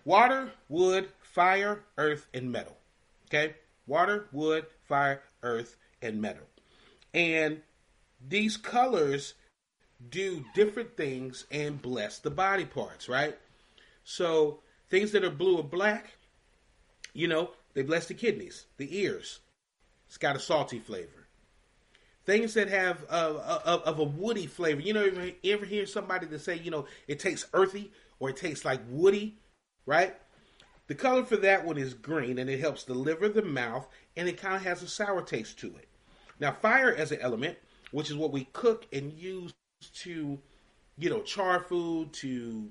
water, 0.06 0.52
wood, 0.68 1.10
fire, 1.22 1.84
earth, 1.98 2.28
and 2.34 2.52
metal. 2.52 2.76
Okay, 3.28 3.56
water, 3.88 4.28
wood, 4.32 4.66
fire, 4.88 5.22
earth, 5.44 5.78
and 6.02 6.22
metal. 6.22 6.44
And 7.14 7.62
these 8.28 8.58
colors 8.58 9.36
do 10.10 10.46
different 10.56 10.96
things 10.96 11.46
and 11.52 11.82
bless 11.82 12.20
the 12.20 12.32
body 12.32 12.66
parts, 12.66 13.10
right? 13.10 13.38
So 14.04 14.60
things 14.90 15.12
that 15.12 15.24
are 15.24 15.30
blue 15.30 15.58
or 15.58 15.64
black, 15.64 16.14
you 17.14 17.28
know, 17.28 17.52
they 17.74 17.82
bless 17.82 18.08
the 18.08 18.14
kidneys, 18.14 18.66
the 18.78 18.98
ears. 18.98 19.40
It's 20.10 20.18
got 20.18 20.36
a 20.36 20.40
salty 20.40 20.80
flavor. 20.80 21.28
Things 22.26 22.56
that 22.56 22.68
have 22.68 23.04
of, 23.06 23.38
of 23.38 24.00
a 24.00 24.04
woody 24.04 24.48
flavor. 24.48 24.82
You 24.82 24.94
know, 24.94 25.04
ever, 25.04 25.30
ever 25.44 25.66
hear 25.66 25.86
somebody 25.86 26.26
that 26.28 26.42
say, 26.42 26.58
you 26.58 26.72
know, 26.72 26.86
it 27.08 27.20
tastes 27.20 27.48
earthy 27.54 27.92
or 28.20 28.32
it 28.32 28.38
tastes 28.38 28.66
like 28.66 28.82
woody, 28.90 29.38
right? 29.86 30.16
The 30.88 30.96
color 30.96 31.24
for 31.24 31.38
that 31.38 31.64
one 31.64 31.78
is 31.78 31.94
green, 31.94 32.40
and 32.40 32.50
it 32.50 32.60
helps 32.60 32.84
the 32.84 32.96
liver, 32.96 33.30
the 33.30 33.44
mouth, 33.44 33.88
and 34.18 34.28
it 34.28 34.38
kind 34.38 34.56
of 34.56 34.64
has 34.64 34.82
a 34.82 34.88
sour 34.88 35.22
taste 35.22 35.60
to 35.60 35.68
it. 35.68 35.88
Now, 36.40 36.52
fire 36.54 36.94
as 36.94 37.12
an 37.12 37.20
element, 37.22 37.60
which 37.92 38.10
is 38.10 38.16
what 38.16 38.32
we 38.32 38.46
cook 38.54 38.88
and 38.92 39.14
use 39.14 39.54
to, 40.02 40.40
you 40.98 41.10
know, 41.12 41.22
char 41.22 41.60
food, 41.60 42.12
to 42.14 42.68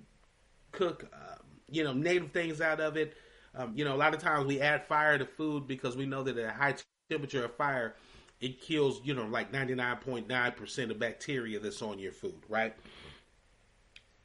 cook, 0.73 1.09
um, 1.13 1.47
you 1.71 1.85
know, 1.85 1.93
native 1.93 2.33
things 2.33 2.61
out 2.61 2.81
of 2.81 2.97
it. 2.97 3.15
Um, 3.55 3.73
you 3.77 3.85
know, 3.85 3.95
a 3.95 3.97
lot 3.97 4.15
of 4.15 4.21
times 4.21 4.47
we 4.47 4.61
add 4.61 4.87
fire 4.87 5.17
to 5.17 5.25
food 5.25 5.69
because 5.69 5.97
we 5.97 6.05
know 6.05 6.25
that 6.25 6.37
at 6.37 6.55
high 6.55 6.75
temperature 7.11 7.45
of 7.45 7.55
fire, 7.55 7.95
it 8.41 8.61
kills, 8.61 9.01
you 9.05 9.15
know, 9.15 9.27
like 9.27 9.53
99.9% 9.53 10.91
of 10.91 10.99
bacteria 10.99 11.59
that's 11.59 11.83
on 11.83 11.99
your 11.99 12.13
food, 12.13 12.41
right? 12.49 12.75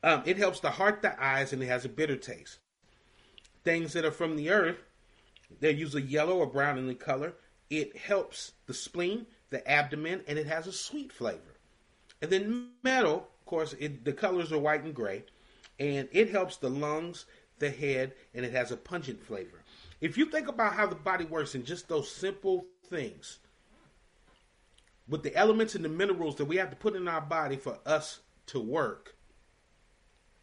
Um, 0.04 0.22
it 0.26 0.38
helps 0.38 0.60
the 0.60 0.70
heart, 0.70 1.02
the 1.02 1.22
eyes, 1.24 1.54
and 1.54 1.64
it 1.64 1.68
has 1.68 1.86
a 1.86 1.90
bitter 1.90 2.18
taste. 2.18 2.60
Things 3.64 3.94
that 3.94 4.06
are 4.06 4.12
from 4.12 4.36
the 4.36 4.50
earth, 4.50 4.84
they're 5.62 5.72
usually 5.72 6.04
yellow 6.04 6.38
or 6.38 6.46
brown 6.46 6.78
in 6.78 6.88
the 6.88 6.96
color. 6.96 7.34
It 7.70 7.96
helps 7.96 8.52
the 8.68 8.74
spleen, 8.74 9.26
the 9.50 9.68
abdomen, 9.70 10.22
and 10.28 10.38
it 10.38 10.48
has 10.48 10.68
a 10.68 10.74
sweet 10.74 11.12
flavor. 11.12 11.58
And 12.22 12.30
then 12.30 12.72
metal, 12.84 13.16
of 13.40 13.46
course, 13.46 13.74
it, 13.80 14.04
the 14.04 14.14
colors 14.14 14.52
are 14.52 14.60
white 14.60 14.84
and 14.84 14.94
gray, 14.94 15.24
and 15.80 16.10
it 16.12 16.30
helps 16.30 16.58
the 16.58 16.70
lungs, 16.70 17.26
the 17.60 17.70
head, 17.70 18.14
and 18.34 18.46
it 18.46 18.52
has 18.52 18.72
a 18.72 18.78
pungent 18.78 19.24
flavor. 19.24 19.62
If 20.02 20.18
you 20.18 20.26
think 20.26 20.50
about 20.50 20.74
how 20.74 20.86
the 20.86 20.96
body 20.96 21.24
works 21.24 21.56
in 21.56 21.64
just 21.64 21.88
those 21.88 22.12
simple 22.12 22.66
things, 22.94 23.40
with 25.10 25.24
the 25.24 25.36
elements 25.36 25.76
and 25.76 25.84
the 25.84 25.90
minerals 25.90 26.36
that 26.36 26.46
we 26.46 26.58
have 26.58 26.70
to 26.70 26.76
put 26.76 26.96
in 26.96 27.08
our 27.08 27.22
body 27.22 27.56
for 27.56 27.80
us 27.86 28.20
to 28.48 28.60
work, 28.60 29.16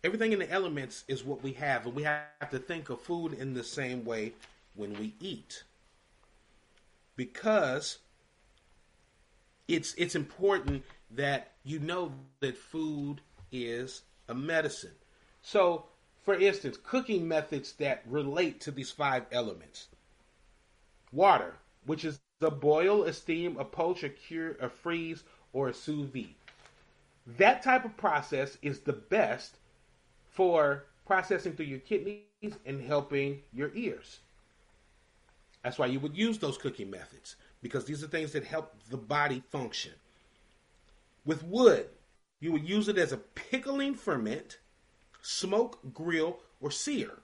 everything 0.02 0.32
in 0.32 0.40
the 0.40 0.50
elements 0.50 1.04
is 1.08 1.24
what 1.24 1.42
we 1.42 1.52
have, 1.52 1.86
and 1.86 1.94
we 1.94 2.02
have 2.02 2.50
to 2.50 2.58
think 2.58 2.90
of 2.90 3.00
food 3.00 3.32
in 3.32 3.54
the 3.54 3.64
same 3.64 4.04
way 4.04 4.32
when 4.74 4.92
we 4.98 5.14
eat. 5.20 5.62
Because 7.16 7.98
it's 9.68 9.94
it's 9.94 10.14
important 10.14 10.82
that 11.12 11.52
you 11.64 11.78
know 11.78 12.12
that 12.40 12.56
food 12.56 13.20
is 13.52 14.02
a 14.28 14.34
medicine. 14.34 14.94
So, 15.42 15.86
for 16.22 16.34
instance, 16.34 16.78
cooking 16.82 17.28
methods 17.28 17.72
that 17.74 18.02
relate 18.06 18.60
to 18.62 18.70
these 18.70 18.90
five 18.90 19.26
elements. 19.32 19.88
Water, 21.12 21.54
which 21.86 22.04
is 22.04 22.20
the 22.40 22.50
boil, 22.50 23.04
a 23.04 23.12
steam, 23.12 23.56
a 23.58 23.64
poach, 23.64 24.02
a 24.02 24.08
cure, 24.08 24.56
a 24.60 24.68
freeze, 24.68 25.22
or 25.52 25.68
a 25.68 25.74
sous 25.74 26.06
vide. 26.06 26.34
That 27.38 27.62
type 27.62 27.84
of 27.84 27.96
process 27.96 28.56
is 28.62 28.80
the 28.80 28.94
best 28.94 29.56
for 30.30 30.84
processing 31.06 31.52
through 31.52 31.66
your 31.66 31.78
kidneys 31.80 32.56
and 32.64 32.80
helping 32.80 33.42
your 33.52 33.70
ears. 33.74 34.20
That's 35.62 35.78
why 35.78 35.86
you 35.86 36.00
would 36.00 36.16
use 36.16 36.38
those 36.38 36.56
cooking 36.56 36.90
methods 36.90 37.36
because 37.62 37.84
these 37.84 38.02
are 38.02 38.08
things 38.08 38.32
that 38.32 38.44
help 38.44 38.74
the 38.88 38.96
body 38.96 39.42
function. 39.50 39.92
With 41.26 41.44
wood, 41.44 41.88
you 42.40 42.52
would 42.52 42.66
use 42.66 42.88
it 42.88 42.96
as 42.96 43.12
a 43.12 43.18
pickling 43.18 43.94
ferment, 43.94 44.56
smoke, 45.20 45.78
grill, 45.92 46.38
or 46.60 46.70
sear. 46.70 47.18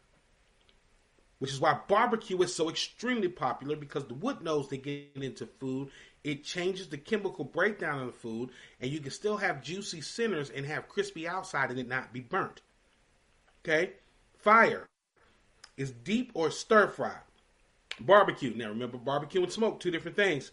Which 1.39 1.53
is 1.53 1.61
why 1.61 1.79
barbecue 1.87 2.41
is 2.43 2.55
so 2.55 2.71
extremely 2.71 3.29
popular 3.29 3.77
because 3.77 4.07
the 4.07 4.15
wood 4.15 4.43
knows 4.43 4.69
they 4.69 4.79
get 4.79 5.11
into 5.17 5.47
food. 5.47 5.91
It 6.25 6.45
changes 6.45 6.89
the 6.89 6.97
chemical 6.97 7.45
breakdown 7.45 8.01
of 8.01 8.07
the 8.07 8.13
food, 8.13 8.51
and 8.81 8.91
you 8.91 9.01
can 9.01 9.11
still 9.11 9.37
have 9.37 9.63
juicy 9.63 10.01
centers 10.01 10.51
and 10.51 10.65
have 10.65 10.89
crispy 10.89 11.29
outside 11.29 11.71
and 11.71 11.79
it 11.79 11.89
not 11.89 12.13
be 12.13 12.21
burnt. 12.21 12.63
Okay? 13.63 13.93
Fire 14.39 14.87
is 15.77 15.91
deep 15.91 16.31
or 16.35 16.51
stir 16.51 16.89
fry. 16.89 17.17
Barbecue. 18.01 18.55
Now 18.55 18.69
remember, 18.69 18.99
barbecue 18.99 19.43
and 19.43 19.53
smoke, 19.53 19.81
two 19.81 19.91
different 19.91 20.17
things. 20.17 20.53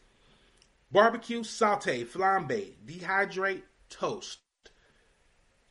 Barbecue, 0.92 1.44
saute, 1.44 2.06
flambe, 2.06 2.74
dehydrate, 2.86 3.64
toast. 3.90 4.40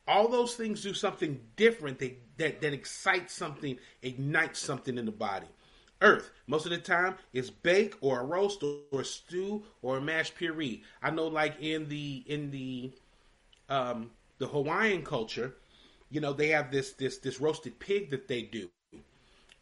All 0.08 0.28
those 0.28 0.56
things 0.56 0.82
do 0.82 0.94
something 0.94 1.40
different 1.56 1.98
that, 2.00 2.31
that, 2.42 2.60
that 2.60 2.72
excites 2.72 3.32
something, 3.32 3.78
ignites 4.02 4.58
something 4.58 4.98
in 4.98 5.06
the 5.06 5.12
body. 5.12 5.46
Earth, 6.00 6.32
most 6.48 6.66
of 6.66 6.72
the 6.72 6.78
time, 6.78 7.14
is 7.32 7.50
bake 7.50 7.94
or 8.00 8.20
a 8.20 8.24
roast 8.24 8.64
or 8.64 9.00
a 9.00 9.04
stew 9.04 9.62
or 9.82 9.98
a 9.98 10.00
mashed 10.00 10.34
puree. 10.34 10.82
I 11.00 11.10
know, 11.10 11.28
like 11.28 11.54
in 11.60 11.88
the 11.88 12.24
in 12.26 12.50
the 12.50 12.90
um, 13.68 14.10
the 14.38 14.48
Hawaiian 14.48 15.04
culture, 15.04 15.54
you 16.10 16.20
know, 16.20 16.32
they 16.32 16.48
have 16.48 16.72
this 16.72 16.92
this 16.94 17.18
this 17.18 17.40
roasted 17.40 17.78
pig 17.78 18.10
that 18.10 18.26
they 18.26 18.42
do, 18.42 18.68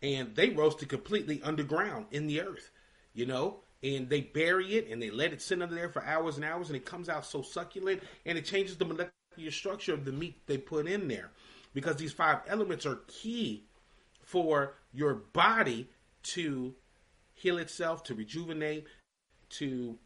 and 0.02 0.34
they 0.34 0.48
roast 0.48 0.82
it 0.82 0.88
completely 0.88 1.42
underground 1.42 2.06
in 2.10 2.26
the 2.26 2.40
earth, 2.40 2.70
you 3.12 3.26
know, 3.26 3.58
and 3.82 4.08
they 4.08 4.22
bury 4.22 4.76
it 4.76 4.88
and 4.90 5.02
they 5.02 5.10
let 5.10 5.34
it 5.34 5.42
sit 5.42 5.60
under 5.60 5.74
there 5.74 5.90
for 5.90 6.02
hours 6.04 6.36
and 6.36 6.44
hours, 6.46 6.68
and 6.68 6.76
it 6.76 6.86
comes 6.86 7.10
out 7.10 7.26
so 7.26 7.42
succulent, 7.42 8.02
and 8.24 8.38
it 8.38 8.46
changes 8.46 8.78
the 8.78 8.86
molecular 8.86 9.50
structure 9.50 9.92
of 9.92 10.06
the 10.06 10.12
meat 10.12 10.40
they 10.46 10.56
put 10.56 10.86
in 10.86 11.06
there, 11.06 11.30
because 11.74 11.96
these 11.96 12.12
five 12.12 12.38
elements 12.46 12.86
are 12.86 13.00
key 13.06 13.64
for 14.22 14.74
your 14.92 15.14
body 15.14 15.88
to 16.22 16.74
heal 17.34 17.58
itself, 17.58 18.04
to 18.04 18.14
rejuvenate, 18.14 18.86
to 19.50 19.98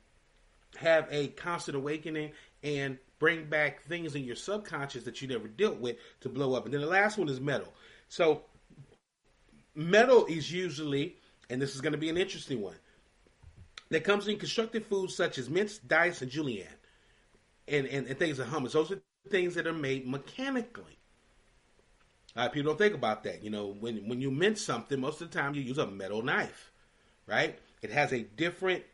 have 0.76 1.06
a 1.10 1.28
constant 1.28 1.76
awakening, 1.76 2.32
and 2.62 2.98
bring 3.18 3.44
back 3.44 3.82
things 3.82 4.14
in 4.14 4.24
your 4.24 4.36
subconscious 4.36 5.04
that 5.04 5.20
you 5.22 5.28
never 5.28 5.48
dealt 5.48 5.78
with 5.78 5.96
to 6.20 6.28
blow 6.28 6.54
up. 6.54 6.64
And 6.64 6.74
then 6.74 6.80
the 6.80 6.86
last 6.86 7.18
one 7.18 7.28
is 7.28 7.40
metal. 7.40 7.72
So 8.08 8.42
metal 9.74 10.26
is 10.26 10.52
usually, 10.52 11.16
and 11.50 11.60
this 11.60 11.74
is 11.74 11.80
going 11.80 11.92
to 11.92 11.98
be 11.98 12.08
an 12.08 12.16
interesting 12.16 12.60
one, 12.60 12.76
that 13.90 14.04
comes 14.04 14.26
in 14.28 14.38
constructed 14.38 14.86
foods 14.86 15.14
such 15.14 15.38
as 15.38 15.50
mince, 15.50 15.78
dice, 15.78 16.22
and 16.22 16.30
julienne, 16.30 16.66
and, 17.68 17.86
and, 17.86 18.06
and 18.06 18.18
things 18.18 18.38
like 18.38 18.48
hummus. 18.48 18.72
Those 18.72 18.92
are 18.92 19.00
things 19.30 19.54
that 19.54 19.66
are 19.66 19.72
made 19.72 20.06
mechanically. 20.06 20.98
Uh, 22.36 22.48
people 22.48 22.70
don't 22.72 22.78
think 22.78 22.94
about 22.94 23.22
that. 23.24 23.42
You 23.44 23.50
know, 23.50 23.76
when 23.80 24.08
when 24.08 24.20
you 24.20 24.30
mince 24.30 24.60
something, 24.60 25.00
most 25.00 25.20
of 25.20 25.30
the 25.30 25.38
time 25.38 25.54
you 25.54 25.62
use 25.62 25.78
a 25.78 25.86
metal 25.86 26.22
knife, 26.22 26.72
right? 27.26 27.58
It 27.82 27.90
has 27.90 28.12
a 28.12 28.22
different 28.22 28.84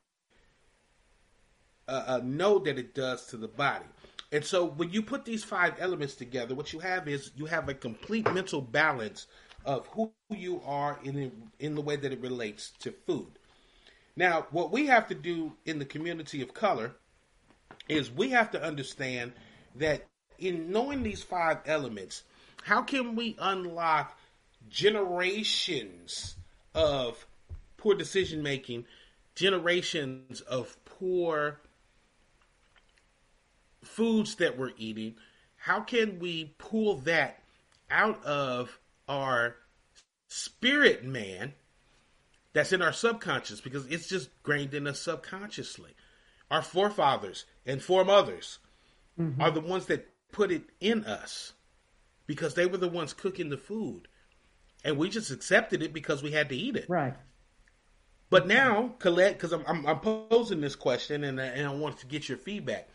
uh, 1.89 2.21
a 2.21 2.23
note 2.23 2.65
that 2.67 2.79
it 2.79 2.95
does 2.95 3.27
to 3.27 3.37
the 3.37 3.49
body. 3.49 3.87
And 4.33 4.45
so 4.45 4.65
when 4.65 4.91
you 4.91 5.03
put 5.03 5.25
these 5.25 5.43
five 5.43 5.75
elements 5.79 6.15
together, 6.15 6.55
what 6.55 6.73
you 6.73 6.79
have 6.81 7.09
is 7.09 7.33
you 7.35 7.47
have 7.47 7.69
a 7.69 7.75
complete 7.75 8.33
mental 8.33 8.61
balance 8.61 9.27
of 9.65 9.87
who 9.89 10.13
you 10.31 10.63
are 10.65 10.99
in 11.03 11.51
in 11.59 11.75
the 11.75 11.81
way 11.81 11.97
that 11.97 12.13
it 12.13 12.21
relates 12.21 12.71
to 12.81 12.93
food. 12.93 13.39
Now, 14.17 14.47
what 14.51 14.71
we 14.71 14.87
have 14.87 15.09
to 15.09 15.15
do 15.15 15.55
in 15.65 15.79
the 15.79 15.85
community 15.85 16.43
of 16.43 16.55
color 16.55 16.95
is 17.89 18.11
we 18.11 18.31
have 18.31 18.51
to 18.53 18.63
understand 18.63 19.33
that 19.77 20.07
in 20.39 20.71
knowing 20.71 21.03
these 21.03 21.23
five 21.23 21.59
elements, 21.67 22.23
how 22.71 22.83
can 22.83 23.17
we 23.17 23.35
unlock 23.41 24.17
generations 24.69 26.37
of 26.73 27.27
poor 27.77 27.97
decision 27.97 28.45
making, 28.45 28.85
generations 29.35 30.41
of 30.43 30.77
poor 30.85 31.59
foods 33.83 34.37
that 34.37 34.57
we're 34.57 34.71
eating, 34.79 35.17
how 35.57 35.81
can 35.81 36.21
we 36.21 36.55
pull 36.59 36.95
that 36.99 37.43
out 37.91 38.25
of 38.25 38.79
our 39.09 39.57
spirit 40.29 41.05
man 41.05 41.53
that's 42.53 42.73
in 42.73 42.83
our 42.83 42.93
subconscious 42.93 43.61
because 43.61 43.85
it's 43.87 44.09
just 44.09 44.31
grained 44.45 44.75
in 44.75 44.87
us 44.87 45.01
subconsciously. 45.01 45.91
Our 46.53 46.63
forefathers 46.63 47.47
and 47.67 47.83
foremothers 47.83 48.61
mm-hmm. 49.19 49.43
are 49.43 49.51
the 49.51 49.59
ones 49.59 49.87
that 49.87 50.09
put 50.31 50.53
it 50.53 50.63
in 50.79 51.05
us 51.05 51.55
because 52.31 52.55
they 52.55 52.65
were 52.65 52.77
the 52.77 52.87
ones 52.87 53.13
cooking 53.13 53.49
the 53.49 53.57
food. 53.57 54.07
And 54.85 54.97
we 54.97 55.09
just 55.09 55.33
accepted 55.33 55.83
it 55.83 55.93
because 55.93 56.23
we 56.23 56.31
had 56.31 56.49
to 56.51 56.55
eat 56.55 56.77
it. 56.77 56.87
Right. 56.89 57.15
But 58.31 58.47
now, 58.47 58.95
Colette, 59.01 59.33
because 59.33 59.51
I'm, 59.51 59.65
I'm, 59.67 59.85
I'm, 59.85 59.99
posing 59.99 60.61
this 60.61 60.77
question 60.77 61.25
and, 61.25 61.41
and 61.41 61.67
I 61.67 61.75
want 61.75 61.99
to 61.99 62.07
get 62.07 62.29
your 62.29 62.39
feedback. 62.39 62.89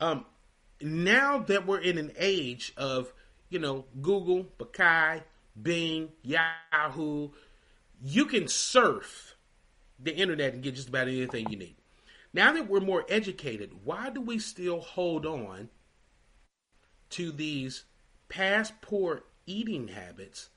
Um, 0.00 0.24
now 0.80 1.40
that 1.40 1.66
we're 1.66 1.80
in 1.80 1.98
an 1.98 2.12
age 2.16 2.72
of, 2.78 3.12
you 3.50 3.58
know, 3.58 3.84
Google, 4.00 4.46
Bakai, 4.58 5.20
Bing, 5.60 6.08
Yahoo, 6.22 7.28
you 8.02 8.24
can 8.24 8.48
surf 8.48 9.36
the 10.02 10.16
internet 10.16 10.54
and 10.54 10.62
get 10.62 10.76
just 10.76 10.88
about 10.88 11.08
anything 11.08 11.50
you 11.50 11.58
need. 11.58 11.76
Now 12.32 12.54
that 12.54 12.70
we're 12.70 12.80
more 12.80 13.04
educated, 13.10 13.84
why 13.84 14.08
do 14.08 14.22
we 14.22 14.38
still 14.38 14.80
hold 14.80 15.26
on 15.26 15.68
to 17.10 17.32
these 17.32 17.84
passport 18.32 19.26
eating 19.46 19.88
habits 19.88 20.48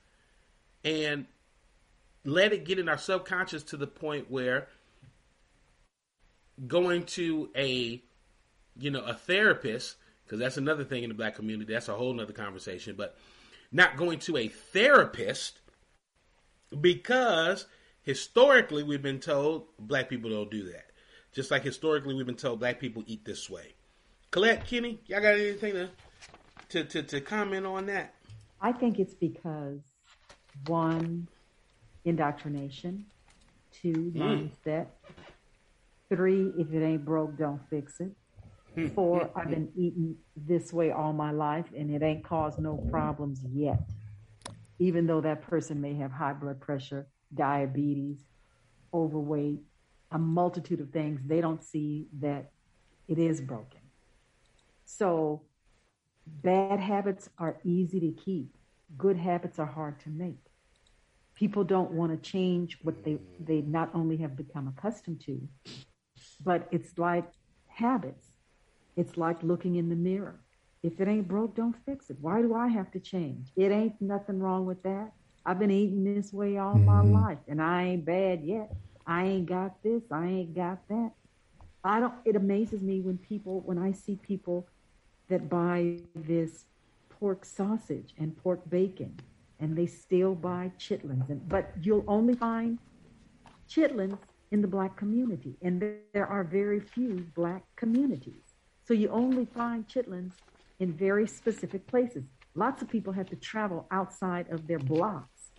and 0.84 1.26
let 2.24 2.52
it 2.52 2.64
get 2.64 2.78
in 2.78 2.88
our 2.88 2.98
subconscious 2.98 3.62
to 3.62 3.76
the 3.76 3.86
point 3.86 4.30
where 4.30 4.68
going 6.66 7.04
to 7.04 7.50
a 7.54 8.02
you 8.78 8.90
know 8.90 9.02
a 9.04 9.12
therapist 9.12 9.96
because 10.24 10.38
that's 10.38 10.56
another 10.56 10.84
thing 10.84 11.02
in 11.02 11.10
the 11.10 11.14
black 11.14 11.34
community 11.34 11.72
that's 11.72 11.88
a 11.88 11.94
whole 11.94 12.14
nother 12.14 12.32
conversation 12.32 12.94
but 12.96 13.16
not 13.72 13.96
going 13.96 14.18
to 14.18 14.36
a 14.36 14.48
therapist 14.48 15.60
because 16.80 17.66
historically 18.02 18.82
we've 18.82 19.02
been 19.02 19.20
told 19.20 19.66
black 19.78 20.08
people 20.08 20.30
don't 20.30 20.50
do 20.50 20.64
that. 20.70 20.86
Just 21.32 21.50
like 21.50 21.62
historically 21.62 22.14
we've 22.14 22.26
been 22.26 22.34
told 22.34 22.60
black 22.60 22.80
people 22.80 23.04
eat 23.06 23.24
this 23.24 23.50
way. 23.50 23.74
Colette 24.30 24.66
kenny 24.66 25.00
y'all 25.06 25.20
got 25.20 25.34
anything 25.34 25.74
to 25.74 25.90
to, 26.68 26.84
to, 26.84 27.02
to 27.02 27.20
comment 27.20 27.66
on 27.66 27.86
that 27.86 28.14
i 28.60 28.72
think 28.72 28.98
it's 28.98 29.14
because 29.14 29.80
one 30.66 31.28
indoctrination. 32.06 33.04
Two, 33.72 34.12
mm. 34.14 34.14
mindset. 34.14 34.86
Three, 36.08 36.52
if 36.56 36.72
it 36.72 36.82
ain't 36.82 37.04
broke, 37.04 37.36
don't 37.36 37.60
fix 37.68 38.00
it. 38.00 38.12
Hmm. 38.74 38.88
Four, 38.88 39.30
I've 39.34 39.50
been 39.50 39.70
eating 39.76 40.16
this 40.36 40.72
way 40.72 40.92
all 40.92 41.12
my 41.12 41.32
life 41.32 41.66
and 41.76 41.90
it 41.90 42.02
ain't 42.02 42.24
caused 42.24 42.58
no 42.58 42.76
problems 42.90 43.40
yet. 43.52 43.80
Even 44.78 45.06
though 45.06 45.20
that 45.22 45.42
person 45.42 45.80
may 45.80 45.94
have 45.94 46.12
high 46.12 46.34
blood 46.34 46.60
pressure, 46.60 47.06
diabetes, 47.34 48.18
overweight, 48.94 49.60
a 50.12 50.18
multitude 50.18 50.80
of 50.80 50.90
things, 50.90 51.20
they 51.26 51.40
don't 51.40 51.64
see 51.64 52.06
that 52.20 52.52
it 53.08 53.18
is 53.18 53.40
broken. 53.40 53.80
So 54.84 55.42
bad 56.26 56.80
habits 56.80 57.28
are 57.38 57.56
easy 57.64 58.00
to 58.00 58.12
keep. 58.12 58.56
Good 58.96 59.16
habits 59.16 59.58
are 59.58 59.66
hard 59.66 60.00
to 60.00 60.10
make. 60.10 60.38
People 61.34 61.64
don't 61.64 61.92
want 61.92 62.12
to 62.12 62.30
change 62.30 62.78
what 62.82 63.04
they 63.04 63.18
they 63.40 63.60
not 63.62 63.90
only 63.94 64.16
have 64.18 64.36
become 64.36 64.68
accustomed 64.68 65.20
to 65.22 65.48
but 66.44 66.68
it's 66.70 66.98
like 66.98 67.26
habits. 67.66 68.28
It's 68.96 69.16
like 69.16 69.42
looking 69.42 69.76
in 69.76 69.88
the 69.88 69.96
mirror. 69.96 70.40
If 70.82 71.00
it 71.00 71.08
ain't 71.08 71.28
broke 71.28 71.54
don't 71.54 71.76
fix 71.84 72.10
it. 72.10 72.16
Why 72.20 72.40
do 72.42 72.54
i 72.54 72.68
have 72.68 72.90
to 72.92 73.00
change? 73.00 73.52
It 73.56 73.72
ain't 73.72 74.00
nothing 74.00 74.40
wrong 74.40 74.66
with 74.66 74.82
that. 74.82 75.12
I've 75.44 75.58
been 75.58 75.70
eating 75.70 76.04
this 76.04 76.32
way 76.32 76.58
all 76.58 76.74
mm-hmm. 76.74 76.86
my 76.86 77.02
life 77.02 77.38
and 77.48 77.60
i 77.60 77.84
ain't 77.84 78.04
bad 78.04 78.42
yet. 78.42 78.72
I 79.06 79.24
ain't 79.24 79.46
got 79.46 79.82
this. 79.82 80.02
I 80.10 80.26
ain't 80.26 80.54
got 80.54 80.86
that. 80.88 81.12
I 81.84 82.00
don't 82.00 82.14
it 82.24 82.36
amazes 82.36 82.82
me 82.82 83.00
when 83.00 83.18
people 83.18 83.60
when 83.60 83.78
i 83.78 83.92
see 83.92 84.16
people 84.16 84.66
that 85.28 85.48
buy 85.48 85.98
this 86.14 86.64
pork 87.08 87.44
sausage 87.44 88.14
and 88.18 88.36
pork 88.36 88.68
bacon 88.68 89.16
and 89.60 89.76
they 89.76 89.86
still 89.86 90.34
buy 90.34 90.70
chitlins. 90.78 91.28
And, 91.30 91.48
but 91.48 91.72
you'll 91.80 92.04
only 92.06 92.34
find 92.34 92.78
chitlins 93.68 94.18
in 94.52 94.60
the 94.60 94.68
black 94.68 94.96
community, 94.96 95.56
and 95.62 95.82
there 96.12 96.26
are 96.26 96.44
very 96.44 96.78
few 96.78 97.26
black 97.34 97.64
communities. 97.74 98.54
So 98.86 98.94
you 98.94 99.08
only 99.08 99.44
find 99.44 99.88
chitlins 99.88 100.34
in 100.78 100.92
very 100.92 101.26
specific 101.26 101.86
places. 101.86 102.24
Lots 102.54 102.80
of 102.80 102.88
people 102.88 103.12
have 103.12 103.28
to 103.30 103.36
travel 103.36 103.86
outside 103.90 104.48
of 104.50 104.66
their 104.66 104.78
blocks 104.78 105.50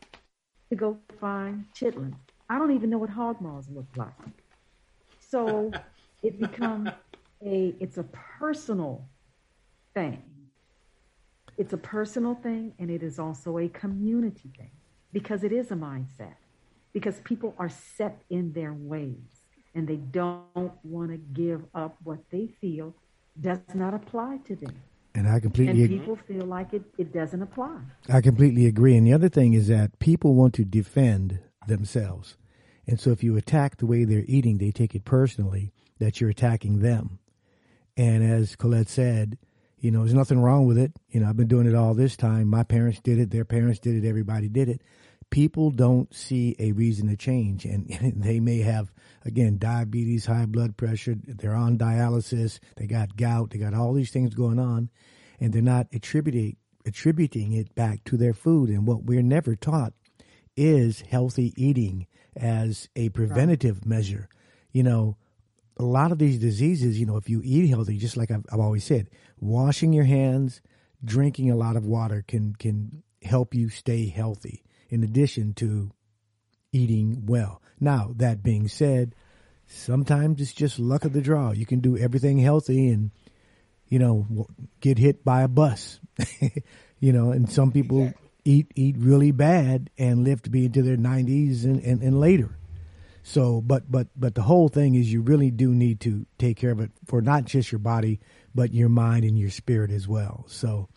to 0.69 0.75
go 0.75 0.97
find 1.19 1.65
chitlins. 1.75 2.15
I 2.49 2.57
don't 2.57 2.71
even 2.71 2.89
know 2.89 2.97
what 2.97 3.09
hog 3.09 3.41
maws 3.41 3.67
look 3.69 3.87
like. 3.97 4.13
So 5.19 5.71
it 6.23 6.39
becomes 6.39 6.89
a 7.43 7.75
it's 7.79 7.97
a 7.97 8.03
personal 8.39 9.05
thing 9.99 10.23
it's 11.57 11.73
a 11.73 11.77
personal 11.77 12.35
thing 12.35 12.73
and 12.77 12.89
it 12.91 13.01
is 13.01 13.17
also 13.17 13.57
a 13.57 13.67
community 13.69 14.51
thing 14.57 14.71
because 15.11 15.43
it 15.43 15.51
is 15.51 15.71
a 15.71 15.75
mindset. 15.75 16.35
Because 16.93 17.19
people 17.21 17.53
are 17.59 17.69
set 17.69 18.21
in 18.29 18.53
their 18.53 18.73
ways 18.73 19.41
and 19.75 19.87
they 19.87 19.97
don't 19.97 20.71
want 20.83 21.11
to 21.11 21.17
give 21.17 21.63
up 21.75 21.97
what 22.03 22.19
they 22.31 22.47
feel 22.47 22.95
does 23.39 23.59
not 23.73 23.93
apply 23.93 24.39
to 24.45 24.55
them. 24.55 24.81
And 25.13 25.27
I 25.27 25.39
completely 25.39 25.83
and 25.83 25.89
people 25.89 26.15
feel 26.15 26.45
like 26.45 26.73
it, 26.73 26.83
it 26.97 27.11
doesn't 27.11 27.41
apply. 27.41 27.79
I 28.11 28.21
completely 28.21 28.67
agree. 28.67 28.95
And 28.95 29.05
the 29.05 29.13
other 29.13 29.29
thing 29.29 29.53
is 29.53 29.67
that 29.67 29.99
people 29.99 30.35
want 30.35 30.53
to 30.55 30.63
defend 30.63 31.39
themselves. 31.67 32.37
And 32.87 32.99
so 32.99 33.11
if 33.11 33.23
you 33.23 33.35
attack 33.35 33.77
the 33.77 33.85
way 33.85 34.03
they're 34.03 34.23
eating, 34.27 34.57
they 34.57 34.71
take 34.71 34.95
it 34.95 35.05
personally 35.05 35.73
that 35.99 36.21
you're 36.21 36.29
attacking 36.29 36.79
them. 36.79 37.19
And 37.95 38.23
as 38.23 38.55
Colette 38.55 38.89
said, 38.89 39.37
you 39.79 39.91
know, 39.91 39.99
there's 39.99 40.13
nothing 40.13 40.39
wrong 40.39 40.65
with 40.65 40.77
it. 40.77 40.91
You 41.09 41.19
know, 41.19 41.29
I've 41.29 41.37
been 41.37 41.47
doing 41.47 41.67
it 41.67 41.75
all 41.75 41.93
this 41.93 42.17
time. 42.17 42.47
My 42.47 42.63
parents 42.63 42.99
did 42.99 43.19
it, 43.19 43.31
their 43.31 43.45
parents 43.45 43.79
did 43.79 44.03
it, 44.03 44.07
everybody 44.07 44.49
did 44.49 44.69
it. 44.69 44.81
People 45.29 45.71
don't 45.71 46.13
see 46.13 46.55
a 46.57 46.71
reason 46.71 47.09
to 47.09 47.17
change, 47.17 47.65
and 47.65 47.87
they 48.15 48.39
may 48.39 48.59
have 48.59 48.91
again 49.25 49.57
diabetes, 49.57 50.25
high 50.25 50.45
blood 50.45 50.77
pressure. 50.77 51.15
They're 51.21 51.53
on 51.53 51.77
dialysis. 51.77 52.59
They 52.77 52.87
got 52.87 53.17
gout. 53.17 53.51
They 53.51 53.59
got 53.59 53.73
all 53.73 53.93
these 53.93 54.11
things 54.11 54.33
going 54.33 54.59
on, 54.59 54.89
and 55.39 55.53
they're 55.53 55.61
not 55.61 55.87
attributing 55.93 56.55
attributing 56.85 57.51
it 57.51 57.75
back 57.75 58.03
to 58.05 58.15
their 58.15 58.33
food. 58.33 58.69
And 58.69 58.87
what 58.87 59.03
we're 59.03 59.21
never 59.21 59.55
taught 59.55 59.93
is 60.55 61.01
healthy 61.01 61.53
eating 61.57 62.07
as 62.35 62.87
a 62.95 63.09
preventative 63.09 63.79
right. 63.79 63.85
measure. 63.85 64.29
You 64.71 64.83
know, 64.83 65.17
a 65.79 65.83
lot 65.83 66.11
of 66.11 66.17
these 66.17 66.39
diseases, 66.39 66.99
you 66.99 67.05
know, 67.05 67.17
if 67.17 67.29
you 67.29 67.41
eat 67.43 67.69
healthy, 67.69 67.97
just 67.97 68.17
like 68.17 68.31
I've, 68.31 68.45
I've, 68.51 68.59
always 68.59 68.83
said, 68.83 69.09
washing 69.39 69.93
your 69.93 70.05
hands, 70.05 70.61
drinking 71.03 71.51
a 71.51 71.55
lot 71.55 71.75
of 71.75 71.85
water 71.85 72.23
can 72.27 72.55
can 72.55 73.03
help 73.21 73.53
you 73.53 73.69
stay 73.69 74.07
healthy. 74.07 74.63
In 74.89 75.03
addition 75.03 75.53
to 75.55 75.91
eating 76.71 77.25
well. 77.25 77.61
Now 77.79 78.13
that 78.15 78.43
being 78.43 78.67
said, 78.67 79.13
sometimes 79.67 80.41
it's 80.41 80.53
just 80.53 80.79
luck 80.79 81.05
of 81.05 81.13
the 81.13 81.21
draw. 81.21 81.51
You 81.51 81.65
can 81.65 81.79
do 81.79 81.97
everything 81.97 82.37
healthy 82.37 82.89
and 82.89 83.11
you 83.87 83.99
know 83.99 84.47
get 84.79 84.97
hit 84.97 85.23
by 85.23 85.41
a 85.41 85.47
bus. 85.47 85.99
you 86.99 87.13
know, 87.13 87.31
and 87.31 87.49
some 87.49 87.71
people 87.71 88.03
exactly. 88.03 88.29
eat 88.45 88.71
eat 88.75 88.95
really 88.97 89.31
bad 89.31 89.89
and 89.97 90.23
live 90.23 90.41
to 90.43 90.49
be 90.49 90.65
into 90.65 90.81
their 90.81 90.97
nineties 90.97 91.65
and, 91.65 91.81
and, 91.83 92.01
and 92.01 92.19
later. 92.19 92.57
So, 93.27 93.59
but 93.59 93.91
but 93.91 94.07
but 94.15 94.35
the 94.35 94.41
whole 94.43 94.69
thing 94.69 94.95
is 94.95 95.11
you 95.11 95.19
really 95.19 95.51
do 95.51 95.75
need 95.75 95.99
to 95.99 96.25
take 96.37 96.55
care 96.55 96.71
of 96.71 96.79
it 96.79 96.91
for 97.05 97.21
not 97.21 97.43
just 97.43 97.73
your 97.73 97.79
body, 97.79 98.21
but 98.55 98.73
your 98.73 98.87
mind 98.87 99.25
and 99.25 99.37
your 99.37 99.49
spirit 99.49 99.91
as 99.91 100.07
well. 100.07 100.45
So, 100.47 100.87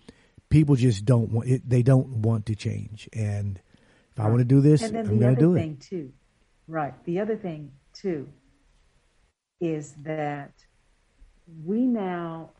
people 0.49 0.77
just 0.77 1.05
don't 1.05 1.33
want 1.33 1.49
it. 1.49 1.69
They 1.69 1.83
don't 1.83 2.23
want 2.23 2.47
to 2.47 2.55
change. 2.55 3.09
And 3.13 3.59
if 4.13 4.19
right. 4.21 4.27
I 4.27 4.29
want 4.29 4.39
to 4.39 4.45
do 4.45 4.61
this, 4.61 4.81
and 4.83 4.95
then 4.95 5.09
I'm 5.09 5.19
the 5.19 5.27
other 5.27 5.55
thing 5.55 5.73
it. 5.73 5.85
too, 5.85 6.13
right? 6.69 6.95
The 7.05 7.19
other 7.19 7.35
thing 7.35 7.73
too 7.93 8.29
is 9.61 9.97
that 10.05 10.53
we 11.67 11.81
now, 11.81 12.51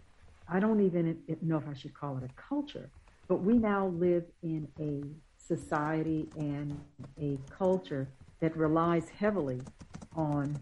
I 0.49 0.59
don't 0.59 0.85
even 0.85 1.17
know 1.43 1.59
if 1.59 1.69
I 1.69 1.75
should 1.75 1.95
call 1.95 2.19
it 2.19 2.25
a 2.25 2.43
culture, 2.43 2.91
but 3.29 3.37
we 3.37 3.53
now 3.57 3.87
live 3.87 4.25
in 4.43 4.67
a 4.81 5.05
society 5.39 6.29
and 6.37 6.77
a 7.23 7.39
culture 7.57 8.09
that 8.41 8.57
relies 8.57 9.09
heavily 9.11 9.61
on 10.15 10.61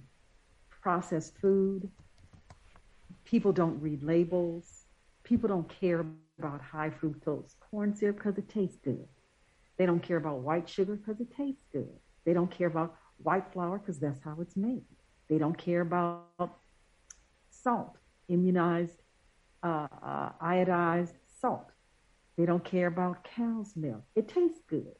processed 0.82 1.38
food. 1.40 1.90
People 3.24 3.52
don't 3.52 3.80
read 3.80 4.02
labels. 4.02 4.84
People 5.24 5.48
don't 5.48 5.68
care 5.68 6.00
about 6.00 6.30
high 6.30 6.90
fructose 6.90 7.20
corn 7.60 7.94
syrup 7.94 8.16
because 8.16 8.38
it 8.38 8.48
tastes 8.48 8.50
good. 8.50 9.06
They 9.78 9.86
don't 9.86 10.02
care 10.02 10.16
about 10.16 10.40
white 10.40 10.68
sugar 10.68 10.96
because 10.96 11.20
it 11.20 11.30
tastes 11.30 11.64
good. 11.72 11.88
They 12.24 12.32
don't 12.32 12.50
care 12.50 12.66
about 12.68 12.96
white 13.18 13.52
flour 13.52 13.78
because 13.78 13.98
that's 13.98 14.20
how 14.22 14.36
it's 14.40 14.56
made. 14.56 14.84
They 15.28 15.38
don't 15.38 15.56
care 15.56 15.82
about 15.82 16.24
salt, 17.50 17.96
immunized, 18.28 19.02
uh, 19.62 19.86
uh, 20.02 20.30
iodized 20.42 21.14
salt. 21.40 21.70
They 22.36 22.46
don't 22.46 22.64
care 22.64 22.86
about 22.86 23.24
cow's 23.24 23.74
milk. 23.76 24.04
It 24.14 24.28
tastes 24.28 24.60
good. 24.68 24.94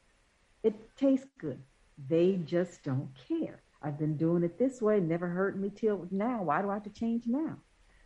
It 0.62 0.75
tastes 0.97 1.27
good. 1.38 1.62
They 2.09 2.41
just 2.45 2.83
don't 2.85 3.11
care. 3.29 3.63
I've 3.83 3.99
been 3.99 4.17
doing 4.17 4.43
it 4.43 4.59
this 4.59 4.83
way, 4.83 5.01
never 5.01 5.29
hurt 5.29 5.59
me 5.59 5.71
till 5.75 6.07
now. 6.11 6.43
Why 6.43 6.63
do 6.63 6.71
I 6.71 6.75
have 6.75 6.85
to 6.85 6.91
change 6.91 7.25
now? 7.27 7.57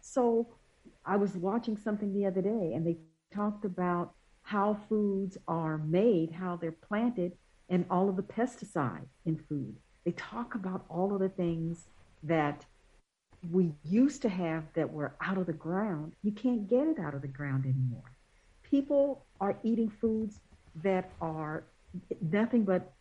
So 0.00 0.48
I 1.04 1.16
was 1.16 1.36
watching 1.36 1.76
something 1.76 2.12
the 2.12 2.26
other 2.26 2.42
day 2.42 2.72
and 2.74 2.86
they 2.86 2.98
talked 3.34 3.64
about 3.64 4.12
how 4.42 4.74
foods 4.88 5.38
are 5.48 5.78
made, 5.78 6.32
how 6.32 6.56
they're 6.56 6.72
planted, 6.72 7.32
and 7.68 7.86
all 7.90 8.08
of 8.08 8.16
the 8.16 8.22
pesticides 8.22 9.08
in 9.24 9.36
food. 9.48 9.76
They 10.04 10.12
talk 10.12 10.54
about 10.54 10.84
all 10.88 11.14
of 11.14 11.20
the 11.20 11.28
things 11.28 11.86
that 12.22 12.66
we 13.50 13.72
used 13.84 14.22
to 14.22 14.28
have 14.28 14.64
that 14.74 14.92
were 14.92 15.14
out 15.20 15.38
of 15.38 15.46
the 15.46 15.52
ground. 15.52 16.12
You 16.22 16.32
can't 16.32 16.68
get 16.68 16.86
it 16.86 16.98
out 16.98 17.14
of 17.14 17.22
the 17.22 17.28
ground 17.28 17.64
anymore. 17.64 18.12
People 18.62 19.24
are 19.40 19.56
eating 19.62 19.90
foods 20.00 20.40
that 20.82 21.10
are 21.20 21.64
nothing 22.20 22.64
but 22.64 22.92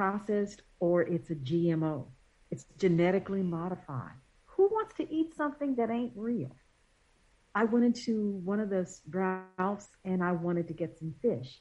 processed 0.00 0.62
or 0.78 1.02
it's 1.02 1.28
a 1.28 1.34
GMO. 1.34 2.06
It's 2.50 2.64
genetically 2.78 3.42
modified. 3.42 4.16
Who 4.54 4.64
wants 4.68 4.94
to 4.94 5.04
eat 5.12 5.34
something 5.36 5.74
that 5.74 5.90
ain't 5.90 6.12
real? 6.16 6.56
I 7.54 7.64
went 7.64 7.84
into 7.84 8.40
one 8.50 8.60
of 8.60 8.70
those 8.70 9.02
Ralphs 9.10 9.88
and 10.02 10.24
I 10.24 10.32
wanted 10.32 10.68
to 10.68 10.74
get 10.74 10.98
some 10.98 11.12
fish. 11.20 11.60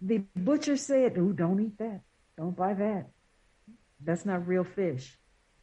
The 0.00 0.18
butcher 0.34 0.78
said, 0.78 1.18
"Oh, 1.18 1.32
don't 1.32 1.60
eat 1.60 1.76
that. 1.76 2.00
Don't 2.38 2.56
buy 2.56 2.72
that. 2.72 3.10
That's 4.02 4.24
not 4.24 4.48
real 4.48 4.64
fish." 4.64 5.04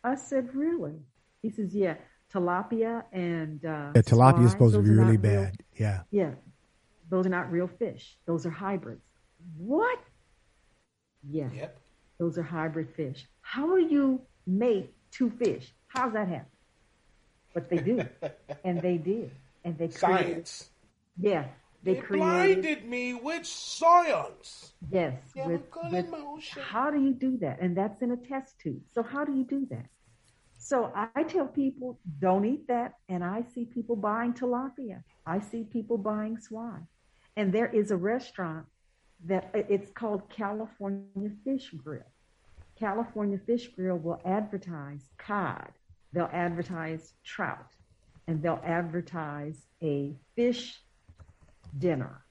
I 0.04 0.14
said, 0.14 0.54
"Really?" 0.54 1.00
He 1.42 1.50
says, 1.50 1.74
"Yeah, 1.74 1.96
tilapia 2.32 3.04
and 3.12 3.66
uh, 3.66 3.90
yeah, 3.96 4.04
tilapia 4.12 4.46
is 4.46 4.52
supposed 4.52 4.76
to 4.76 4.84
be 4.84 4.92
really 4.92 5.18
real, 5.18 5.32
bad. 5.32 5.64
Yeah, 5.76 6.02
yeah, 6.12 6.34
those 7.10 7.26
are 7.26 7.36
not 7.40 7.52
real 7.52 7.70
fish. 7.84 8.04
Those 8.28 8.46
are 8.46 8.56
hybrids. 8.68 9.02
What? 9.58 10.00
Yeah, 11.24 11.50
Yep. 11.52 11.78
those 12.20 12.38
are 12.38 12.44
hybrid 12.44 12.90
fish. 12.96 13.28
How 13.42 13.76
do 13.76 13.82
you 13.82 14.22
make 14.46 14.94
two 15.12 15.30
fish? 15.32 15.74
How's 15.88 16.14
that 16.14 16.28
happen? 16.28 16.52
But 17.54 17.70
they 17.70 17.78
do, 17.78 18.02
and 18.64 18.82
they 18.82 18.98
did, 18.98 19.32
and 19.64 19.78
they 19.78 19.88
created. 19.88 20.48
Science. 20.48 20.70
Yeah, 21.18 21.46
they 21.84 21.98
It 21.98 22.04
created. 22.04 22.62
blinded 22.64 22.86
me 22.86 23.14
with 23.16 23.46
science. 23.46 24.74
Yes, 24.92 25.14
with, 25.36 25.46
Chemical 25.46 25.90
with 25.92 26.08
emotion. 26.08 26.62
how 26.62 26.92
do 26.92 27.02
you 27.02 27.14
do 27.14 27.38
that? 27.40 27.60
And 27.62 27.76
that's 27.76 28.02
in 28.02 28.12
a 28.12 28.18
test 28.18 28.60
tube. 28.60 28.82
So 28.94 29.02
how 29.02 29.26
do 29.26 29.34
you 29.34 29.44
do 29.44 29.66
that? 29.72 29.88
So 30.60 30.92
I 30.96 31.24
tell 31.24 31.48
people, 31.48 31.98
don't 32.20 32.46
eat 32.46 32.68
that. 32.68 32.94
And 33.10 33.24
I 33.24 33.44
see 33.54 33.66
people 33.66 33.96
buying 33.96 34.34
tilapia. 34.34 35.04
I 35.26 35.40
see 35.40 35.64
people 35.64 35.98
buying 35.98 36.38
swai. 36.38 36.86
And 37.38 37.54
there 37.54 37.68
is 37.68 37.90
a 37.92 37.98
restaurant 37.98 38.66
that 39.26 39.50
uh, 39.56 39.64
it's 39.70 39.92
called 39.92 40.30
California 40.30 41.32
Fish 41.44 41.72
Grill. 41.72 42.02
California 42.80 43.40
Fish 43.46 43.68
Grill 43.70 43.98
will 43.98 44.22
advertise 44.26 45.10
cod. 45.18 45.72
They'll 46.14 46.30
advertise 46.32 47.14
trout. 47.24 47.68
And 48.28 48.42
they'll 48.42 48.62
advertise 48.64 49.66
a 49.82 50.16
fish 50.36 50.82
dinner. 51.78 52.24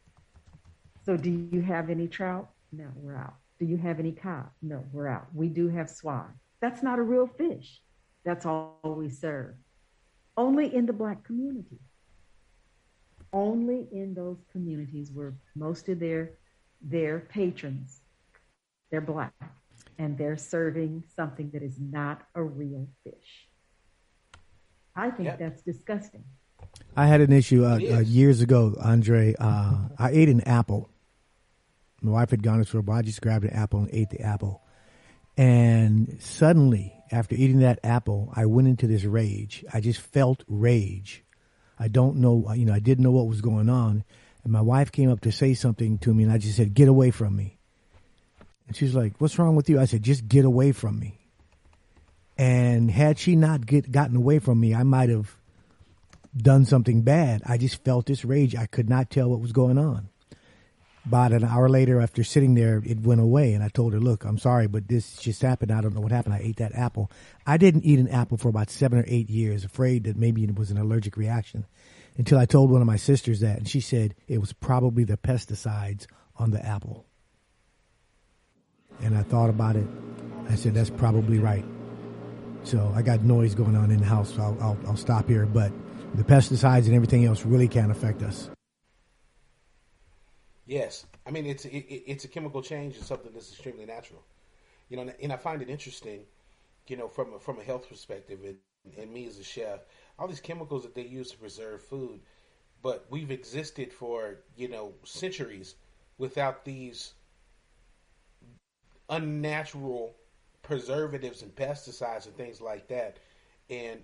So 1.05 1.17
do 1.17 1.31
you 1.31 1.63
have 1.63 1.91
any 1.91 2.07
trout? 2.07 2.51
No, 2.73 2.87
we're 2.97 3.17
out. 3.17 3.35
Do 3.59 3.65
you 3.65 3.77
have 3.79 3.99
any 3.99 4.13
cod? 4.13 4.51
No, 4.63 4.85
we're 4.93 5.09
out. 5.09 5.27
We 5.35 5.49
do 5.49 5.69
have 5.69 5.87
swai. 5.87 6.27
That's 6.61 6.83
not 6.83 6.99
a 6.99 7.03
real 7.03 7.27
fish. 7.27 7.81
That's 8.25 8.45
all 8.45 8.79
we 8.85 9.09
serve. 9.09 9.55
Only 10.37 10.75
in 10.75 10.85
the 10.85 10.93
black 10.93 11.25
community. 11.25 11.79
Only 13.33 13.89
in 13.93 14.15
those 14.15 14.39
communities 14.53 15.11
where 15.13 15.35
most 15.55 15.89
of 15.89 15.99
their 15.99 16.33
their 16.81 17.21
patrons 17.21 18.01
they're 18.91 19.01
black 19.01 19.35
and 19.99 20.17
they're 20.17 20.37
serving 20.37 21.03
something 21.15 21.51
that 21.53 21.63
is 21.63 21.79
not 21.81 22.23
a 22.35 22.43
real 22.43 22.87
fish. 23.05 23.49
I 24.95 25.11
think 25.11 25.27
Yep. 25.27 25.39
that's 25.39 25.63
disgusting. 25.63 26.25
I 26.97 27.07
had 27.07 27.21
an 27.21 27.33
issue 27.33 27.65
uh, 27.65 27.79
It 27.79 27.93
uh, 27.93 28.01
years 28.01 28.41
ago, 28.41 28.75
Aundre. 28.81 29.35
Uh, 29.39 29.89
I 29.99 30.11
ate 30.11 30.29
an 30.29 30.41
apple. 30.43 30.89
My 32.01 32.13
wife 32.13 32.31
had 32.31 32.43
gone 32.43 32.65
to 32.65 32.79
a 32.79 32.83
bar. 32.83 32.99
I 32.99 33.03
just 33.03 33.21
grabbed 33.21 33.45
an 33.45 33.51
apple 33.53 33.81
and 33.81 33.91
ate 33.93 34.11
the 34.11 34.21
apple. 34.21 34.63
And 35.37 36.17
suddenly, 36.21 36.95
after 37.11 37.35
eating 37.35 37.61
that 37.61 37.79
apple, 37.85 38.33
I 38.35 38.47
went 38.47 38.69
into 38.69 38.87
this 38.87 39.05
rage. 39.05 39.65
I 39.73 39.81
just 39.81 40.01
felt 40.01 40.45
rage. 40.49 41.25
I 41.79 41.89
don't 41.89 42.17
know, 42.17 42.51
you 42.55 42.65
know, 42.65 42.73
I 42.73 42.79
didn't 42.79 43.05
know 43.05 43.11
what 43.11 43.27
was 43.27 43.43
going 43.43 43.69
on. 43.69 44.05
And 44.47 44.53
my 44.53 44.61
wife 44.61 44.93
came 44.93 45.11
up 45.11 45.23
to 45.23 45.33
say 45.33 45.55
something 45.55 45.99
to 45.99 46.15
me, 46.15 46.23
and 46.23 46.33
I 46.33 46.39
just 46.39 46.57
said, 46.57 46.73
Get 46.73 46.87
away 46.87 47.11
from 47.11 47.35
me. 47.35 47.59
And 48.69 48.77
she's 48.77 48.95
like, 48.95 49.15
What's 49.19 49.41
wrong 49.41 49.57
with 49.57 49.69
you? 49.69 49.81
I 49.81 49.87
said, 49.87 50.05
Just 50.05 50.29
get 50.29 50.45
away 50.45 50.71
from 50.71 51.01
me. 51.01 51.19
And 52.39 52.89
had 52.89 53.19
she 53.19 53.35
not 53.35 53.67
get, 53.67 53.91
gotten 53.91 54.15
away 54.15 54.39
from 54.39 54.61
me, 54.61 54.73
I 54.73 54.85
might 54.85 55.09
have 55.09 55.37
done 56.37 56.65
something 56.65 57.03
bad. 57.03 57.43
I 57.45 57.59
just 57.59 57.83
felt 57.83 58.07
this 58.07 58.25
rage. 58.25 58.55
I 58.55 58.67
could 58.67 58.89
not 58.89 59.11
tell 59.11 59.31
what 59.31 59.41
was 59.41 59.51
going 59.51 59.79
on. 59.79 60.11
About 61.05 61.33
an 61.33 61.43
hour 61.43 61.69
later, 61.69 62.01
after 62.01 62.23
sitting 62.23 62.55
there, 62.55 62.81
it 62.87 63.01
went 63.01 63.21
away, 63.21 63.53
and 63.53 63.65
I 63.65 63.69
told 63.69 63.95
her, 63.95 64.01
"Look, 64.01 64.25
I'm 64.25 64.39
sorry, 64.39 64.69
but 64.69 64.87
this 64.87 65.17
just 65.17 65.43
happened. 65.43 65.73
I 65.73 65.81
don't 65.81 65.95
know 65.95 66.01
what 66.01 66.13
happened. 66.13 66.35
I 66.35 66.41
ate 66.41 66.59
that 66.59 66.75
apple. 66.77 67.11
I 67.45 67.57
didn't 67.57 67.85
eat 67.85 67.99
an 67.99 68.09
apple 68.09 68.37
for 68.37 68.49
about 68.49 68.71
seven 68.71 69.01
or 69.01 69.05
eight 69.09 69.29
years, 69.29 69.65
afraid 69.65 70.05
that 70.05 70.17
maybe 70.17 70.45
it 70.45 70.57
was 70.57 70.71
an 70.71 70.79
allergic 70.79 71.17
reaction, 71.17 71.67
until 72.19 72.39
I 72.39 72.47
told 72.47 72.71
one 72.71 72.81
of 72.81 72.87
my 72.87 72.97
sisters 72.97 73.41
that, 73.41 73.59
and 73.59 73.69
she 73.69 73.81
said 73.81 74.15
it 74.29 74.39
was 74.39 74.53
probably 74.53 75.05
the 75.05 75.17
pesticides 75.17 76.07
on 76.37 76.51
the 76.51 76.65
apple. 76.65 77.07
And 79.01 79.17
I 79.17 79.23
thought 79.23 79.51
about 79.51 79.77
it. 79.77 79.87
I 80.49 80.55
said, 80.55 80.75
"That's 80.75 80.91
probably 80.91 81.39
right." 81.39 81.65
So 82.65 82.93
I 82.97 83.03
got 83.03 83.23
noise 83.23 83.55
going 83.55 83.77
on 83.77 83.91
in 83.91 83.99
the 84.01 84.07
house, 84.07 84.35
so 84.35 84.43
I'll, 84.43 84.57
I'll, 84.61 84.79
I'll 84.89 84.97
stop 84.97 85.29
here. 85.29 85.47
But 85.47 85.71
the 86.15 86.25
pesticides 86.25 86.87
and 86.87 86.95
everything 86.95 87.25
else 87.27 87.45
really 87.45 87.69
can't 87.69 87.91
affect 87.91 88.23
us. 88.23 88.49
Yes, 90.67 91.07
I 91.27 91.31
mean 91.31 91.47
it's 91.47 91.65
it, 91.65 91.77
it- 91.79 92.05
it's 92.07 92.25
a 92.25 92.29
chemical 92.29 92.63
change. 92.63 92.97
It's 92.97 93.07
something 93.07 93.33
that's 93.33 93.51
extremely 93.53 93.87
natural, 93.87 94.23
you 94.89 94.97
know. 94.97 95.03
and- 95.03 95.15
And 95.23 95.33
I 95.33 95.37
find 95.37 95.63
it 95.63 95.69
interesting, 95.71 96.23
you 96.89 96.97
know, 96.97 97.09
from 97.09 97.35
a, 97.35 97.39
from 97.39 97.61
a 97.61 97.63
health 97.63 97.89
perspective, 97.89 98.41
and, 98.45 98.57
and 98.99 99.13
me 99.13 99.27
as 99.27 99.39
a 99.39 99.45
chef, 99.45 99.81
all 100.19 100.29
these 100.29 100.41
chemicals 100.41 100.83
that 100.83 100.95
they 100.95 101.03
use 101.07 101.31
to 101.31 101.39
preserve 101.39 101.83
food, 101.83 102.21
but 102.83 103.07
we've 103.11 103.31
existed 103.31 103.93
for 103.93 104.37
you 104.57 104.69
know 104.69 104.95
centuries 105.05 105.75
without 106.19 106.65
these 106.65 107.15
unnatural 109.09 110.17
preservatives 110.63 111.43
and 111.43 111.55
pesticides 111.55 112.27
and 112.27 112.37
things 112.37 112.61
like 112.61 112.89
that, 112.89 113.19
and 113.71 114.01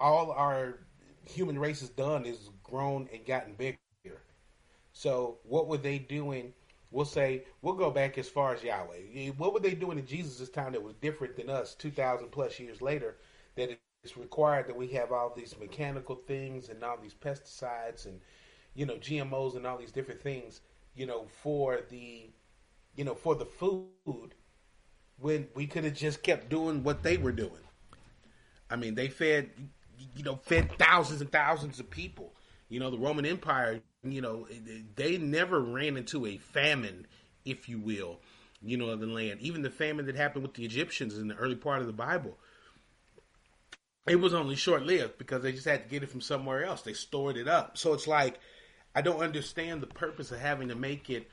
all 0.00 0.32
our 0.32 0.80
human 1.24 1.58
race 1.58 1.80
has 1.80 1.90
done 1.90 2.24
is 2.24 2.50
grown 2.62 3.08
and 3.12 3.24
gotten 3.26 3.54
bigger. 3.54 3.76
So 4.92 5.38
what 5.44 5.68
were 5.68 5.76
they 5.76 5.98
doing? 5.98 6.54
We'll 6.90 7.04
say 7.04 7.44
we'll 7.60 7.74
go 7.74 7.90
back 7.90 8.16
as 8.16 8.28
far 8.28 8.54
as 8.54 8.62
Yahweh. 8.62 9.32
What 9.36 9.52
were 9.52 9.60
they 9.60 9.74
doing 9.74 9.98
in 9.98 10.06
Jesus' 10.06 10.48
time 10.48 10.72
that 10.72 10.82
was 10.82 10.94
different 10.94 11.36
than 11.36 11.50
us 11.50 11.74
two 11.74 11.90
thousand 11.90 12.30
plus 12.30 12.58
years 12.58 12.80
later? 12.80 13.16
That 13.56 13.78
it's 14.06 14.16
required 14.16 14.68
that 14.68 14.76
we 14.76 14.86
have 14.88 15.10
all 15.10 15.32
these 15.36 15.58
mechanical 15.58 16.14
things 16.14 16.68
and 16.68 16.84
all 16.84 16.96
these 16.96 17.14
pesticides 17.14 18.06
and 18.06 18.20
you 18.74 18.86
know 18.86 18.94
GMOs 18.94 19.56
and 19.56 19.66
all 19.66 19.78
these 19.78 19.90
different 19.90 20.22
things. 20.22 20.60
You 20.94 21.06
know 21.06 21.26
for 21.42 21.80
the 21.90 22.30
you 22.94 23.04
know 23.04 23.14
for 23.14 23.34
the 23.34 23.44
food 23.44 24.34
when 25.18 25.48
we 25.54 25.66
could 25.66 25.82
have 25.82 25.94
just 25.94 26.22
kept 26.22 26.48
doing 26.48 26.84
what 26.84 27.02
they 27.02 27.16
were 27.16 27.32
doing. 27.32 27.50
I 28.70 28.76
mean, 28.76 28.94
they 28.94 29.08
fed, 29.08 29.50
you 30.14 30.22
know, 30.22 30.36
fed 30.36 30.70
thousands 30.78 31.20
and 31.20 31.30
thousands 31.30 31.80
of 31.80 31.90
people. 31.90 32.34
You 32.68 32.80
know, 32.80 32.90
the 32.90 32.98
Roman 32.98 33.26
Empire, 33.26 33.80
you 34.04 34.20
know, 34.20 34.46
they 34.96 35.18
never 35.18 35.60
ran 35.60 35.96
into 35.96 36.26
a 36.26 36.36
famine, 36.36 37.06
if 37.44 37.68
you 37.68 37.78
will, 37.78 38.20
you 38.60 38.76
know, 38.76 38.88
of 38.90 39.00
the 39.00 39.06
land. 39.06 39.40
Even 39.40 39.62
the 39.62 39.70
famine 39.70 40.06
that 40.06 40.16
happened 40.16 40.42
with 40.42 40.54
the 40.54 40.64
Egyptians 40.64 41.16
in 41.16 41.28
the 41.28 41.36
early 41.36 41.54
part 41.56 41.80
of 41.80 41.86
the 41.86 41.92
Bible, 41.92 42.38
it 44.08 44.16
was 44.16 44.34
only 44.34 44.56
short 44.56 44.82
lived 44.84 45.18
because 45.18 45.42
they 45.42 45.52
just 45.52 45.66
had 45.66 45.82
to 45.84 45.88
get 45.88 46.02
it 46.02 46.10
from 46.10 46.20
somewhere 46.20 46.64
else. 46.64 46.82
They 46.82 46.92
stored 46.92 47.36
it 47.36 47.48
up. 47.48 47.76
So 47.78 47.92
it's 47.92 48.06
like, 48.06 48.38
I 48.94 49.02
don't 49.02 49.20
understand 49.20 49.80
the 49.82 49.86
purpose 49.86 50.30
of 50.30 50.38
having 50.40 50.68
to 50.68 50.74
make 50.74 51.10
it 51.10 51.28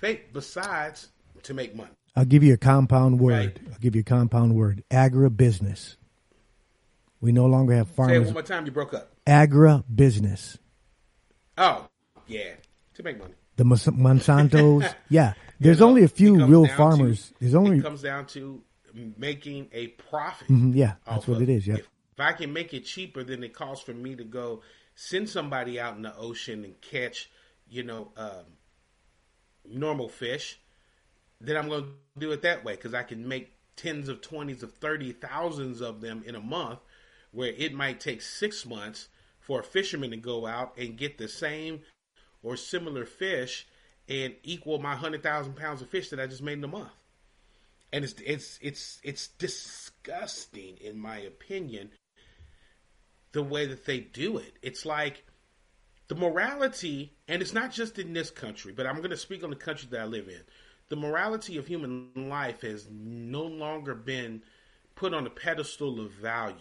fake 0.00 0.32
besides 0.32 1.08
to 1.44 1.54
make 1.54 1.74
money. 1.74 1.90
I'll 2.16 2.24
give 2.24 2.42
you 2.42 2.54
a 2.54 2.58
compound 2.58 3.20
word. 3.20 3.32
Right. 3.32 3.58
I'll 3.72 3.78
give 3.78 3.94
you 3.94 4.00
a 4.00 4.04
compound 4.04 4.54
word. 4.56 4.82
Agribusiness. 4.90 5.96
We 7.20 7.32
no 7.32 7.46
longer 7.46 7.74
have 7.74 7.88
farmers. 7.88 8.10
Say 8.12 8.14
it 8.14 8.18
farmers. 8.18 8.26
one 8.28 8.34
more 8.34 8.42
time, 8.42 8.66
you 8.66 8.72
broke 8.72 8.94
up. 8.94 9.12
Agribusiness. 9.26 10.58
Oh, 11.56 11.88
yeah, 12.26 12.52
to 12.94 13.02
make 13.02 13.18
money. 13.18 13.34
The 13.56 13.64
Monsantos. 13.64 14.92
yeah. 15.08 15.34
There's 15.60 15.78
You 15.78 15.84
know, 15.84 15.88
only 15.90 16.04
a 16.04 16.08
few 16.08 16.44
real 16.46 16.62
down 16.64 16.70
to- 16.70 16.76
farmers. 16.76 17.32
There's 17.40 17.54
only 17.54 17.78
it 17.78 17.82
comes 17.82 18.02
down 18.02 18.26
to 18.26 18.62
making 19.16 19.68
a 19.72 19.88
profit. 19.88 20.48
Mhm, 20.48 20.74
yeah, 20.74 20.94
that's 21.06 21.26
what 21.26 21.42
it 21.42 21.48
is, 21.48 21.66
yep. 21.66 21.78
If, 21.80 21.88
if 22.18 22.20
I 22.20 22.32
can 22.32 22.52
make 22.52 22.74
it 22.74 22.84
cheaper 22.84 23.22
than 23.22 23.44
it 23.44 23.54
costs 23.54 23.84
for 23.84 23.94
me 23.94 24.16
to 24.16 24.24
go 24.24 24.62
send 24.96 25.28
somebody 25.28 25.78
out 25.78 25.94
in 25.94 26.02
the 26.02 26.16
ocean 26.16 26.64
and 26.64 26.80
catch, 26.80 27.30
you 27.70 27.84
know, 27.84 28.10
um, 28.16 28.56
normal 29.64 30.08
fish, 30.08 30.58
then 31.40 31.56
I'm 31.56 31.68
going 31.68 31.84
to 31.84 31.90
do 32.18 32.32
it 32.32 32.42
that 32.42 32.64
way 32.64 32.74
because 32.74 32.92
I 32.92 33.04
can 33.04 33.28
make 33.28 33.52
tens 33.76 34.08
of 34.08 34.20
twenties 34.20 34.64
of 34.64 34.72
thirty 34.74 35.12
thousands 35.12 35.80
of 35.80 36.00
them 36.00 36.24
in 36.26 36.34
a 36.34 36.40
month, 36.40 36.80
where 37.30 37.52
it 37.56 37.72
might 37.72 38.00
take 38.00 38.20
six 38.20 38.66
months 38.66 39.06
for 39.38 39.60
a 39.60 39.64
fisherman 39.64 40.10
to 40.10 40.16
go 40.16 40.44
out 40.44 40.76
and 40.76 40.96
get 40.96 41.18
the 41.18 41.28
same 41.28 41.82
or 42.42 42.56
similar 42.56 43.06
fish 43.06 43.68
and 44.08 44.34
equal 44.42 44.80
my 44.80 44.96
hundred 44.96 45.22
thousand 45.22 45.54
pounds 45.54 45.82
of 45.82 45.88
fish 45.88 46.10
that 46.10 46.18
I 46.18 46.26
just 46.26 46.42
made 46.42 46.58
in 46.58 46.64
a 46.64 46.68
month. 46.68 46.90
And 47.92 48.04
it's 48.04 48.16
it's 48.26 48.58
it's 48.60 49.00
it's 49.04 49.28
disgusting 49.28 50.78
in 50.78 50.98
my 50.98 51.18
opinion 51.18 51.90
the 53.32 53.42
way 53.42 53.66
that 53.66 53.84
they 53.84 54.00
do 54.00 54.38
it. 54.38 54.54
It's 54.62 54.86
like 54.86 55.24
the 56.08 56.14
morality, 56.14 57.12
and 57.26 57.42
it's 57.42 57.52
not 57.52 57.70
just 57.70 57.98
in 57.98 58.12
this 58.12 58.30
country, 58.30 58.72
but 58.72 58.86
I'm 58.86 58.98
going 58.98 59.10
to 59.10 59.16
speak 59.16 59.44
on 59.44 59.50
the 59.50 59.56
country 59.56 59.88
that 59.90 60.00
I 60.00 60.04
live 60.04 60.28
in. 60.28 60.40
The 60.88 60.96
morality 60.96 61.58
of 61.58 61.66
human 61.66 62.08
life 62.16 62.62
has 62.62 62.88
no 62.90 63.42
longer 63.42 63.94
been 63.94 64.42
put 64.94 65.12
on 65.12 65.26
a 65.26 65.30
pedestal 65.30 66.00
of 66.00 66.12
value. 66.12 66.56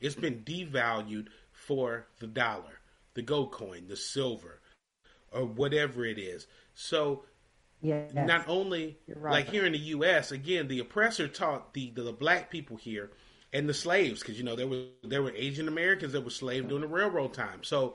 It's 0.00 0.14
been 0.14 0.40
devalued 0.40 1.28
for 1.52 2.06
the 2.18 2.26
dollar, 2.26 2.80
the 3.14 3.22
gold 3.22 3.52
coin, 3.52 3.86
the 3.88 3.96
silver, 3.96 4.60
or 5.30 5.44
whatever 5.44 6.04
it 6.04 6.18
is. 6.18 6.46
So, 6.74 7.24
yes. 7.82 8.12
not 8.14 8.48
only 8.48 8.98
right. 9.14 9.32
like 9.32 9.48
here 9.48 9.66
in 9.66 9.72
the 9.72 9.78
U.S., 9.78 10.32
again, 10.32 10.68
the 10.68 10.80
oppressor 10.80 11.28
taught 11.28 11.74
the, 11.74 11.90
the, 11.90 12.02
the 12.02 12.12
black 12.12 12.50
people 12.50 12.76
here 12.78 13.10
and 13.56 13.66
the 13.66 13.74
slaves, 13.74 14.20
because 14.20 14.36
you 14.36 14.44
know 14.44 14.54
there 14.54 14.66
were 14.66 14.84
there 15.02 15.22
were 15.22 15.32
Asian 15.34 15.66
Americans 15.66 16.12
that 16.12 16.20
were 16.20 16.30
slaves 16.30 16.66
during 16.68 16.82
the 16.82 16.88
railroad 16.88 17.32
time. 17.32 17.64
So, 17.64 17.94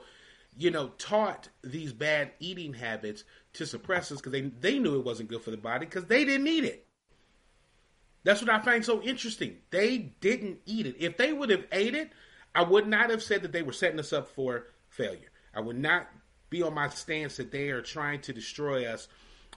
you 0.58 0.72
know, 0.72 0.88
taught 0.98 1.50
these 1.62 1.92
bad 1.92 2.32
eating 2.40 2.74
habits 2.74 3.22
to 3.52 3.64
suppress 3.64 4.10
us 4.10 4.18
because 4.18 4.32
they 4.32 4.40
they 4.40 4.80
knew 4.80 4.98
it 4.98 5.04
wasn't 5.04 5.28
good 5.28 5.40
for 5.40 5.52
the 5.52 5.56
body 5.56 5.86
because 5.86 6.06
they 6.06 6.24
didn't 6.24 6.48
eat 6.48 6.64
it. 6.64 6.88
That's 8.24 8.42
what 8.42 8.50
I 8.50 8.58
find 8.58 8.84
so 8.84 9.02
interesting. 9.02 9.58
They 9.70 9.98
didn't 10.20 10.58
eat 10.66 10.86
it. 10.86 10.96
If 10.98 11.16
they 11.16 11.32
would 11.32 11.50
have 11.50 11.66
ate 11.70 11.94
it, 11.94 12.10
I 12.56 12.64
would 12.64 12.88
not 12.88 13.10
have 13.10 13.22
said 13.22 13.42
that 13.42 13.52
they 13.52 13.62
were 13.62 13.72
setting 13.72 14.00
us 14.00 14.12
up 14.12 14.28
for 14.28 14.66
failure. 14.88 15.30
I 15.54 15.60
would 15.60 15.78
not 15.78 16.08
be 16.50 16.62
on 16.62 16.74
my 16.74 16.88
stance 16.88 17.36
that 17.36 17.52
they 17.52 17.70
are 17.70 17.82
trying 17.82 18.20
to 18.22 18.32
destroy 18.32 18.84
us 18.84 19.06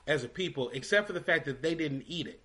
as 0.06 0.24
a 0.24 0.30
people, 0.30 0.70
except 0.70 1.08
for 1.08 1.14
the 1.14 1.20
fact 1.20 1.46
that 1.46 1.64
they 1.64 1.74
didn't 1.74 2.04
eat 2.08 2.28
it 2.28 2.42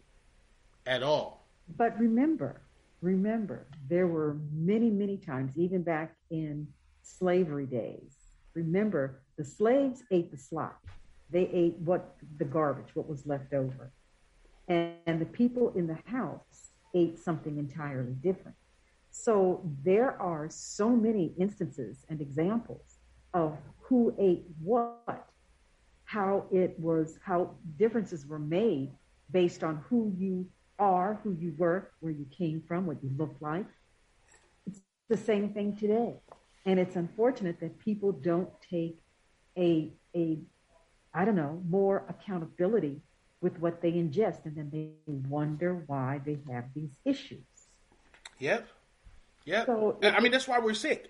at 0.86 1.02
all. 1.02 1.46
But 1.76 1.98
remember, 1.98 2.62
remember, 3.00 3.66
there 3.88 4.06
were 4.06 4.38
many, 4.52 4.90
many 4.90 5.16
times, 5.16 5.52
even 5.56 5.82
back 5.82 6.14
in 6.30 6.66
slavery 7.02 7.66
days. 7.66 8.16
Remember, 8.54 9.22
the 9.36 9.44
slaves 9.44 10.02
ate 10.10 10.30
the 10.30 10.36
slop. 10.36 10.86
They 11.30 11.48
ate 11.52 11.76
what 11.78 12.16
the 12.38 12.44
garbage, 12.44 12.94
what 12.94 13.08
was 13.08 13.26
left 13.26 13.52
over. 13.54 13.92
And, 14.68 14.94
and 15.06 15.20
the 15.20 15.26
people 15.26 15.72
in 15.76 15.86
the 15.86 15.98
house 16.04 16.70
ate 16.94 17.18
something 17.18 17.58
entirely 17.58 18.12
different. 18.12 18.56
So 19.10 19.62
there 19.84 20.20
are 20.20 20.48
so 20.50 20.90
many 20.90 21.32
instances 21.38 22.04
and 22.08 22.20
examples 22.20 22.98
of 23.34 23.56
who 23.80 24.14
ate 24.18 24.44
what, 24.62 25.26
how 26.04 26.46
it 26.52 26.78
was, 26.78 27.18
how 27.24 27.54
differences 27.76 28.26
were 28.26 28.38
made 28.38 28.92
based 29.30 29.62
on 29.62 29.84
who 29.88 30.12
you 30.16 30.46
are, 30.80 31.20
who 31.22 31.36
you 31.38 31.54
were, 31.56 31.90
where 32.00 32.12
you 32.12 32.26
came 32.36 32.62
from, 32.66 32.86
what 32.86 32.96
you 33.04 33.10
look 33.16 33.36
like. 33.40 33.66
It's 34.66 34.80
the 35.08 35.16
same 35.16 35.50
thing 35.50 35.76
today. 35.76 36.14
And 36.66 36.80
it's 36.80 36.96
unfortunate 36.96 37.60
that 37.60 37.78
people 37.78 38.12
don't 38.12 38.50
take 38.68 38.98
a, 39.56 39.92
a 40.16 40.38
I 41.14 41.24
don't 41.24 41.36
know, 41.36 41.62
more 41.68 42.04
accountability 42.08 43.00
with 43.40 43.58
what 43.58 43.80
they 43.80 43.92
ingest. 43.92 44.44
And 44.44 44.56
then 44.56 44.70
they 44.72 44.90
wonder 45.06 45.84
why 45.86 46.20
they 46.24 46.38
have 46.52 46.64
these 46.74 46.90
issues. 47.04 47.44
Yep. 48.38 48.66
Yep. 49.44 49.66
So 49.66 49.98
I 50.02 50.20
mean, 50.20 50.32
that's 50.32 50.48
why 50.48 50.58
we're 50.58 50.74
sick. 50.74 51.06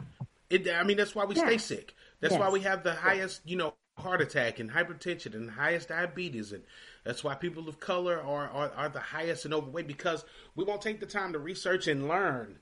It, 0.49 0.68
I 0.68 0.83
mean, 0.83 0.97
that's 0.97 1.14
why 1.14 1.25
we 1.25 1.37
stay 1.37 1.59
sick. 1.59 1.95
That's 2.21 2.33
yes. 2.33 2.41
why 2.41 2.51
we 2.51 2.61
have 2.61 2.83
the 2.83 2.93
highest, 2.95 3.41
you 3.45 3.57
know, 3.57 3.75
heart 3.97 4.21
attack 4.21 4.59
and 4.59 4.71
hypertension 4.71 5.35
and 5.35 5.51
highest 5.51 5.89
diabetes 5.89 6.53
and 6.53 6.62
that's 7.05 7.24
why 7.24 7.34
people 7.34 7.68
of 7.68 7.80
color 7.80 8.20
are, 8.20 8.48
are, 8.48 8.72
are 8.76 8.88
the 8.88 9.01
highest 9.01 9.46
in 9.46 9.55
overweight 9.55 9.86
because 9.86 10.24
we 10.55 10.64
won't 10.64 10.82
take 10.82 11.01
the 11.01 11.07
time 11.07 11.32
to 11.32 11.38
research 11.38 11.86
and 11.86 12.09
learn, 12.09 12.59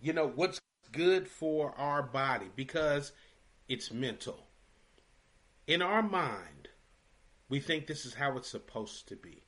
you 0.00 0.12
know, 0.12 0.26
what's 0.34 0.60
good 0.92 1.28
for 1.28 1.72
our 1.76 2.02
body 2.02 2.46
because 2.56 3.12
it's 3.68 3.92
mental. 3.92 4.46
In 5.66 5.82
our 5.82 6.02
mind, 6.02 6.68
we 7.48 7.60
think 7.60 7.86
this 7.86 8.04
is 8.04 8.14
how 8.14 8.36
it's 8.36 8.48
supposed 8.48 9.08
to 9.08 9.16
be. 9.16 9.42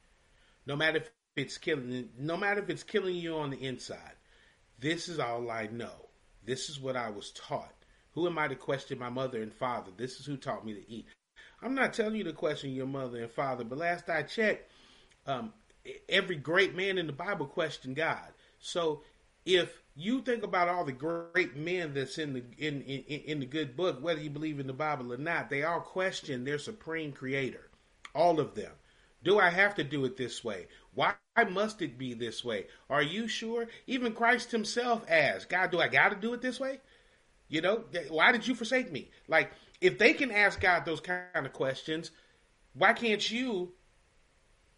No 0.67 0.77
matter 0.77 0.99
if 0.99 1.11
it's 1.39 1.59
killing 1.59 2.09
no 2.19 2.37
matter 2.37 2.61
if 2.61 2.69
it's 2.69 2.83
killing 2.83 3.15
you 3.15 3.37
on 3.37 3.51
the 3.51 3.65
inside. 3.65 4.15
This 4.79 5.09
is 5.09 5.19
all 5.19 5.51
I 5.51 5.67
know. 5.67 6.09
This 6.45 6.69
is 6.69 6.81
what 6.81 6.97
I 6.97 7.11
was 7.11 7.33
taught. 7.33 7.75
Who 8.13 8.27
am 8.27 8.39
I 8.39 8.49
to 8.49 8.57
question 8.57 8.99
my 8.99 9.11
mother 9.11 9.43
and 9.43 9.53
father? 9.53 9.91
This 9.97 10.19
is 10.19 10.27
who 10.27 10.37
taught 10.37 10.65
me 10.65 10.75
to 10.75 10.91
eat. 10.91 11.07
I'm 11.63 11.75
not 11.75 11.93
telling 11.93 12.17
you 12.17 12.25
to 12.25 12.33
question 12.33 12.71
your 12.71 12.87
mother 12.87 13.23
and 13.23 13.31
father, 13.31 13.65
but 13.65 13.79
last 13.79 14.09
I 14.09 14.23
checked, 14.23 14.71
um, 15.27 15.53
every 16.09 16.37
great 16.37 16.77
man 16.77 16.99
in 16.99 17.07
the 17.07 17.13
Bible 17.13 17.47
questioned 17.47 17.97
God. 17.97 18.29
So 18.61 19.03
if 19.45 19.83
you 19.95 20.21
think 20.21 20.43
about 20.45 20.69
all 20.69 20.85
the 20.85 20.93
great 20.93 21.57
men 21.57 21.95
that's 21.95 22.19
in 22.19 22.35
the 22.35 22.43
in, 22.59 22.83
in 22.83 23.03
in 23.23 23.41
the 23.41 23.47
good 23.47 23.77
book, 23.77 24.03
whether 24.03 24.21
you 24.21 24.31
believe 24.31 24.61
in 24.61 24.67
the 24.67 24.73
Bible 24.73 25.13
or 25.13 25.17
not, 25.17 25.51
they 25.51 25.65
all 25.65 25.81
question 25.81 26.45
their 26.45 26.59
supreme 26.59 27.13
creator. 27.13 27.69
All 28.15 28.41
of 28.41 28.55
them. 28.55 28.73
Do 29.23 29.39
I 29.39 29.51
have 29.51 29.75
to 29.77 29.85
do 29.85 30.05
it 30.05 30.17
this 30.17 30.45
way? 30.45 30.69
Why 30.95 31.15
must 31.51 31.83
it 31.83 31.99
be 31.99 32.15
this 32.15 32.45
way? 32.45 32.67
Are 32.89 33.03
you 33.03 33.27
sure? 33.27 33.67
Even 33.87 34.13
Christ 34.13 34.53
himself 34.53 35.05
asked, 35.09 35.49
God, 35.49 35.71
do 35.71 35.81
I 35.81 35.89
got 35.89 36.11
to 36.11 36.17
do 36.17 36.33
it 36.35 36.41
this 36.41 36.61
way? 36.61 36.81
You 37.49 37.63
know, 37.63 37.85
why 38.09 38.33
did 38.33 38.47
you 38.47 38.55
forsake 38.55 38.93
me? 38.93 39.11
Like, 39.27 39.53
if 39.81 39.99
they 39.99 40.13
can 40.13 40.31
ask 40.31 40.61
God 40.61 40.85
those 40.85 41.01
kind 41.01 41.25
of 41.35 41.53
questions, 41.53 42.11
why 42.75 42.93
can't 42.93 43.31
you 43.31 43.73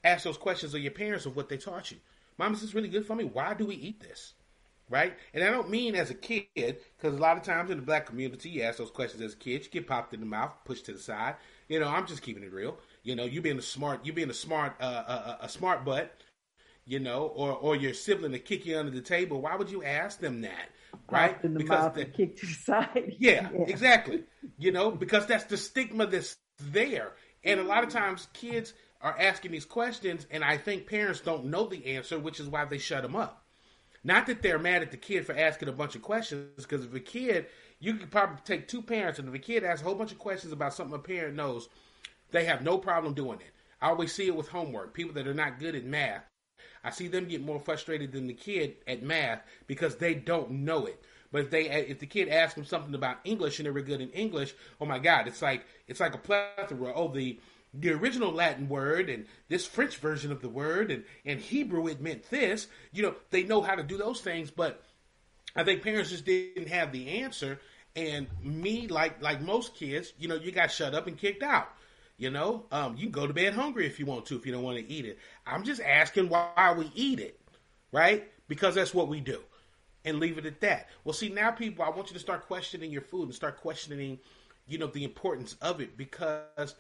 ask 0.05 0.25
those 0.25 0.39
questions 0.39 0.75
of 0.75 0.81
your 0.81 0.93
parents 0.93 1.27
of 1.27 1.37
what 1.37 1.49
they 1.49 1.57
taught 1.57 1.91
you? 1.91 1.99
Mom, 2.39 2.55
is 2.55 2.61
this 2.61 2.75
really 2.75 2.89
good 2.89 3.07
for 3.07 3.17
me? 3.17 3.25
Why 3.25 3.55
do 3.55 3.67
we 3.67 3.75
eat 3.75 4.01
this? 4.01 4.35
Right? 4.89 5.17
And 5.35 5.45
I 5.45 5.51
don't 5.51 5.71
mean 5.71 5.95
as 5.95 6.11
a 6.11 6.15
kid, 6.15 6.47
because 6.55 7.15
a 7.15 7.21
lot 7.21 7.37
of 7.37 7.45
times 7.45 7.71
in 7.71 7.77
the 7.77 7.85
black 7.85 8.07
community, 8.07 8.51
you 8.51 8.63
ask 8.63 8.79
those 8.79 8.91
questions 8.91 9.23
as 9.23 9.35
a 9.35 9.37
kid, 9.37 9.65
you 9.65 9.71
get 9.71 9.87
popped 9.87 10.15
in 10.15 10.21
the 10.21 10.27
mouth, 10.27 10.53
pushed 10.65 10.87
to 10.87 10.93
the 10.93 10.99
side. 10.99 11.37
You 11.69 11.79
know, 11.79 11.87
I'm 11.87 12.07
just 12.07 12.23
keeping 12.23 12.43
it 12.43 12.53
real. 12.53 12.77
You 13.05 13.15
know, 13.15 13.25
you 13.25 13.41
being 13.41 13.59
a 13.59 13.63
smart, 13.63 14.05
you 14.05 14.13
being 14.13 14.31
a 14.31 14.35
smart, 14.35 14.75
uh, 14.81 15.05
uh, 15.07 15.23
uh 15.27 15.37
a 15.43 15.49
smart 15.49 15.85
butt. 15.85 16.13
You 16.87 16.99
know, 16.99 17.27
or 17.37 17.53
or 17.53 17.77
your 17.77 17.95
sibling 17.95 18.33
to 18.33 18.41
kick 18.41 18.67
you 18.67 18.77
under 18.77 18.91
the 18.91 19.03
table. 19.03 19.41
Why 19.41 19.55
would 19.55 19.71
you 19.71 19.85
ask 19.85 20.19
them 20.19 20.41
that? 20.41 20.71
Right? 21.11 21.37
In 21.43 21.55
the 21.55 21.61
because 21.61 21.85
mouth 21.85 21.95
the, 21.95 22.03
and 22.03 22.15
kicked 22.15 22.39
to 22.41 22.47
the 22.47 22.53
side. 22.53 23.17
Yeah, 23.19 23.49
yeah, 23.53 23.65
exactly. 23.67 24.25
You 24.59 24.73
know, 24.73 24.91
because 24.91 25.27
that's 25.27 25.45
the 25.45 25.57
stigma 25.57 26.07
that's 26.07 26.37
there, 26.59 27.13
and 27.45 27.61
a 27.61 27.65
lot 27.65 27.85
of 27.85 27.91
times 27.91 28.29
kids 28.33 28.73
are 29.01 29.17
asking 29.19 29.53
these 29.53 29.65
questions, 29.65 30.27
and 30.31 30.45
I 30.45 30.59
think 30.59 30.87
parents 30.87 31.21
don't 31.21 31.47
know 31.47 31.67
the 31.67 31.97
answer, 31.97 32.19
which 32.19 32.39
is 32.39 32.49
why 32.49 32.65
they 32.67 32.79
shut 32.79 33.03
them 33.03 33.17
up. 33.17 33.45
Not 34.05 34.27
that 34.27 34.43
they're 34.43 34.59
mad 34.59 34.83
at 34.83 34.91
the 34.91 34.97
kid 34.97 35.27
for 35.27 35.37
asking 35.37 35.69
a 35.69 35.73
bunch 35.73 35.95
of 35.95 36.03
questions, 36.03 36.47
because 36.57 36.85
if 36.85 36.95
a 36.95 37.01
kid, 37.01 37.47
you 37.79 37.95
could 37.95 38.11
probably 38.11 38.37
take 38.45 38.69
two 38.69 38.83
parents, 38.83 39.19
and 39.19 39.29
if 39.29 39.35
a 39.35 39.39
kid 39.39 39.65
asks 39.65 39.81
a 39.83 39.85
whole 39.85 39.95
bunch 39.95 40.13
of 40.13 40.19
questions 40.19 40.53
about 40.53 40.75
something 40.75 40.95
a 40.95 40.99
parent 40.99 41.35
knows, 41.35 41.69
they 42.31 42.45
have 42.45 42.63
no 42.63 42.79
problem 42.79 43.15
doing 43.15 43.41
it. 43.41 43.53
I 43.81 43.89
always 43.89 44.13
see 44.13 44.27
it 44.27 44.37
with 44.37 44.49
homework. 44.49 44.93
People 44.93 45.15
that 45.15 45.27
are 45.27 45.35
not 45.35 45.59
good 45.59 45.75
at 45.75 45.85
math 45.85 46.25
I 46.83 46.91
see 46.91 47.09
them 47.09 47.27
get 47.27 47.45
more 47.45 47.61
frustrated 47.61 48.13
than 48.13 48.27
the 48.27 48.35
kid 48.35 48.77
at 48.87 49.03
math 49.03 49.43
because 49.67 49.97
they 49.97 50.15
don't 50.15 50.51
know 50.51 50.87
it. 50.87 51.03
But 51.33 51.43
if 51.43 51.51
they 51.51 51.65
if 51.71 51.99
the 52.01 52.07
kid 52.07 52.29
asks 52.29 52.55
them 52.55 52.65
something 52.65 52.95
about 52.95 53.19
English 53.25 53.59
and 53.59 53.67
they 53.67 53.71
were 53.71 53.83
good 53.83 54.01
in 54.01 54.11
English, 54.11 54.55
oh 54.81 54.87
my 54.87 54.99
God, 54.99 55.29
it's 55.29 55.43
like 55.43 55.65
it's 55.87 56.01
like 56.01 56.15
a 56.15 56.19
plethora. 56.19 56.93
Oh, 56.95 57.09
the 57.09 57.39
the 57.73 57.93
original 57.93 58.33
Latin 58.33 58.69
word 58.69 59.09
and 59.09 59.27
this 59.49 59.65
French 59.65 59.99
version 59.99 60.33
of 60.33 60.43
the 60.43 60.49
word 60.49 60.91
and 60.91 61.05
in 61.25 61.39
Hebrew 61.39 61.87
it 61.87 62.01
meant 62.01 62.29
this. 62.31 62.67
You 62.93 63.05
know, 63.05 63.15
they 63.31 63.45
know 63.45 63.63
how 63.63 63.77
to 63.77 63.85
do 63.85 63.97
those 63.97 64.21
things, 64.21 64.51
but 64.51 64.83
I 65.55 65.63
think 65.63 65.83
parents 65.83 66.11
just 66.11 66.25
didn't 66.25 66.69
have 66.69 66.91
the 66.93 67.23
answer. 67.23 67.61
And 67.95 68.27
me, 68.43 68.89
like 68.89 69.23
like 69.23 69.41
most 69.41 69.77
kids, 69.77 70.13
you 70.19 70.27
know, 70.27 70.35
you 70.35 70.51
got 70.51 70.73
shut 70.73 70.95
up 70.95 71.07
and 71.07 71.17
kicked 71.17 71.43
out. 71.43 71.69
You 72.21 72.29
know, 72.29 72.67
um, 72.71 72.97
you 72.99 73.05
can 73.05 73.13
go 73.13 73.27
to 73.27 73.33
bed 73.33 73.55
hungry 73.55 73.87
if 73.87 73.99
you 73.99 74.05
want 74.05 74.27
to, 74.27 74.37
if 74.37 74.45
you 74.45 74.53
don't 74.53 74.63
want 74.63 74.77
to 74.77 74.87
eat 74.93 75.07
it. 75.07 75.19
I'm 75.47 75.65
just 75.65 75.81
asking 75.81 76.29
why 76.29 76.75
we 76.77 76.93
eat 76.95 77.19
it, 77.19 77.41
right? 77.93 78.31
Because 78.47 78.75
that's 78.75 78.93
what 78.93 79.09
we 79.09 79.21
do. 79.21 79.41
And 80.05 80.21
leave 80.21 80.37
it 80.37 80.45
at 80.45 80.61
that. 80.61 80.89
Well, 81.03 81.15
see, 81.15 81.31
now 81.31 81.51
people, 81.51 81.83
I 81.83 81.89
want 81.89 82.11
you 82.11 82.15
to 82.15 82.21
start 82.21 82.47
questioning 82.47 82.91
your 82.91 83.01
food 83.01 83.23
and 83.23 83.35
start 83.35 83.63
questioning, 83.63 84.19
you 84.69 84.77
know, 84.77 84.89
the 84.89 85.03
importance 85.03 85.57
of 85.63 85.81
it 85.81 85.97
because 85.97 86.75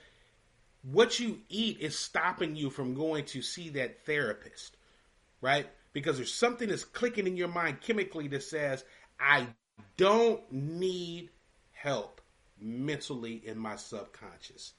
what 0.82 1.18
you 1.18 1.38
eat 1.48 1.78
is 1.80 1.98
stopping 1.98 2.54
you 2.54 2.68
from 2.68 2.92
going 2.92 3.24
to 3.24 3.40
see 3.40 3.70
that 3.70 4.04
therapist, 4.04 4.76
right? 5.40 5.66
Because 5.94 6.18
there's 6.18 6.34
something 6.34 6.68
that's 6.68 6.84
clicking 6.84 7.26
in 7.26 7.38
your 7.38 7.48
mind 7.48 7.80
chemically 7.80 8.28
that 8.28 8.42
says, 8.42 8.84
I 9.18 9.46
don't 9.96 10.42
need 10.52 11.30
help 11.72 12.20
mentally 12.60 13.40
in 13.42 13.56
my 13.56 13.76
subconscious. 13.76 14.74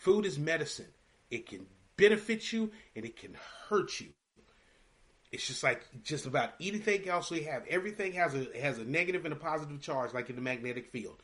Food 0.00 0.24
is 0.24 0.38
medicine. 0.38 0.88
It 1.30 1.46
can 1.46 1.66
benefit 1.98 2.54
you 2.54 2.70
and 2.96 3.04
it 3.04 3.18
can 3.18 3.36
hurt 3.68 4.00
you. 4.00 4.08
It's 5.30 5.46
just 5.46 5.62
like 5.62 5.82
just 6.02 6.24
about 6.24 6.52
anything 6.58 7.06
else 7.06 7.30
we 7.30 7.42
have. 7.42 7.64
Everything 7.68 8.14
has 8.14 8.34
a 8.34 8.46
has 8.58 8.78
a 8.78 8.84
negative 8.84 9.26
and 9.26 9.34
a 9.34 9.36
positive 9.36 9.78
charge, 9.82 10.14
like 10.14 10.30
in 10.30 10.36
the 10.36 10.42
magnetic 10.42 10.90
field. 10.90 11.22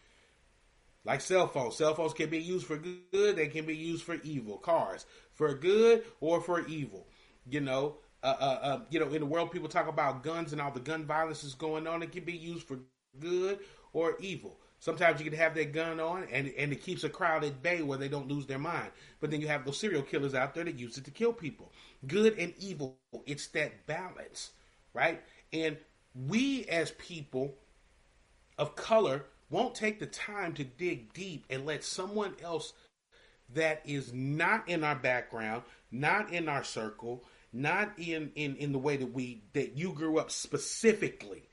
Like 1.07 1.23
cell 1.23 1.49
phones. 1.49 1.77
Cell 1.77 1.95
phones 1.95 2.13
can 2.13 2.29
be 2.29 2.39
used 2.39 2.67
for 2.67 2.77
good, 2.77 3.37
they 3.37 3.49
can 3.49 3.65
be 3.65 3.75
used 3.75 4.05
for 4.05 4.17
evil. 4.23 4.59
Cars, 4.59 5.07
for 5.33 5.55
good 5.55 6.05
or 6.21 6.43
for 6.43 6.67
evil. 6.67 7.09
You 7.49 7.63
know, 7.63 7.97
uh, 8.23 8.37
uh, 8.39 8.59
uh, 8.63 8.81
you 8.91 9.01
know, 9.01 9.09
in 9.09 9.21
the 9.21 9.27
world, 9.27 9.53
people 9.53 9.71
talk 9.71 9.89
about 9.89 10.23
guns 10.23 10.53
and 10.53 10.61
all 10.61 10.71
the 10.71 10.81
gun 10.81 11.07
violence 11.07 11.45
is 11.45 11.55
going 11.55 11.87
on. 11.87 12.03
It 12.03 12.13
can 12.13 12.25
be 12.25 12.37
used 12.37 12.67
for 12.67 12.81
good 13.19 13.61
or 13.95 14.19
evil. 14.21 14.61
Sometimes 14.79 15.21
you 15.21 15.31
can 15.31 15.39
have 15.39 15.55
that 15.55 15.73
gun 15.73 16.01
on 16.01 16.27
and, 16.31 16.53
and 16.57 16.73
it 16.73 16.83
keeps 16.83 17.03
a 17.05 17.09
crowd 17.09 17.45
at 17.45 17.63
bay 17.63 17.83
where 17.83 17.99
they 17.99 18.09
don't 18.09 18.29
lose 18.29 18.47
their 18.47 18.59
mind. 18.59 18.91
But 19.21 19.31
then 19.31 19.41
you 19.41 19.49
have 19.49 19.65
those 19.65 19.79
serial 19.79 20.03
killers 20.03 20.35
out 20.35 20.55
there 20.55 20.65
that 20.65 20.79
use 20.79 20.99
it 20.99 21.05
to 21.05 21.11
kill 21.11 21.33
people. 21.33 21.73
Good 22.07 22.39
and 22.39 22.53
evil, 22.59 22.99
it's 23.25 23.49
that 23.49 23.87
balance, 23.87 24.53
right? 24.93 25.23
And 25.53 25.77
we 26.15 26.65
as 26.67 26.91
people 26.93 27.55
of 28.59 28.77
color 28.77 29.25
won't 29.51 29.75
take 29.75 29.99
the 29.99 30.07
time 30.07 30.55
to 30.55 30.65
dig 30.65 31.13
deep 31.13 31.47
and 31.51 31.67
let 31.67 31.85
someone 31.85 32.35
else 32.43 32.73
that 33.55 33.81
is 33.85 34.13
not 34.13 34.69
in 34.69 34.83
our 34.83 34.97
background, 34.97 35.63
not 35.91 36.33
in 36.33 36.49
our 36.49 36.65
circle, 36.65 37.25
not 37.53 37.93
in, 37.97 38.33
in, 38.35 38.57
in 38.57 38.73
the 38.73 38.79
way 38.79 38.97
that 38.97 39.13
we 39.13 39.43
that 39.53 39.77
you 39.77 39.93
grew 39.93 40.19
up 40.19 40.31
specifically 40.31 41.49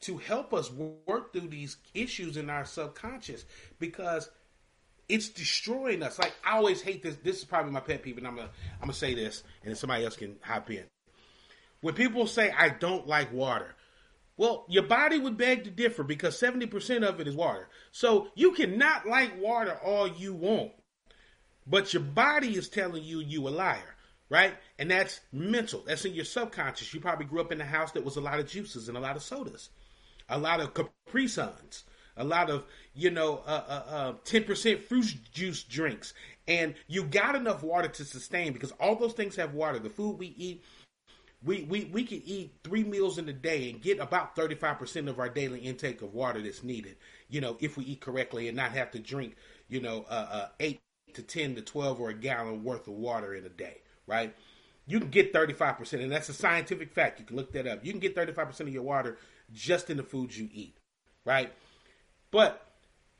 to 0.00 0.16
help 0.16 0.54
us 0.54 0.70
work 0.70 1.32
through 1.32 1.48
these 1.48 1.76
issues 1.94 2.36
in 2.36 2.48
our 2.48 2.64
subconscious 2.64 3.44
because 3.78 4.30
it's 5.08 5.28
destroying 5.28 6.02
us. 6.02 6.18
Like 6.18 6.34
I 6.44 6.56
always 6.56 6.80
hate 6.80 7.02
this. 7.02 7.16
This 7.16 7.38
is 7.38 7.44
probably 7.44 7.72
my 7.72 7.80
pet 7.80 8.02
peeve, 8.02 8.18
and 8.18 8.26
I'm 8.26 8.36
gonna 8.36 8.50
I'm 8.74 8.82
gonna 8.82 8.94
say 8.94 9.14
this, 9.14 9.42
and 9.64 9.76
somebody 9.76 10.04
else 10.04 10.16
can 10.16 10.36
hop 10.42 10.70
in. 10.70 10.84
When 11.80 11.94
people 11.94 12.26
say 12.26 12.50
I 12.50 12.70
don't 12.70 13.06
like 13.06 13.32
water, 13.32 13.74
well, 14.36 14.64
your 14.68 14.84
body 14.84 15.18
would 15.18 15.36
beg 15.36 15.64
to 15.64 15.70
differ 15.70 16.02
because 16.02 16.40
70% 16.40 17.06
of 17.06 17.20
it 17.20 17.28
is 17.28 17.34
water. 17.34 17.68
So 17.90 18.28
you 18.34 18.52
cannot 18.52 19.06
like 19.06 19.40
water 19.40 19.78
all 19.84 20.08
you 20.08 20.34
want, 20.34 20.72
but 21.66 21.92
your 21.92 22.02
body 22.02 22.56
is 22.56 22.68
telling 22.68 23.02
you 23.02 23.20
you 23.20 23.48
a 23.48 23.50
liar 23.50 23.96
right? 24.30 24.54
And 24.78 24.92
that's 24.92 25.18
mental. 25.32 25.82
That's 25.84 26.04
in 26.04 26.14
your 26.14 26.24
subconscious. 26.24 26.94
You 26.94 27.00
probably 27.00 27.24
grew 27.24 27.40
up 27.40 27.50
in 27.50 27.60
a 27.60 27.64
house 27.64 27.90
that 27.92 28.04
was 28.04 28.14
a 28.14 28.20
lot 28.20 28.38
of 28.38 28.46
juices 28.46 28.88
and 28.88 28.96
a 28.96 29.00
lot 29.00 29.16
of 29.16 29.24
sodas 29.24 29.70
a 30.30 30.38
lot 30.38 30.60
of 30.60 30.72
Capri 30.72 31.28
Suns, 31.28 31.84
a 32.16 32.24
lot 32.24 32.48
of 32.48 32.64
you 32.94 33.10
know 33.10 33.42
uh, 33.46 33.64
uh, 33.68 33.92
uh, 33.94 34.12
ten 34.24 34.44
uh, 34.44 34.46
percent 34.46 34.84
fruit 34.84 35.14
juice 35.32 35.62
drinks, 35.64 36.14
and 36.48 36.74
you 36.86 37.02
got 37.02 37.34
enough 37.34 37.62
water 37.62 37.88
to 37.88 38.04
sustain 38.04 38.52
because 38.52 38.72
all 38.72 38.96
those 38.96 39.12
things 39.12 39.36
have 39.36 39.52
water. 39.52 39.78
The 39.78 39.90
food 39.90 40.18
we 40.18 40.28
eat. 40.38 40.64
We, 41.42 41.62
we, 41.62 41.84
we 41.86 42.04
can 42.04 42.20
eat 42.26 42.52
three 42.62 42.84
meals 42.84 43.16
in 43.16 43.26
a 43.26 43.32
day 43.32 43.70
and 43.70 43.80
get 43.80 43.98
about 43.98 44.36
35% 44.36 45.08
of 45.08 45.18
our 45.18 45.30
daily 45.30 45.60
intake 45.60 46.02
of 46.02 46.12
water 46.12 46.38
that's 46.42 46.62
needed, 46.62 46.96
you 47.30 47.40
know, 47.40 47.56
if 47.60 47.78
we 47.78 47.84
eat 47.86 48.02
correctly 48.02 48.48
and 48.48 48.58
not 48.58 48.72
have 48.72 48.90
to 48.90 48.98
drink, 48.98 49.36
you 49.66 49.80
know, 49.80 50.04
uh, 50.10 50.28
uh, 50.30 50.48
8 50.60 50.78
to 51.14 51.22
10 51.22 51.54
to 51.54 51.62
12 51.62 51.98
or 51.98 52.10
a 52.10 52.14
gallon 52.14 52.62
worth 52.62 52.86
of 52.88 52.92
water 52.92 53.34
in 53.34 53.46
a 53.46 53.48
day, 53.48 53.80
right? 54.06 54.36
You 54.86 55.00
can 55.00 55.08
get 55.08 55.32
35%, 55.32 56.02
and 56.02 56.12
that's 56.12 56.28
a 56.28 56.34
scientific 56.34 56.92
fact. 56.92 57.20
You 57.20 57.24
can 57.24 57.36
look 57.36 57.52
that 57.52 57.66
up. 57.66 57.86
You 57.86 57.92
can 57.92 58.00
get 58.00 58.14
35% 58.14 58.60
of 58.60 58.68
your 58.68 58.82
water 58.82 59.16
just 59.52 59.90
in 59.90 59.96
the 59.96 60.02
foods 60.02 60.38
you 60.38 60.48
eat, 60.52 60.78
right? 61.24 61.52
But 62.30 62.66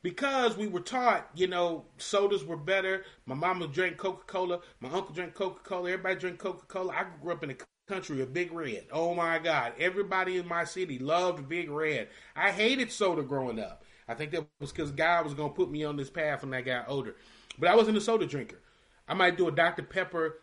because 0.03 0.57
we 0.57 0.67
were 0.67 0.81
taught, 0.81 1.29
you 1.35 1.47
know, 1.47 1.85
sodas 1.99 2.45
were 2.45 2.57
better. 2.57 3.05
My 3.27 3.35
mama 3.35 3.67
drank 3.67 3.97
Coca 3.99 4.25
Cola. 4.27 4.61
My 4.81 4.91
uncle 4.91 5.15
drank 5.15 5.35
Coca 5.35 5.61
Cola. 5.63 5.91
Everybody 5.91 6.17
drank 6.17 6.39
Coca 6.39 6.67
Cola. 6.67 6.93
I 6.93 7.05
grew 7.21 7.33
up 7.33 7.45
in 7.45 7.51
a 7.51 7.57
country 7.89 8.21
of 8.21 8.33
Big 8.33 8.53
Red. 8.53 8.87
Oh 8.93 9.15
my 9.15 9.39
God. 9.39 9.75
Everybody 9.79 10.39
in 10.39 10.47
my 10.47 10.65
city 10.65 10.99
loved 10.99 11.49
Big 11.49 11.69
Red. 11.71 12.09
I 12.35 12.51
hated 12.51 12.93
soda 12.93 13.23
growing 13.23 13.59
up. 13.59 13.85
I 14.09 14.15
think 14.15 14.33
that 14.33 14.47
was 14.59 14.73
because 14.73 14.91
God 14.91 15.25
was 15.25 15.35
going 15.35 15.51
to 15.51 15.57
put 15.57 15.71
me 15.71 15.85
on 15.85 15.97
this 15.97 16.11
path 16.11 16.43
when 16.43 16.55
I 16.55 16.63
got 16.63 16.89
older. 16.89 17.17
But 17.59 17.69
I 17.69 17.77
wasn't 17.77 17.97
a 17.97 18.01
soda 18.01 18.27
drinker. 18.27 18.61
I 19.07 19.15
might 19.15 19.37
do 19.37 19.49
a 19.49 19.53
Dr. 19.53 19.83
Pepper 19.83 20.39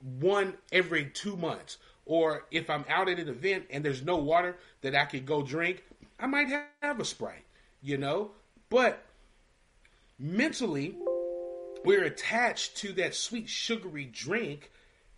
one 0.00 0.54
every 0.72 1.06
two 1.06 1.36
months 1.36 1.78
or 2.06 2.46
if 2.52 2.70
I'm 2.70 2.84
out 2.88 3.08
at 3.08 3.18
an 3.18 3.28
event 3.28 3.66
and 3.68 3.84
there's 3.84 4.02
no 4.02 4.16
water 4.16 4.56
that 4.80 4.94
I 4.94 5.04
could 5.04 5.26
go 5.26 5.42
drink, 5.42 5.84
I 6.18 6.26
might 6.26 6.48
have 6.80 7.00
a 7.00 7.04
Sprite, 7.04 7.44
you 7.82 7.98
know? 7.98 8.30
But 8.70 9.04
mentally, 10.18 10.96
we're 11.84 12.04
attached 12.04 12.76
to 12.78 12.92
that 12.94 13.14
sweet, 13.14 13.48
sugary 13.48 14.06
drink 14.06 14.70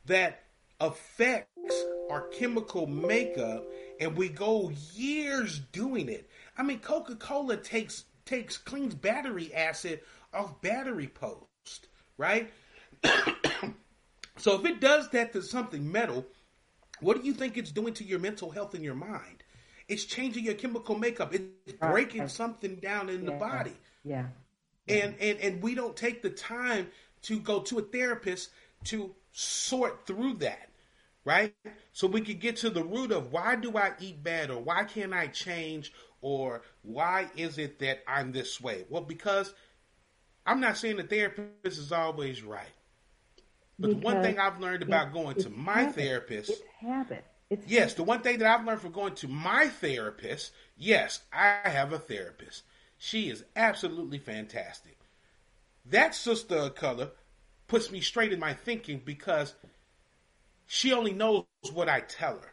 that 0.06 0.42
affects 0.80 1.84
our 2.10 2.22
chemical 2.28 2.86
makeup 2.86 3.64
and 4.00 4.16
we 4.16 4.28
go 4.28 4.72
years 4.94 5.60
doing 5.72 6.08
it. 6.08 6.28
I 6.56 6.62
mean, 6.62 6.78
Coca-Cola 6.80 7.58
takes 7.58 8.04
takes 8.24 8.58
cleans 8.58 8.94
battery 8.94 9.52
acid 9.54 10.00
off 10.34 10.60
battery 10.60 11.06
post, 11.06 11.88
right? 12.18 12.50
so 14.36 14.54
if 14.54 14.64
it 14.66 14.80
does 14.80 15.08
that 15.10 15.32
to 15.32 15.42
something 15.42 15.90
metal, 15.90 16.26
what 17.00 17.20
do 17.20 17.26
you 17.26 17.34
think 17.34 17.56
it's 17.56 17.72
doing 17.72 17.94
to 17.94 18.04
your 18.04 18.18
mental 18.18 18.50
health 18.50 18.74
and 18.74 18.84
your 18.84 18.94
mind? 18.94 19.44
It's 19.88 20.04
changing 20.04 20.44
your 20.44 20.54
chemical 20.54 20.98
makeup. 20.98 21.34
It's 21.34 21.72
breaking 21.80 22.22
right. 22.22 22.30
something 22.30 22.76
down 22.76 23.08
in 23.08 23.24
yeah. 23.24 23.30
the 23.30 23.36
body. 23.36 23.76
Yeah. 24.04 24.26
And 24.86 25.14
and 25.20 25.38
and 25.38 25.62
we 25.62 25.74
don't 25.74 25.96
take 25.96 26.22
the 26.22 26.30
time 26.30 26.88
to 27.22 27.38
go 27.40 27.60
to 27.60 27.78
a 27.78 27.82
therapist 27.82 28.50
to 28.84 29.14
sort 29.32 30.06
through 30.06 30.34
that, 30.34 30.70
right? 31.24 31.54
So 31.92 32.06
we 32.06 32.20
could 32.20 32.40
get 32.40 32.56
to 32.58 32.70
the 32.70 32.82
root 32.82 33.12
of 33.12 33.32
why 33.32 33.56
do 33.56 33.76
I 33.76 33.92
eat 34.00 34.22
bad 34.22 34.50
or 34.50 34.60
why 34.60 34.84
can't 34.84 35.12
I 35.12 35.26
change 35.26 35.92
or 36.20 36.62
why 36.82 37.30
is 37.36 37.58
it 37.58 37.78
that 37.80 38.02
I'm 38.06 38.32
this 38.32 38.60
way? 38.60 38.84
Well, 38.88 39.02
because 39.02 39.52
I'm 40.46 40.60
not 40.60 40.76
saying 40.76 40.96
the 40.96 41.02
therapist 41.02 41.78
is 41.78 41.92
always 41.92 42.42
right. 42.42 42.66
But 43.78 43.90
the 43.90 43.96
one 43.96 44.22
thing 44.22 44.38
I've 44.38 44.60
learned 44.60 44.82
about 44.82 45.12
going 45.12 45.36
to 45.36 45.50
my 45.50 45.80
habit. 45.82 45.94
therapist, 45.94 46.50
it's 46.50 46.62
habit. 46.80 47.24
It's 47.50 47.66
yes, 47.66 47.94
the 47.94 48.02
one 48.02 48.20
thing 48.20 48.38
that 48.38 48.58
I've 48.58 48.66
learned 48.66 48.80
from 48.80 48.92
going 48.92 49.14
to 49.16 49.28
my 49.28 49.68
therapist, 49.68 50.52
yes, 50.76 51.20
I 51.32 51.60
have 51.64 51.92
a 51.92 51.98
therapist. 51.98 52.62
She 52.98 53.30
is 53.30 53.44
absolutely 53.56 54.18
fantastic. 54.18 54.98
That 55.86 56.14
sister 56.14 56.56
of 56.56 56.74
color 56.74 57.10
puts 57.68 57.90
me 57.90 58.00
straight 58.00 58.32
in 58.32 58.40
my 58.40 58.52
thinking 58.52 59.00
because 59.04 59.54
she 60.66 60.92
only 60.92 61.12
knows 61.12 61.44
what 61.72 61.88
I 61.88 62.00
tell 62.00 62.34
her. 62.34 62.52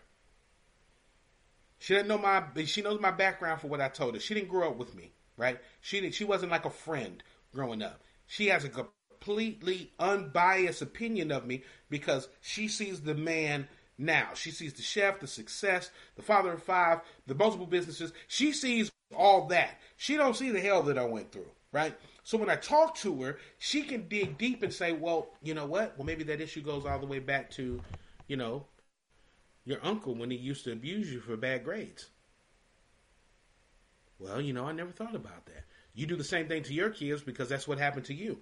She 1.79 1.93
doesn't 1.93 2.07
know 2.07 2.17
my. 2.17 2.43
She 2.65 2.81
knows 2.81 3.01
my 3.01 3.11
background 3.11 3.61
for 3.61 3.67
what 3.67 3.81
I 3.81 3.89
told 3.89 4.13
her. 4.13 4.19
She 4.19 4.33
didn't 4.33 4.49
grow 4.49 4.69
up 4.69 4.77
with 4.77 4.95
me, 4.95 5.11
right? 5.37 5.59
She 5.81 5.99
didn't. 5.99 6.13
She 6.13 6.23
wasn't 6.23 6.51
like 6.51 6.65
a 6.65 6.69
friend 6.69 7.21
growing 7.53 7.81
up. 7.81 8.01
She 8.27 8.47
has 8.47 8.63
a 8.63 8.69
completely 9.25 9.91
unbiased 9.99 10.83
opinion 10.83 11.31
of 11.31 11.47
me 11.47 11.63
because 11.89 12.27
she 12.41 12.67
sees 12.67 13.01
the 13.01 13.15
man 13.15 13.67
now. 13.97 14.29
She 14.35 14.51
sees 14.51 14.73
the 14.73 14.83
chef, 14.83 15.19
the 15.19 15.27
success, 15.27 15.89
the 16.15 16.21
father 16.21 16.53
of 16.53 16.61
five, 16.61 16.99
the 17.25 17.33
multiple 17.33 17.65
businesses. 17.65 18.13
She 18.27 18.51
sees 18.51 18.91
all 19.15 19.47
that. 19.47 19.79
She 19.97 20.15
don't 20.15 20.35
see 20.35 20.51
the 20.51 20.59
hell 20.59 20.83
that 20.83 20.99
I 20.99 21.05
went 21.05 21.31
through, 21.31 21.49
right? 21.71 21.95
So 22.23 22.37
when 22.37 22.51
I 22.51 22.55
talk 22.55 22.95
to 22.97 23.23
her, 23.23 23.39
she 23.57 23.81
can 23.81 24.07
dig 24.07 24.37
deep 24.37 24.61
and 24.61 24.71
say, 24.71 24.91
"Well, 24.91 25.29
you 25.41 25.55
know 25.55 25.65
what? 25.65 25.97
Well, 25.97 26.05
maybe 26.05 26.23
that 26.25 26.41
issue 26.41 26.61
goes 26.61 26.85
all 26.85 26.99
the 26.99 27.07
way 27.07 27.19
back 27.19 27.49
to, 27.51 27.81
you 28.27 28.37
know, 28.37 28.67
your 29.63 29.79
uncle 29.83 30.13
when 30.13 30.29
he 30.29 30.37
used 30.37 30.65
to 30.65 30.71
abuse 30.71 31.11
you 31.11 31.19
for 31.19 31.35
bad 31.35 31.63
grades." 31.63 32.09
Well, 34.19 34.39
you 34.39 34.53
know, 34.53 34.65
I 34.65 34.71
never 34.71 34.91
thought 34.91 35.15
about 35.15 35.45
that. 35.47 35.65
You 35.95 36.05
do 36.05 36.15
the 36.15 36.23
same 36.23 36.47
thing 36.47 36.63
to 36.63 36.73
your 36.73 36.89
kids 36.89 37.21
because 37.23 37.49
that's 37.49 37.67
what 37.67 37.79
happened 37.79 38.05
to 38.05 38.13
you. 38.13 38.41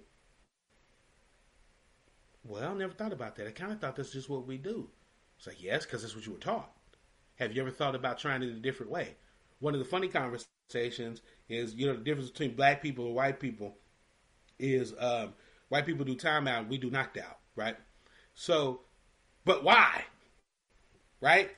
Well, 2.44 2.70
I 2.70 2.74
never 2.74 2.92
thought 2.92 3.12
about 3.12 3.36
that. 3.36 3.46
I 3.46 3.50
kind 3.52 3.72
of 3.72 3.80
thought 3.80 3.96
that's 3.96 4.12
just 4.12 4.28
what 4.28 4.46
we 4.46 4.58
do. 4.58 4.88
It's 5.38 5.46
like, 5.46 5.62
yes, 5.62 5.84
because 5.84 6.02
that's 6.02 6.14
what 6.14 6.26
you 6.26 6.32
were 6.32 6.38
taught. 6.38 6.70
Have 7.36 7.52
you 7.54 7.62
ever 7.62 7.70
thought 7.70 7.94
about 7.94 8.18
trying 8.18 8.42
it 8.42 8.50
a 8.50 8.60
different 8.60 8.92
way? 8.92 9.16
One 9.60 9.74
of 9.74 9.80
the 9.80 9.86
funny 9.86 10.08
conversations 10.08 11.22
is, 11.48 11.74
you 11.74 11.86
know, 11.86 11.94
the 11.94 12.04
difference 12.04 12.30
between 12.30 12.54
black 12.54 12.82
people 12.82 13.06
and 13.06 13.14
white 13.14 13.40
people 13.40 13.76
is 14.58 14.94
um, 14.98 15.34
white 15.68 15.86
people 15.86 16.04
do 16.04 16.16
timeout, 16.16 16.68
we 16.68 16.78
do 16.78 16.90
knocked 16.90 17.18
out, 17.18 17.38
right? 17.56 17.76
So, 18.34 18.82
but 19.44 19.64
why? 19.64 20.04
Right? 21.20 21.50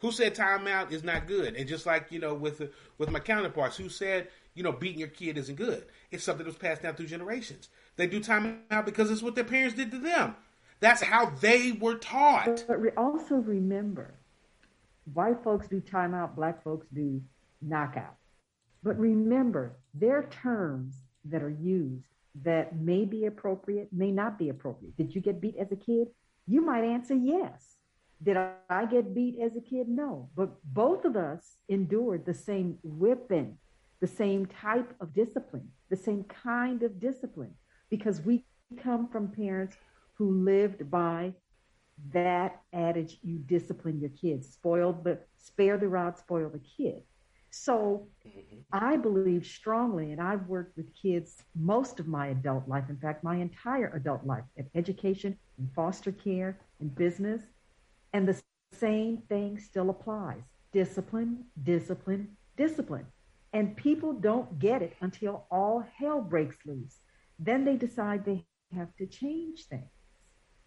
Who 0.00 0.12
said 0.12 0.34
timeout 0.34 0.92
is 0.92 1.02
not 1.02 1.26
good? 1.26 1.54
And 1.56 1.66
just 1.68 1.86
like 1.86 2.12
you 2.12 2.18
know, 2.18 2.34
with 2.34 2.70
with 2.98 3.10
my 3.10 3.20
counterparts, 3.20 3.76
who 3.76 3.88
said 3.88 4.28
you 4.54 4.62
know 4.62 4.72
beating 4.72 4.98
your 4.98 5.08
kid 5.08 5.38
isn't 5.38 5.54
good? 5.56 5.86
It's 6.10 6.24
something 6.24 6.44
that 6.44 6.50
was 6.50 6.58
passed 6.58 6.82
down 6.82 6.94
through 6.94 7.06
generations. 7.06 7.68
They 7.96 8.06
do 8.06 8.20
timeout 8.20 8.84
because 8.84 9.10
it's 9.10 9.22
what 9.22 9.34
their 9.34 9.44
parents 9.44 9.76
did 9.76 9.90
to 9.92 9.98
them. 9.98 10.36
That's 10.80 11.02
how 11.02 11.30
they 11.30 11.72
were 11.72 11.94
taught. 11.94 12.64
But 12.66 12.78
also 12.96 13.36
remember, 13.36 14.14
white 15.12 15.42
folks 15.42 15.68
do 15.68 15.80
timeout, 15.80 16.34
black 16.34 16.62
folks 16.62 16.86
do 16.92 17.22
knockout. 17.62 18.16
But 18.82 18.98
remember, 18.98 19.76
there 19.94 20.18
are 20.18 20.24
terms 20.24 20.96
that 21.26 21.42
are 21.42 21.50
used 21.50 22.04
that 22.42 22.76
may 22.76 23.04
be 23.04 23.26
appropriate, 23.26 23.88
may 23.92 24.10
not 24.10 24.38
be 24.38 24.48
appropriate. 24.48 24.96
Did 24.96 25.14
you 25.14 25.20
get 25.20 25.40
beat 25.40 25.56
as 25.56 25.70
a 25.72 25.76
kid? 25.76 26.08
You 26.46 26.60
might 26.60 26.84
answer 26.84 27.14
yes. 27.14 27.76
Did 28.22 28.36
I 28.36 28.86
get 28.86 29.14
beat 29.14 29.38
as 29.40 29.56
a 29.56 29.60
kid? 29.60 29.88
No. 29.88 30.28
But 30.36 30.50
both 30.64 31.04
of 31.04 31.16
us 31.16 31.56
endured 31.68 32.26
the 32.26 32.34
same 32.34 32.78
whipping 32.82 33.56
the 34.04 34.06
same 34.06 34.44
type 34.44 34.94
of 35.00 35.14
discipline, 35.14 35.66
the 35.88 35.96
same 35.96 36.24
kind 36.24 36.82
of 36.82 37.00
discipline, 37.00 37.54
because 37.96 38.20
we 38.20 38.44
come 38.82 39.08
from 39.08 39.28
parents 39.28 39.76
who 40.14 40.30
lived 40.30 40.90
by 40.90 41.32
that 42.12 42.60
adage 42.72 43.18
you 43.22 43.38
discipline 43.38 44.00
your 44.00 44.10
kids. 44.10 44.48
Spoil 44.48 44.92
the 45.04 45.18
spare 45.36 45.78
the 45.78 45.88
rod 45.88 46.18
spoil 46.18 46.48
the 46.48 46.58
kid. 46.76 47.02
So 47.50 48.08
mm-hmm. 48.26 48.56
i 48.72 48.96
believe 48.96 49.46
strongly 49.46 50.10
and 50.10 50.20
i've 50.20 50.48
worked 50.48 50.76
with 50.76 50.92
kids 51.00 51.44
most 51.54 52.00
of 52.00 52.08
my 52.08 52.26
adult 52.36 52.66
life 52.66 52.86
in 52.88 52.96
fact 52.96 53.22
my 53.22 53.36
entire 53.36 53.90
adult 53.94 54.26
life 54.26 54.42
in 54.56 54.66
education 54.74 55.38
in 55.60 55.70
foster 55.76 56.10
care 56.10 56.58
in 56.80 56.88
business 56.88 57.42
and 58.12 58.26
the 58.26 58.42
same 58.72 59.18
thing 59.28 59.58
still 59.58 59.90
applies. 59.90 60.42
Discipline 60.72 61.44
discipline 61.62 62.36
discipline. 62.56 63.06
And 63.52 63.76
people 63.76 64.12
don't 64.12 64.58
get 64.58 64.82
it 64.82 64.96
until 65.00 65.46
all 65.50 65.84
hell 65.96 66.20
breaks 66.20 66.56
loose 66.66 66.98
then 67.38 67.64
they 67.64 67.76
decide 67.76 68.24
they 68.24 68.44
have 68.74 68.94
to 68.96 69.06
change 69.06 69.66
things 69.66 69.90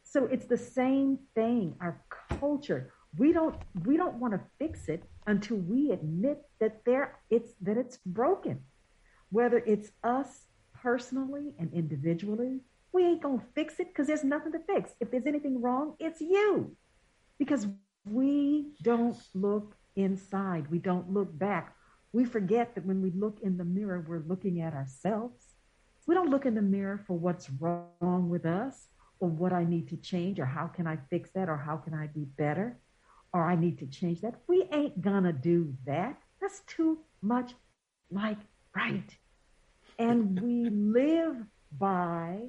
so 0.10 0.26
it's 0.26 0.46
the 0.46 0.58
same 0.58 1.20
thing. 1.36 1.76
Our 1.82 2.02
culture. 2.40 2.94
We 3.18 3.34
don't 3.34 3.56
we 3.86 3.98
don't 3.98 4.16
want 4.16 4.34
to 4.34 4.42
fix 4.58 4.88
it 4.88 5.04
until 5.26 5.58
we 5.58 5.92
admit 5.92 6.44
that 6.60 6.86
there 6.86 7.20
it's 7.30 7.52
that 7.62 7.78
it's 7.78 7.98
broken. 8.06 8.64
Whether 9.30 9.58
it's 9.58 9.92
us 10.04 10.48
personally 10.74 11.56
and 11.60 11.74
individually, 11.74 12.62
we 12.94 13.04
ain't 13.04 13.22
gonna 13.22 13.44
fix 13.54 13.80
it 13.80 13.90
because 13.90 14.08
there's 14.08 14.24
nothing 14.24 14.54
to 14.54 14.60
fix. 14.60 14.94
If 15.02 15.12
there's 15.12 15.28
anything 15.28 15.62
wrong, 15.62 15.96
it's 16.00 16.22
you. 16.22 16.76
Because 17.38 17.68
we 18.06 18.72
don't 18.82 19.18
look 19.34 19.76
inside. 19.98 20.72
We 20.72 20.80
don't 20.80 21.12
look 21.12 21.38
back. 21.38 21.76
We 22.14 22.24
forget 22.24 22.76
that 22.76 22.86
when 22.86 23.02
we 23.02 23.12
look 23.12 23.40
in 23.42 23.58
the 23.58 23.66
mirror, 23.66 24.06
we're 24.08 24.24
looking 24.26 24.62
at 24.62 24.74
ourselves. 24.74 25.47
We 26.08 26.16
don't 26.16 26.30
look 26.30 26.46
in 26.46 26.56
the 26.56 26.62
mirror 26.62 26.98
for 27.06 27.18
what's 27.18 27.50
wrong 27.50 28.30
with 28.30 28.46
us 28.46 28.88
or 29.20 29.30
what 29.30 29.52
I 29.52 29.66
need 29.66 29.90
to 29.90 29.98
change 29.98 30.40
or 30.40 30.46
how 30.46 30.68
can 30.68 30.88
I 30.88 30.98
fix 31.10 31.30
that 31.32 31.50
or 31.50 31.58
how 31.58 31.76
can 31.78 31.94
I 31.94 32.08
be 32.08 32.26
better 32.38 32.80
or 33.34 33.44
I 33.44 33.56
need 33.56 33.78
to 33.80 33.88
change 33.88 34.22
that. 34.22 34.36
We 34.48 34.68
ain't 34.72 35.02
gonna 35.02 35.34
do 35.34 35.74
that. 35.86 36.18
That's 36.40 36.62
too 36.62 37.00
much 37.22 37.54
like 38.10 38.38
right. 38.76 39.16
And 40.00 40.40
we 40.42 40.70
live 40.70 41.36
by 41.78 42.40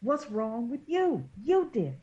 what's 0.00 0.30
wrong 0.30 0.70
with 0.70 0.80
you. 0.86 1.28
You 1.42 1.70
did. 1.72 1.96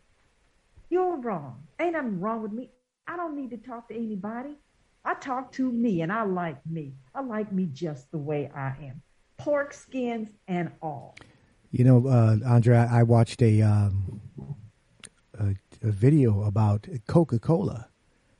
You're 0.89 1.17
wrong. 1.17 1.63
Ain't 1.79 1.93
nothing 1.93 2.19
wrong 2.19 2.43
with 2.43 2.51
me. 2.51 2.69
I 3.07 3.17
don't 3.17 3.35
need 3.35 3.49
to 3.49 3.57
talk 3.57 3.87
to 3.89 3.95
anybody. 3.95 4.57
I 5.03 5.15
talk 5.15 5.51
to 5.53 5.71
me 5.71 6.01
and 6.01 6.11
I 6.11 6.23
like 6.23 6.63
me. 6.67 6.93
I 7.15 7.21
like 7.21 7.51
me 7.51 7.67
just 7.71 8.11
the 8.11 8.17
way 8.17 8.51
I 8.55 8.75
am. 8.83 9.01
Pork 9.39 9.73
skins 9.73 10.29
and 10.47 10.71
all. 10.81 11.15
You 11.71 11.83
know, 11.85 12.07
uh, 12.07 12.37
I 12.45 13.03
watched 13.03 13.41
a, 13.41 13.61
um, 13.61 14.21
a, 15.39 15.55
a 15.81 15.91
video 15.91 16.43
about 16.43 16.87
Coca 17.07 17.39
Cola 17.39 17.87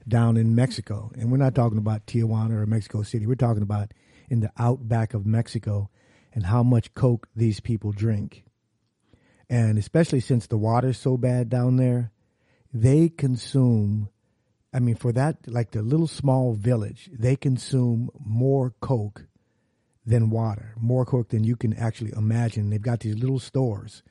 down 0.07 0.37
in 0.37 0.55
Mexico, 0.55 1.11
and 1.17 1.31
we're 1.31 1.37
not 1.37 1.55
talking 1.55 1.77
about 1.77 2.05
Tijuana 2.05 2.51
or 2.51 2.65
Mexico 2.65 3.01
City. 3.03 3.25
We're 3.25 3.35
talking 3.35 3.63
about 3.63 3.93
in 4.29 4.41
the 4.41 4.51
outback 4.57 5.13
of 5.13 5.25
Mexico 5.25 5.89
and 6.33 6.45
how 6.45 6.63
much 6.63 6.93
Coke 6.93 7.27
these 7.35 7.59
people 7.59 7.91
drink. 7.91 8.43
And 9.49 9.77
especially 9.77 10.19
since 10.19 10.47
the 10.47 10.57
water's 10.57 10.97
so 10.97 11.17
bad 11.17 11.49
down 11.49 11.77
there, 11.77 12.11
they 12.73 13.09
consume. 13.09 14.09
I 14.73 14.79
mean, 14.79 14.95
for 14.95 15.11
that, 15.13 15.37
like 15.47 15.71
the 15.71 15.81
little 15.81 16.07
small 16.07 16.53
village, 16.53 17.09
they 17.11 17.35
consume 17.35 18.09
more 18.19 18.73
Coke 18.81 19.25
than 20.09 20.31
water, 20.31 20.73
more 20.79 21.05
Coke 21.05 21.29
than 21.29 21.43
you 21.43 21.55
can 21.55 21.73
actually 21.75 22.11
imagine. 22.17 22.69
They've 22.69 22.81
got 22.81 23.01
these 23.01 23.15
little 23.15 23.39
stores, 23.39 24.01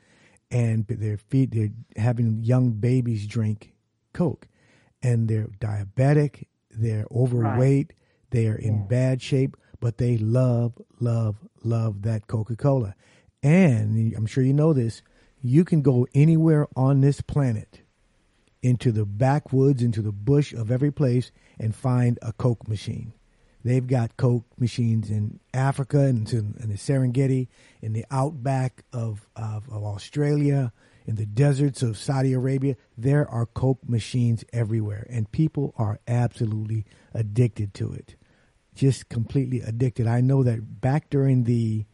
and 0.49 0.85
they're 0.87 1.17
feed 1.17 1.51
they're 1.51 1.69
having 2.01 2.41
young 2.41 2.71
babies 2.71 3.27
drink 3.27 3.73
Coke, 4.13 4.47
and 5.03 5.27
they're 5.27 5.49
diabetic, 5.59 6.45
they're 6.71 7.05
overweight, 7.11 7.87
right. 7.89 7.97
they 8.29 8.47
are 8.47 8.55
in 8.55 8.77
yeah. 8.77 8.85
bad 8.87 9.21
shape, 9.21 9.57
but 9.81 9.97
they 9.97 10.17
love, 10.17 10.73
love, 11.01 11.35
love 11.63 12.01
that 12.03 12.27
Coca 12.27 12.55
Cola. 12.55 12.95
And 13.43 14.13
I'm 14.15 14.25
sure 14.25 14.43
you 14.43 14.53
know 14.53 14.73
this. 14.73 15.01
You 15.41 15.65
can 15.65 15.81
go 15.81 16.07
anywhere 16.13 16.67
on 16.75 17.01
this 17.01 17.21
planet, 17.21 17.81
into 18.61 18.91
the 18.91 19.05
backwoods, 19.05 19.81
into 19.81 20.01
the 20.01 20.11
bush 20.11 20.53
of 20.53 20.71
every 20.71 20.91
place, 20.91 21.31
and 21.59 21.75
find 21.75 22.19
a 22.21 22.31
Coke 22.33 22.67
machine. 22.67 23.13
They've 23.63 23.85
got 23.85 24.17
Coke 24.17 24.45
machines 24.57 25.09
in 25.09 25.39
Africa 25.53 25.99
and 25.99 26.31
in, 26.31 26.53
the 26.69 26.77
Serengeti, 26.77 27.47
in 27.81 27.93
the 27.93 28.05
outback 28.09 28.83
of, 28.93 29.27
of, 29.35 29.69
of 29.69 29.83
Australia, 29.83 30.71
in 31.05 31.15
the 31.15 31.25
deserts 31.25 31.83
of 31.83 31.97
Saudi 31.97 32.33
Arabia. 32.33 32.77
There 32.97 33.27
are 33.29 33.45
Coke 33.45 33.87
machines 33.87 34.45
everywhere, 34.53 35.05
and 35.09 35.31
people 35.31 35.73
are 35.77 35.99
absolutely 36.07 36.85
addicted 37.13 37.73
to 37.75 37.91
it. 37.91 38.15
Just 38.75 39.09
completely 39.09 39.59
addicted. 39.59 40.07
I 40.07 40.21
know 40.21 40.43
that 40.43 40.79
back 40.79 41.09
during 41.09 41.43
the 41.43 41.85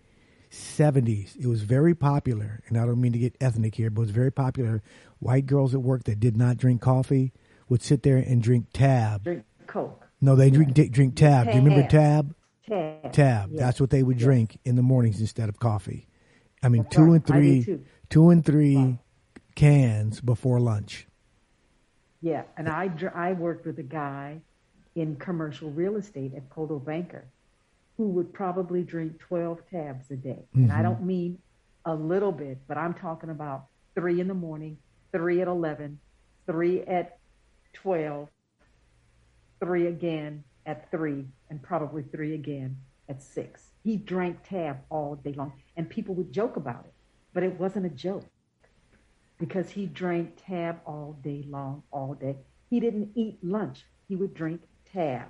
70s, 0.52 1.36
it 1.36 1.48
was 1.48 1.64
very 1.64 1.96
popular, 1.96 2.62
and 2.68 2.78
I 2.78 2.86
don't 2.86 3.02
mean 3.02 3.14
to 3.14 3.20
get 3.20 3.36
ethnic 3.42 3.76
here, 3.76 3.90
but 3.90 4.02
it 4.02 4.06
was 4.06 4.12
very 4.12 4.32
popular. 4.32 4.84
White 5.20 5.48
girls 5.48 5.74
at 5.74 5.82
work 5.82 6.04
that 6.04 6.20
did 6.20 6.38
not 6.38 6.58
drink 6.58 6.82
coffee 6.82 7.34
would 7.70 7.82
sit 7.82 8.04
there 8.04 8.18
and 8.18 8.42
drink 8.42 8.68
Tab. 8.72 9.24
Drink 9.24 9.46
Coke. 9.66 10.05
No, 10.26 10.36
they 10.36 10.50
drink 10.50 10.74
drink 10.92 11.16
tab. 11.16 11.46
Do 11.46 11.54
you 11.54 11.62
remember 11.62 11.88
tab? 11.88 12.36
Tab. 12.68 13.14
Tab. 13.14 13.56
That's 13.56 13.80
what 13.80 13.92
they 13.92 14.02
would 14.02 14.18
drink 14.18 14.58
in 14.66 14.76
the 14.76 14.82
mornings 14.82 15.22
instead 15.22 15.50
of 15.50 15.60
coffee. 15.60 16.08
I 16.64 16.70
mean, 16.70 16.82
That's 16.84 16.96
two 16.96 17.04
right. 17.04 17.14
and 17.14 17.26
three, 17.28 17.80
two 18.10 18.30
and 18.32 18.44
three 18.44 18.76
wow. 18.76 18.98
cans 19.54 20.22
before 20.22 20.60
lunch. 20.60 21.08
Yeah, 22.22 22.44
and 22.58 22.68
I 22.68 22.90
I 23.14 23.34
worked 23.34 23.68
with 23.68 23.78
a 23.78 23.84
guy 23.84 24.42
in 24.96 25.16
commercial 25.18 25.70
real 25.70 25.96
estate 25.96 26.34
at 26.36 26.50
Coldwell 26.50 26.80
Banker 26.80 27.26
who 27.98 28.08
would 28.10 28.34
probably 28.34 28.84
drink 28.84 29.20
12 29.20 29.60
tabs 29.70 30.12
a 30.12 30.16
day. 30.16 30.48
Mm-hmm. 30.56 30.64
And 30.64 30.72
I 30.72 30.76
mm-hmm. 30.76 30.84
don't 30.84 31.04
mean 31.04 31.38
a 31.86 31.94
little 31.94 32.32
bit, 32.32 32.58
but 32.68 32.78
I'm 32.78 32.94
talking 32.94 33.30
about 33.30 33.68
three 33.94 34.20
in 34.20 34.28
the 34.28 34.34
morning, 34.34 34.78
three 35.12 35.42
at 35.42 35.48
11, 35.48 36.00
three 36.46 36.82
at 36.82 37.20
12, 37.74 38.28
three 39.66 39.88
again 39.88 40.44
at 40.68 40.92
three, 40.92 41.26
and 41.50 41.60
probably 41.64 42.04
three 42.04 42.36
again 42.36 42.78
at 43.10 43.20
six. 43.20 43.72
He 43.84 43.98
drank 43.98 44.38
tab 44.48 44.78
all 44.92 45.16
day 45.16 45.34
long, 45.34 45.54
and 45.76 45.90
people 45.90 46.14
would 46.16 46.32
joke 46.32 46.56
about 46.56 46.86
it, 46.86 46.94
but 47.34 47.42
it 47.42 47.60
wasn't 47.60 47.88
a 47.88 47.90
joke 47.90 48.26
because 49.40 49.72
he 49.72 49.88
drank 49.88 50.34
tab 50.46 50.80
all 50.86 51.18
day 51.24 51.46
long, 51.50 51.82
all 51.92 52.14
day. 52.14 52.36
He 52.70 52.80
didn't 52.80 53.10
eat 53.16 53.40
lunch. 53.44 53.86
He 54.08 54.16
would 54.16 54.36
drink 54.36 54.62
tab. 54.94 55.30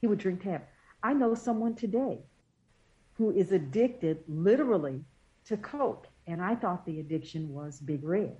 He 0.00 0.06
would 0.06 0.18
drink 0.18 0.44
tab. 0.44 0.62
I 1.02 1.12
know 1.12 1.34
someone 1.34 1.74
today 1.74 2.20
who 3.14 3.32
is 3.32 3.50
addicted 3.50 4.22
literally 4.28 5.00
to 5.46 5.56
Coke, 5.56 6.06
and 6.28 6.40
I 6.40 6.54
thought 6.54 6.86
the 6.86 7.00
addiction 7.00 7.52
was 7.52 7.80
Big 7.80 8.04
Red. 8.04 8.36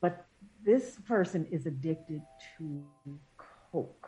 But 0.00 0.26
this 0.64 0.98
person 1.06 1.46
is 1.52 1.66
addicted 1.66 2.22
to 2.58 2.84
Coke. 3.72 3.99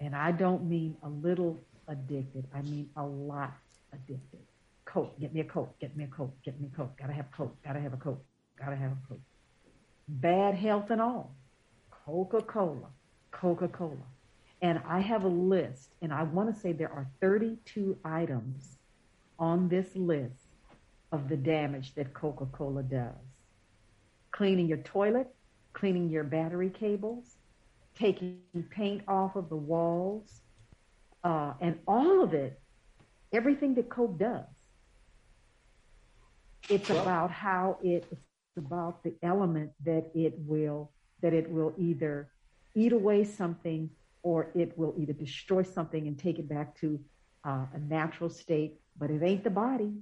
And 0.00 0.16
I 0.16 0.32
don't 0.32 0.64
mean 0.68 0.96
a 1.02 1.08
little 1.08 1.58
addicted, 1.88 2.46
I 2.54 2.62
mean 2.62 2.88
a 2.96 3.04
lot 3.04 3.52
addicted. 3.92 4.40
Coke, 4.84 5.18
get 5.20 5.34
me 5.34 5.40
a 5.40 5.44
Coke, 5.44 5.78
get 5.78 5.96
me 5.96 6.04
a 6.04 6.06
Coke, 6.08 6.34
get 6.44 6.60
me 6.60 6.68
a 6.72 6.76
Coke, 6.76 6.96
gotta 6.98 7.12
have 7.12 7.30
Coke, 7.30 7.54
gotta 7.64 7.80
have 7.80 7.92
a 7.92 7.96
Coke, 7.96 8.24
gotta 8.58 8.76
have 8.76 8.92
a 8.92 8.98
Coke. 9.08 9.20
Bad 10.08 10.54
health 10.54 10.90
and 10.90 11.00
all. 11.00 11.34
Coca 11.90 12.40
Cola, 12.42 12.88
Coca 13.30 13.68
Cola. 13.68 13.96
And 14.62 14.80
I 14.86 15.00
have 15.00 15.24
a 15.24 15.28
list, 15.28 15.90
and 16.02 16.12
I 16.12 16.24
want 16.24 16.52
to 16.52 16.60
say 16.60 16.72
there 16.72 16.92
are 16.92 17.06
32 17.20 17.96
items 18.04 18.78
on 19.38 19.68
this 19.68 19.94
list 19.94 20.48
of 21.12 21.28
the 21.28 21.36
damage 21.36 21.94
that 21.94 22.12
Coca 22.14 22.46
Cola 22.46 22.82
does 22.82 23.14
cleaning 24.32 24.66
your 24.66 24.78
toilet, 24.78 25.28
cleaning 25.72 26.08
your 26.08 26.24
battery 26.24 26.70
cables, 26.70 27.29
taking 28.00 28.40
paint 28.70 29.02
off 29.06 29.36
of 29.36 29.48
the 29.48 29.56
walls, 29.56 30.40
uh, 31.22 31.52
and 31.60 31.78
all 31.86 32.22
of 32.22 32.32
it, 32.32 32.60
everything 33.32 33.74
that 33.74 33.88
Coke 33.90 34.18
does. 34.18 34.46
It's 36.68 36.88
well, 36.88 37.02
about 37.02 37.30
how 37.30 37.78
it, 37.82 38.06
it's 38.10 38.56
about 38.56 39.02
the 39.02 39.14
element 39.22 39.72
that 39.84 40.10
it 40.14 40.34
will 40.38 40.90
that 41.20 41.34
it 41.34 41.50
will 41.50 41.74
either 41.76 42.30
eat 42.74 42.92
away 42.92 43.24
something 43.24 43.90
or 44.22 44.50
it 44.54 44.76
will 44.78 44.94
either 44.98 45.12
destroy 45.12 45.62
something 45.62 46.06
and 46.06 46.18
take 46.18 46.38
it 46.38 46.48
back 46.48 46.78
to 46.80 46.98
uh, 47.44 47.66
a 47.74 47.78
natural 47.78 48.30
state. 48.30 48.78
But 48.98 49.10
it 49.10 49.22
ain't 49.22 49.44
the 49.44 49.50
body. 49.50 49.92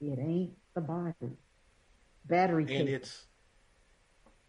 It 0.00 0.18
ain't 0.18 0.52
the 0.74 0.80
body. 0.80 1.36
Battery. 2.26 2.66
And 2.68 2.88
it's. 2.88 3.26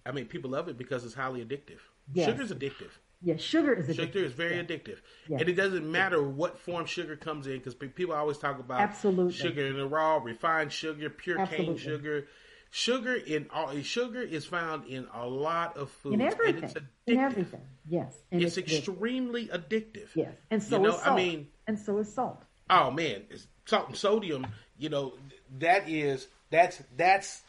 I 0.06 0.12
mean, 0.12 0.26
people 0.26 0.52
love 0.52 0.68
it 0.68 0.78
because 0.78 1.06
it's 1.06 1.14
highly 1.14 1.44
addictive. 1.46 1.80
Yes. 2.14 2.30
Sugar's 2.30 2.52
addictive. 2.52 2.90
Yeah, 3.24 3.38
sugar 3.38 3.74
is 3.74 3.88
addictive. 3.88 3.96
Sugar 4.08 4.20
is 4.26 4.32
very 4.34 4.56
Yeah. 4.56 4.64
addictive, 4.64 4.98
Yeah. 5.28 5.38
and 5.40 5.48
it 5.50 5.54
doesn't 5.54 5.90
matter 5.90 6.24
what 6.24 6.58
form 6.58 6.86
sugar 6.88 7.16
comes 7.16 7.46
in 7.46 7.60
because 7.60 7.76
people 7.76 8.14
always 8.16 8.40
talk 8.40 8.60
about 8.60 8.82
Absolutely. 8.82 9.34
sugar 9.34 9.66
in 9.68 9.78
the 9.78 9.86
raw, 9.88 10.18
refined 10.18 10.72
sugar, 10.74 11.10
pure 11.10 11.46
cane 11.46 11.78
sugar. 11.78 12.28
Sugar 12.74 13.16
in 13.16 13.48
all 13.52 13.76
sugar 13.82 14.22
is 14.22 14.46
found 14.46 14.88
in 14.88 15.06
a 15.14 15.28
lot 15.28 15.76
of 15.78 15.92
food. 15.92 16.14
In 16.14 16.22
and 16.22 16.32
everything. 16.34 16.64
it's 16.64 16.74
In 16.74 17.18
addictive. 17.18 17.22
everything. 17.26 17.62
Yes. 17.88 18.18
And 18.32 18.42
It's 18.42 18.56
addictive. 18.58 18.78
extremely 18.78 19.48
addictive. 19.50 20.08
Yes. 20.16 20.34
And 20.50 20.64
so 20.64 20.78
you 20.78 20.84
know, 20.84 20.90
is 20.96 20.96
salt. 21.02 21.08
I 21.08 21.16
mean, 21.16 21.48
and 21.68 21.78
so 21.78 21.98
is 22.00 22.12
salt. 22.14 22.42
oh 22.70 22.90
man, 22.90 23.24
it's 23.30 23.46
salt 23.66 23.90
and 23.90 23.98
sodium. 23.98 24.48
You 24.80 24.90
know, 24.90 25.14
that 25.60 25.88
is 25.90 26.28
that's 26.50 26.82
that's 26.96 27.42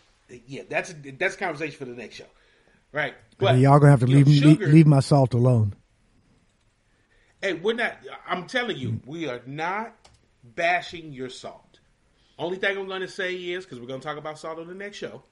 yeah, 0.46 0.64
that's 0.68 0.92
that's 1.18 1.36
a 1.36 1.38
conversation 1.38 1.78
for 1.78 1.84
the 1.84 1.94
next 1.94 2.16
show, 2.16 2.26
right? 2.92 3.14
But 3.38 3.58
Y'all 3.58 3.78
gonna 3.78 3.90
have 3.90 4.00
to 4.00 4.06
leave 4.06 4.26
know, 4.26 4.32
me, 4.32 4.38
sugar- 4.40 4.66
leave 4.68 4.86
my 4.86 5.00
salt 5.00 5.34
alone. 5.34 5.74
Hey, 7.40 7.54
we're 7.54 7.74
not. 7.74 7.94
I'm 8.26 8.46
telling 8.46 8.76
you, 8.76 9.00
we 9.04 9.28
are 9.28 9.40
not 9.46 9.96
bashing 10.44 11.12
your 11.12 11.28
salt. 11.28 11.80
Only 12.38 12.56
thing 12.56 12.78
I'm 12.78 12.86
going 12.86 13.00
to 13.00 13.08
say 13.08 13.34
is 13.34 13.64
because 13.64 13.80
we're 13.80 13.86
going 13.88 14.00
to 14.00 14.06
talk 14.06 14.16
about 14.16 14.38
salt 14.38 14.58
on 14.58 14.68
the 14.68 14.74
next 14.74 14.96
show. 14.96 15.22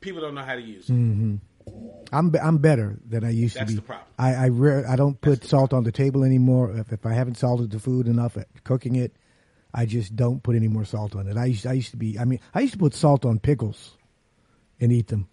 People 0.00 0.20
don't 0.20 0.34
know 0.34 0.42
how 0.44 0.54
to 0.54 0.60
use 0.62 0.88
it. 0.88 0.92
Mm-hmm. 0.92 1.36
I'm 2.12 2.34
I'm 2.40 2.58
better 2.58 2.98
than 3.06 3.24
I 3.24 3.30
used 3.30 3.56
That's 3.56 3.64
to 3.64 3.72
be. 3.72 3.74
the 3.76 3.82
problem. 3.82 4.06
I 4.18 4.34
I, 4.34 4.48
rare, 4.48 4.88
I 4.88 4.96
don't 4.96 5.20
put 5.20 5.44
salt 5.44 5.72
on 5.74 5.82
the 5.84 5.92
table 5.92 6.24
anymore. 6.24 6.70
If, 6.70 6.92
if 6.92 7.04
I 7.04 7.12
haven't 7.12 7.36
salted 7.36 7.70
the 7.72 7.78
food 7.80 8.06
enough 8.06 8.36
at 8.36 8.46
cooking 8.64 8.94
it, 8.94 9.14
I 9.74 9.84
just 9.84 10.16
don't 10.16 10.42
put 10.42 10.56
any 10.56 10.68
more 10.68 10.84
salt 10.84 11.14
on 11.14 11.26
it. 11.28 11.36
I 11.36 11.46
used 11.46 11.66
I 11.66 11.72
used 11.74 11.90
to 11.90 11.96
be. 11.98 12.18
I 12.18 12.24
mean, 12.24 12.40
I 12.54 12.60
used 12.60 12.72
to 12.74 12.78
put 12.78 12.94
salt 12.94 13.26
on 13.26 13.38
pickles 13.38 13.97
and 14.80 14.92
eat 14.92 15.08
them. 15.08 15.28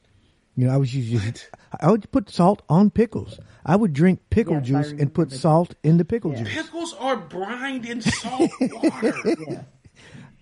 You 0.58 0.68
know, 0.68 0.74
I 0.74 0.78
was 0.78 0.96
usually 0.96 1.34
I 1.82 1.91
would 1.91 2.10
put 2.12 2.30
salt 2.30 2.62
on 2.70 2.89
pickles. 2.89 3.39
I 3.66 3.76
would 3.76 3.91
drink 3.91 4.22
pickle 4.30 4.56
Yes, 4.56 4.66
juice 4.68 4.91
and 4.91 5.14
put 5.14 5.28
remember 5.28 5.36
that. 5.36 5.39
salt 5.39 5.76
in 5.84 5.98
the 5.98 6.06
pickle 6.06 6.32
Yeah. 6.32 6.43
juice. 6.43 6.54
Pickles 6.54 6.93
are 6.93 7.18
brined 7.18 7.86
in 7.86 8.02
salt 8.22 8.52
water. 8.62 9.14
Yes. 9.26 9.66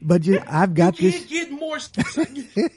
But 0.05 0.25
you, 0.25 0.41
I've 0.47 0.73
got 0.73 0.99
you 0.99 1.11
this. 1.11 1.19
can't 1.25 1.29
get 1.29 1.51
more. 1.51 1.77
You, 2.35 2.69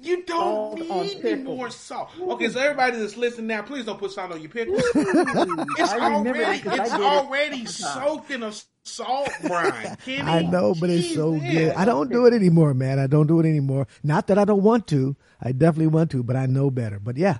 you 0.02 0.22
don't 0.24 0.78
Salt 0.88 1.04
need 1.06 1.24
any 1.26 1.42
more 1.42 1.68
salt. 1.70 2.08
Okay, 2.18 2.48
so 2.48 2.58
everybody 2.58 2.96
that's 2.96 3.18
listening 3.18 3.48
now, 3.48 3.60
please 3.62 3.84
don't 3.84 3.98
put 3.98 4.12
salt 4.12 4.32
on 4.32 4.40
your 4.40 4.48
pickles. 4.50 4.82
It's 4.94 5.92
I 5.92 6.08
remember 6.16 6.38
that 6.38 6.48
I 6.48 6.54
it's 6.54 6.90
did 6.90 7.00
it 7.00 7.04
already 7.06 7.60
all 7.60 7.66
soaked 7.66 8.30
in 8.30 8.42
a 8.42 8.50
salt 8.90 9.30
brine. 9.46 9.96
Kenny. 10.04 10.22
I 10.22 10.42
know, 10.42 10.74
but 10.78 10.90
it's 10.90 11.14
so 11.14 11.32
Jeez, 11.32 11.52
good. 11.52 11.74
I 11.74 11.84
don't 11.84 12.10
do 12.10 12.26
it 12.26 12.34
anymore, 12.34 12.74
man. 12.74 12.98
I 12.98 13.06
don't 13.06 13.26
do 13.26 13.40
it 13.40 13.46
anymore. 13.46 13.86
Not 14.02 14.26
that 14.28 14.38
I 14.38 14.44
don't 14.44 14.62
want 14.62 14.86
to. 14.88 15.16
I 15.40 15.52
definitely 15.52 15.88
want 15.88 16.10
to, 16.12 16.22
but 16.22 16.36
I 16.36 16.46
know 16.46 16.70
better. 16.70 16.98
But 16.98 17.16
yeah, 17.16 17.38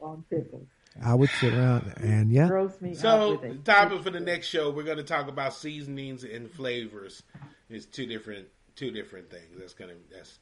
On 0.00 0.24
pickles. 0.30 0.66
I 1.02 1.14
would 1.14 1.30
sit 1.30 1.54
around 1.54 1.92
and 1.98 2.30
yeah. 2.32 2.48
Gross 2.48 2.80
me 2.80 2.90
out 2.90 2.96
So, 2.96 3.36
the 3.36 3.54
topic 3.54 4.02
for 4.02 4.10
the 4.10 4.20
next 4.20 4.48
show, 4.48 4.70
we're 4.70 4.82
going 4.82 4.96
to 4.96 5.04
talk 5.04 5.28
about 5.28 5.54
seasonings 5.54 6.24
and 6.24 6.50
flavors. 6.50 7.22
It's 7.70 7.86
two 7.86 8.06
different 8.06 8.48
two 8.78 8.90
different 8.90 9.30
things. 9.30 9.58
That's 9.58 9.74
gonna 9.74 9.94
that's 10.12 10.38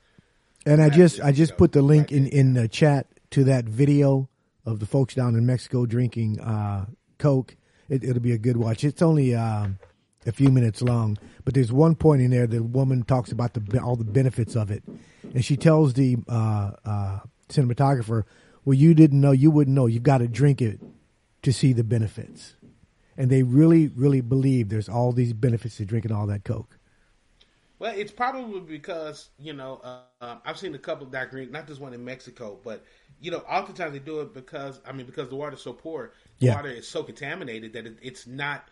And 0.65 0.83
I 0.83 0.91
just 0.91 1.21
I 1.21 1.33
just 1.33 1.57
put 1.57 1.73
the 1.73 1.83
link 1.83 2.13
in 2.13 2.27
in 2.27 2.55
the 2.55 2.69
chat 2.69 3.07
to 3.31 3.45
that 3.45 3.65
video 3.65 4.29
of 4.65 4.79
the 4.81 4.87
folks 4.87 5.15
down 5.15 5.35
in 5.35 5.47
Mexico 5.47 5.87
drinking 5.87 6.41
uh, 6.41 6.87
Coke. 7.19 7.57
It, 7.89 8.05
it'll 8.05 8.23
be 8.23 8.33
a 8.33 8.39
good 8.39 8.57
watch. 8.57 8.85
It's 8.85 9.01
only 9.01 9.35
um, 9.35 9.79
a 10.27 10.33
few 10.33 10.51
minutes 10.51 10.83
long, 10.83 11.19
but 11.45 11.55
there's 11.55 11.73
one 11.73 11.95
point 11.97 12.23
in 12.23 12.31
there 12.31 12.47
the 12.47 12.63
woman 12.63 13.05
talks 13.05 13.33
about 13.33 13.55
the 13.55 13.81
all 13.81 13.97
the 13.97 14.05
benefits 14.05 14.57
of 14.57 14.71
it, 14.71 14.85
and 15.35 15.45
she 15.45 15.57
tells 15.57 15.95
the 15.95 16.17
uh, 16.29 16.73
uh, 16.85 17.21
cinematographer, 17.49 18.25
"Well, 18.65 18.75
you 18.75 18.95
didn't 18.95 19.21
know, 19.21 19.33
you 19.33 19.51
wouldn't 19.51 19.75
know. 19.77 19.87
You've 19.87 20.03
got 20.03 20.19
to 20.19 20.29
drink 20.29 20.63
it 20.63 20.81
to 21.43 21.53
see 21.53 21.73
the 21.73 21.85
benefits." 21.85 22.57
And 23.17 23.31
they 23.31 23.43
really, 23.43 23.89
really 23.89 24.21
believe 24.21 24.69
there's 24.69 24.89
all 24.89 25.13
these 25.13 25.33
benefits 25.35 25.77
to 25.79 25.85
drinking 25.87 26.13
all 26.13 26.27
that 26.29 26.45
Coke. 26.45 26.79
well, 27.79 27.95
it's 27.97 28.13
probably 28.13 28.61
because 28.61 29.31
you 29.39 29.53
know 29.53 29.81
uh, 29.85 30.01
um, 30.21 30.41
I've 30.45 30.59
seen 30.59 30.75
a 30.75 30.79
couple 30.79 31.07
of 31.07 31.13
documentaries, 31.13 31.51
not 31.51 31.67
this 31.67 31.79
one 31.81 31.93
in 31.95 32.05
Mexico, 32.05 32.59
but 32.65 32.85
you 33.21 33.31
know, 33.31 33.39
oftentimes 33.39 33.93
they 33.93 33.99
do 33.99 34.21
it 34.21 34.33
because 34.35 34.81
I 34.87 34.93
mean 34.93 35.07
because 35.07 35.29
the 35.29 35.37
water's 35.37 35.63
so 35.63 35.73
poor, 35.73 36.13
the 36.41 36.47
Yeah. 36.47 36.55
water 36.55 36.69
is 36.69 36.89
so 36.89 37.03
contaminated 37.03 37.73
that 37.75 37.87
it, 37.87 37.99
it's 38.03 38.27
not 38.27 38.69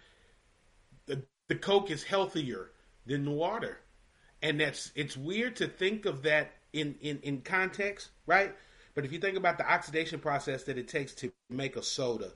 the 1.48 1.54
Coke 1.54 1.90
is 1.90 2.04
healthier 2.04 2.70
than 3.06 3.24
the 3.24 3.30
water, 3.30 3.78
and 4.42 4.60
that's 4.60 4.92
it's 4.94 5.16
weird 5.16 5.56
to 5.56 5.66
think 5.66 6.06
of 6.06 6.22
that 6.22 6.52
in 6.72 6.96
in 7.00 7.18
in 7.22 7.40
context, 7.42 8.10
right? 8.26 8.54
But 8.94 9.04
if 9.04 9.12
you 9.12 9.18
think 9.18 9.36
about 9.36 9.58
the 9.58 9.70
oxidation 9.70 10.20
process 10.20 10.64
that 10.64 10.78
it 10.78 10.88
takes 10.88 11.14
to 11.16 11.32
make 11.50 11.76
a 11.76 11.82
soda, 11.82 12.32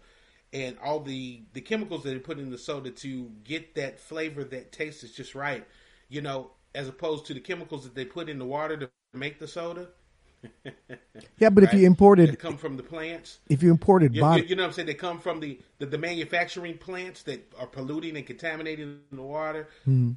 and 0.53 0.77
all 0.83 1.01
the 1.01 1.43
the 1.53 1.61
chemicals 1.61 2.03
that 2.03 2.11
they 2.11 2.19
put 2.19 2.39
in 2.39 2.51
the 2.51 2.59
soda 2.59 2.91
to 2.91 3.31
get 3.45 3.75
that 3.77 3.99
flavor 3.99 4.45
that 4.45 4.73
taste 4.73 5.05
is 5.05 5.13
just 5.13 5.35
right, 5.35 5.67
you 6.09 6.21
know, 6.21 6.51
as 6.75 6.89
opposed 6.89 7.27
to 7.27 7.35
the 7.35 7.41
chemicals 7.41 7.85
that 7.85 7.95
they 7.95 8.05
put 8.05 8.29
in 8.29 8.39
the 8.39 8.45
water 8.45 8.77
to 8.77 8.91
make 9.13 9.39
the 9.39 9.49
soda. 9.49 9.89
Yeah, 11.39 11.51
but 11.51 11.65
if 11.65 11.73
you 11.73 11.87
imported, 11.87 12.31
that 12.31 12.39
come 12.39 12.57
from 12.57 12.77
the 12.77 12.83
plants. 12.83 13.39
if 13.49 13.63
you 13.63 13.71
imported, 13.71 14.15
You, 14.15 14.21
bot- 14.21 14.39
you, 14.39 14.45
you 14.45 14.57
know 14.57 14.63
what 14.65 14.69
I'm 14.69 14.73
saying? 14.75 14.87
They 14.87 14.95
come 14.95 15.19
from 15.21 15.41
the, 15.41 15.59
the, 15.79 15.87
the 15.87 15.99
manufacturing 15.99 16.79
plants 16.79 17.23
that 17.25 17.53
are 17.59 17.67
polluting 17.67 18.17
and 18.17 18.27
contaminating 18.27 19.01
the 19.13 19.23
water. 19.23 19.69
Hmm. 19.85 20.13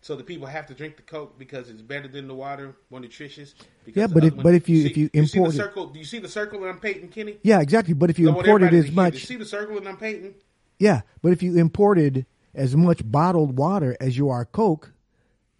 So 0.00 0.16
the 0.16 0.24
people 0.24 0.48
have 0.48 0.66
to 0.66 0.74
drink 0.74 0.96
the 0.96 1.02
Coke 1.02 1.38
because 1.38 1.70
it's 1.70 1.80
better 1.82 2.08
than 2.08 2.26
the 2.26 2.34
water, 2.34 2.74
more 2.90 2.98
nutritious. 3.00 3.54
because 3.84 4.00
Yeah, 4.00 4.06
but 4.08 4.24
if- 4.24 4.34
one- 4.34 4.42
but 4.42 4.54
if 4.54 4.68
you- 4.68 4.82
see, 4.82 4.86
if 4.90 4.96
you 4.96 5.06
see 5.06 5.10
the 5.20 5.38
import 5.38 5.54
circle, 5.54 5.86
do 5.86 5.98
you 6.00 6.04
see 6.04 6.18
the 6.18 6.28
circle 6.28 6.60
that 6.60 6.68
I'm 6.68 6.80
painting, 6.80 7.08
Kenny? 7.08 7.38
yeah, 7.42 7.60
exactly. 7.60 7.94
But 7.94 8.10
if 8.10 8.18
you 8.18 8.28
imported 8.28 8.74
as 8.74 8.90
much, 8.90 9.14
you 9.14 9.20
see 9.20 9.36
the 9.36 9.44
circle 9.44 9.76
that 9.80 9.86
I'm 9.88 9.96
painting? 9.96 10.34
Yeah, 10.78 11.02
but 11.22 11.30
if 11.32 11.42
you 11.42 11.56
imported 11.56 12.26
as 12.54 12.76
much 12.76 13.08
bottled 13.08 13.56
water 13.56 13.96
as 14.00 14.18
you 14.18 14.28
are 14.28 14.44
Coke, 14.44 14.92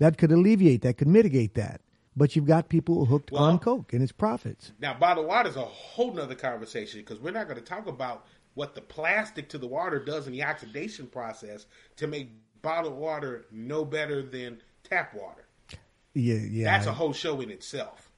that 0.01 0.19
could 0.19 0.33
alleviate 0.33 0.83
that, 0.83 0.99
could 0.99 1.07
mitigate 1.09 1.55
that. 1.55 1.81
But 2.17 2.37
you've 2.37 2.47
got 2.47 2.69
people 2.69 3.07
hooked 3.07 3.33
Well- 3.33 3.45
on 3.45 3.59
Coke 3.59 3.93
and 3.93 4.03
its 4.03 4.13
profits. 4.13 4.73
Now, 4.81 4.95
bottled 4.95 5.27
water 5.27 5.49
is 5.49 5.57
a 5.57 5.61
whole 5.63 6.13
nother 6.13 6.35
conversation 6.35 7.01
because 7.01 7.19
we're 7.19 7.31
not 7.33 7.47
going 7.49 7.59
to 7.59 7.65
talk 7.65 7.87
about 7.87 8.27
what 8.55 8.75
the 8.75 8.83
plastic 8.83 9.49
to 9.51 9.59
the 9.59 9.67
water 9.67 9.99
does 9.99 10.27
in 10.27 10.33
the 10.33 10.43
oxidation 10.43 11.07
process 11.07 11.65
to 11.97 12.07
make 12.07 12.31
bottled 12.61 12.95
water 12.95 13.47
no 13.51 13.85
better 13.85 14.23
than 14.23 14.61
tap 14.85 15.15
water. 15.15 15.47
Yeah, 16.15 16.35
yeah. 16.35 16.65
That's 16.65 16.87
a 16.87 16.93
whole 16.93 17.15
show 17.15 17.41
in 17.41 17.51
itself. 17.51 18.11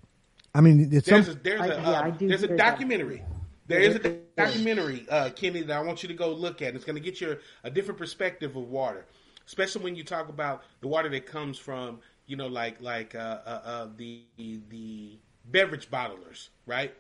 I 0.53 0.61
mean, 0.61 0.89
it's 0.93 1.09
There's 1.09 1.27
some, 1.27 1.37
a 1.37 1.39
there's 1.39 1.61
I- 1.61 1.67
a 1.67 1.69
yeah, 1.81 1.91
uh, 2.01 2.15
there's 2.19 2.43
a 2.43 2.47
hear 2.49 2.57
that. 2.57 2.71
documentary. 2.71 3.23
There 3.67 3.81
is 3.81 3.95
a 3.97 4.11
documentary, 4.37 5.07
uh, 5.09 5.31
Kenny, 5.31 5.63
that 5.63 5.75
I 5.77 5.81
want 5.81 6.03
you 6.03 6.09
to 6.09 6.15
go 6.15 6.33
look 6.35 6.61
at. 6.61 6.75
It's 6.75 6.85
going 6.85 6.97
to 6.97 7.01
get 7.03 7.21
you 7.21 7.39
a 7.63 7.71
different 7.71 7.97
perspective 7.99 8.57
of 8.57 8.65
water, 8.69 9.07
especially 9.47 9.83
when 9.85 9.97
you 9.97 10.05
talk 10.05 10.29
about 10.29 10.63
the 10.81 10.89
water 10.89 11.09
that 11.09 11.25
comes 11.27 11.59
from, 11.59 12.01
you 12.27 12.37
know, 12.37 12.47
like 12.47 12.81
like 12.81 13.15
uh, 13.15 13.39
uh, 13.45 13.61
uh, 13.65 13.89
the 13.97 14.23
the 14.37 15.19
beverage 15.45 15.91
bottlers, 15.91 16.49
right? 16.67 16.95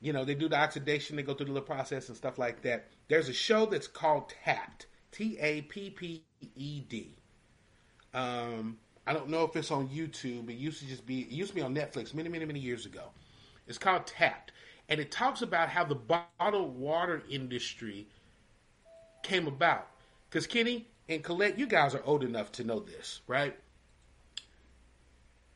You 0.00 0.12
know, 0.12 0.24
they 0.24 0.34
do 0.34 0.48
the 0.48 0.56
oxidation, 0.56 1.16
they 1.16 1.22
go 1.22 1.34
through 1.34 1.46
the 1.46 1.52
little 1.52 1.66
process 1.66 2.08
and 2.08 2.16
stuff 2.16 2.38
like 2.38 2.62
that. 2.62 2.88
There's 3.08 3.28
a 3.28 3.32
show 3.32 3.66
that's 3.66 3.86
called 3.86 4.32
Tapped, 4.44 4.86
T 5.12 5.38
A 5.40 5.62
P 5.62 5.90
P 5.90 6.24
E 6.54 6.80
D. 6.80 7.16
Um, 8.12 8.78
I 9.06 9.12
don't 9.12 9.28
know 9.28 9.44
if 9.44 9.54
it's 9.56 9.70
on 9.70 9.88
YouTube. 9.88 10.50
It 10.50 10.54
used 10.56 10.80
to 10.80 10.86
just 10.86 11.06
be. 11.06 11.22
It 11.22 11.30
used 11.30 11.50
to 11.50 11.54
be 11.54 11.62
on 11.62 11.74
Netflix 11.74 12.14
many, 12.14 12.28
many, 12.28 12.44
many 12.44 12.60
years 12.60 12.86
ago. 12.86 13.10
It's 13.66 13.78
called 13.78 14.06
Tapped, 14.06 14.52
and 14.88 15.00
it 15.00 15.10
talks 15.10 15.42
about 15.42 15.68
how 15.68 15.84
the 15.84 15.94
bottled 15.94 16.76
water 16.76 17.22
industry 17.30 18.08
came 19.22 19.46
about. 19.46 19.88
Because 20.28 20.46
Kenny 20.46 20.88
and 21.08 21.22
Colette, 21.22 21.58
you 21.58 21.66
guys 21.66 21.94
are 21.94 22.02
old 22.04 22.24
enough 22.24 22.52
to 22.52 22.64
know 22.64 22.80
this, 22.80 23.20
right? 23.26 23.56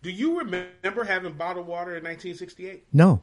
Do 0.03 0.11
you 0.11 0.39
remember 0.39 1.05
having 1.05 1.35
bottled 1.35 1.67
water 1.67 1.91
in 1.97 2.05
1968? 2.05 2.87
no, 2.93 3.23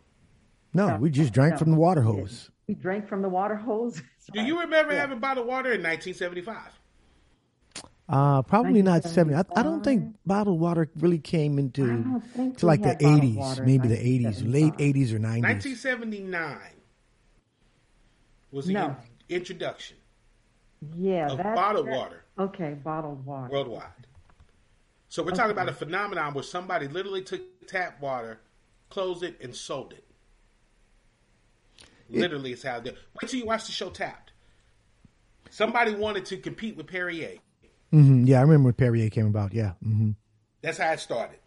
no, 0.73 0.89
No, 0.89 0.97
we 0.97 1.09
just 1.09 1.33
drank 1.33 1.53
no. 1.53 1.57
from 1.57 1.71
the 1.71 1.77
water 1.77 2.01
hose. 2.01 2.51
We 2.67 2.75
drank 2.75 3.07
from 3.07 3.21
the 3.21 3.29
water 3.29 3.55
hose. 3.55 4.01
Do 4.33 4.41
you 4.41 4.59
remember 4.59 4.93
having 4.93 5.19
bottled 5.19 5.47
water 5.47 5.71
in 5.73 5.81
1975? 5.81 6.57
Uh, 8.09 8.41
probably 8.43 8.81
not 8.81 9.03
70. 9.03 9.35
I, 9.35 9.43
I 9.55 9.63
don't 9.63 9.83
think 9.83 10.15
bottled 10.25 10.59
water 10.59 10.89
really 10.97 11.17
came 11.19 11.57
into 11.59 11.83
I 11.83 11.87
don't 11.87 12.21
think 12.21 12.57
to 12.59 12.65
like 12.65 12.81
the 12.83 12.95
80s, 12.95 13.65
maybe 13.65 13.87
the 13.87 13.97
80s, 13.97 14.49
late 14.49 14.73
80s 14.75 15.11
or 15.13 15.19
90s. 15.19 15.41
1979 15.43 16.57
was 18.51 18.67
the 18.67 18.73
No. 18.73 18.95
in- 19.29 19.35
introduction 19.37 19.97
Yeah, 20.95 21.31
of 21.31 21.37
that, 21.37 21.55
bottled 21.55 21.87
that- 21.87 21.97
water 21.97 22.23
Okay, 22.39 22.75
bottled 22.81 23.25
water. 23.25 23.51
worldwide. 23.51 24.06
So 25.09 25.23
we're 25.23 25.31
talking 25.31 25.51
about 25.51 25.69
a 25.69 25.73
phenomenon 25.73 26.33
where 26.33 26.43
somebody 26.43 26.87
literally 26.87 27.21
took 27.21 27.41
tap 27.67 28.01
water, 28.01 28.39
closed 28.89 29.23
it, 29.23 29.37
and 29.41 29.55
sold 29.55 29.93
it. 29.93 30.03
Literally, 32.09 32.53
it's 32.53 32.63
how 32.63 32.79
they. 32.79 32.91
Wait 32.91 33.29
till 33.29 33.39
you 33.39 33.45
watch 33.45 33.65
the 33.65 33.71
show 33.71 33.89
Tapped. 33.89 34.31
Somebody 35.49 35.95
wanted 35.95 36.25
to 36.25 36.37
compete 36.37 36.75
with 36.75 36.87
Perrier. 36.87 37.37
hmm 37.91 38.25
Yeah, 38.25 38.39
I 38.39 38.41
remember 38.41 38.65
when 38.65 38.73
Perrier 38.73 39.09
came 39.09 39.27
about. 39.27 39.53
Yeah. 39.53 39.73
hmm 39.83 40.11
That's 40.61 40.77
how 40.77 40.91
it 40.91 40.99
started. 40.99 41.39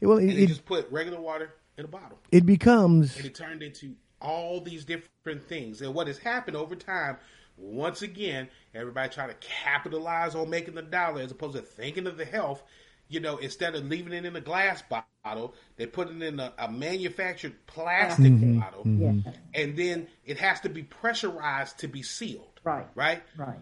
Well, 0.00 0.18
And 0.18 0.30
it, 0.30 0.38
it, 0.38 0.46
just 0.46 0.64
put 0.64 0.90
regular 0.90 1.20
water 1.20 1.54
in 1.76 1.84
a 1.84 1.88
bottle, 1.88 2.18
it 2.30 2.46
becomes 2.46 3.16
and 3.16 3.26
it 3.26 3.34
turned 3.34 3.62
into 3.62 3.94
all 4.20 4.60
these 4.60 4.84
different 4.84 5.42
things. 5.48 5.80
And 5.82 5.94
what 5.94 6.06
has 6.06 6.18
happened 6.18 6.56
over 6.56 6.74
time, 6.74 7.16
once 7.60 8.02
again, 8.02 8.48
everybody 8.74 9.08
trying 9.10 9.28
to 9.28 9.36
capitalize 9.40 10.34
on 10.34 10.50
making 10.50 10.74
the 10.74 10.82
dollar 10.82 11.20
as 11.22 11.30
opposed 11.30 11.56
to 11.56 11.62
thinking 11.62 12.06
of 12.06 12.16
the 12.16 12.24
health. 12.24 12.62
You 13.08 13.18
know, 13.20 13.38
instead 13.38 13.74
of 13.74 13.84
leaving 13.86 14.12
it 14.12 14.24
in 14.24 14.36
a 14.36 14.40
glass 14.40 14.82
bottle, 15.24 15.54
they 15.76 15.86
put 15.86 16.10
it 16.10 16.22
in 16.22 16.38
a, 16.38 16.52
a 16.58 16.70
manufactured 16.70 17.54
plastic 17.66 18.32
Mm-hmm. 18.32 18.60
bottle, 18.60 18.82
Yeah. 18.86 19.32
and 19.52 19.76
then 19.76 20.06
it 20.24 20.38
has 20.38 20.60
to 20.60 20.68
be 20.68 20.84
pressurized 20.84 21.78
to 21.80 21.88
be 21.88 22.02
sealed. 22.02 22.60
Right. 22.62 22.86
Right. 22.94 23.22
Right. 23.36 23.58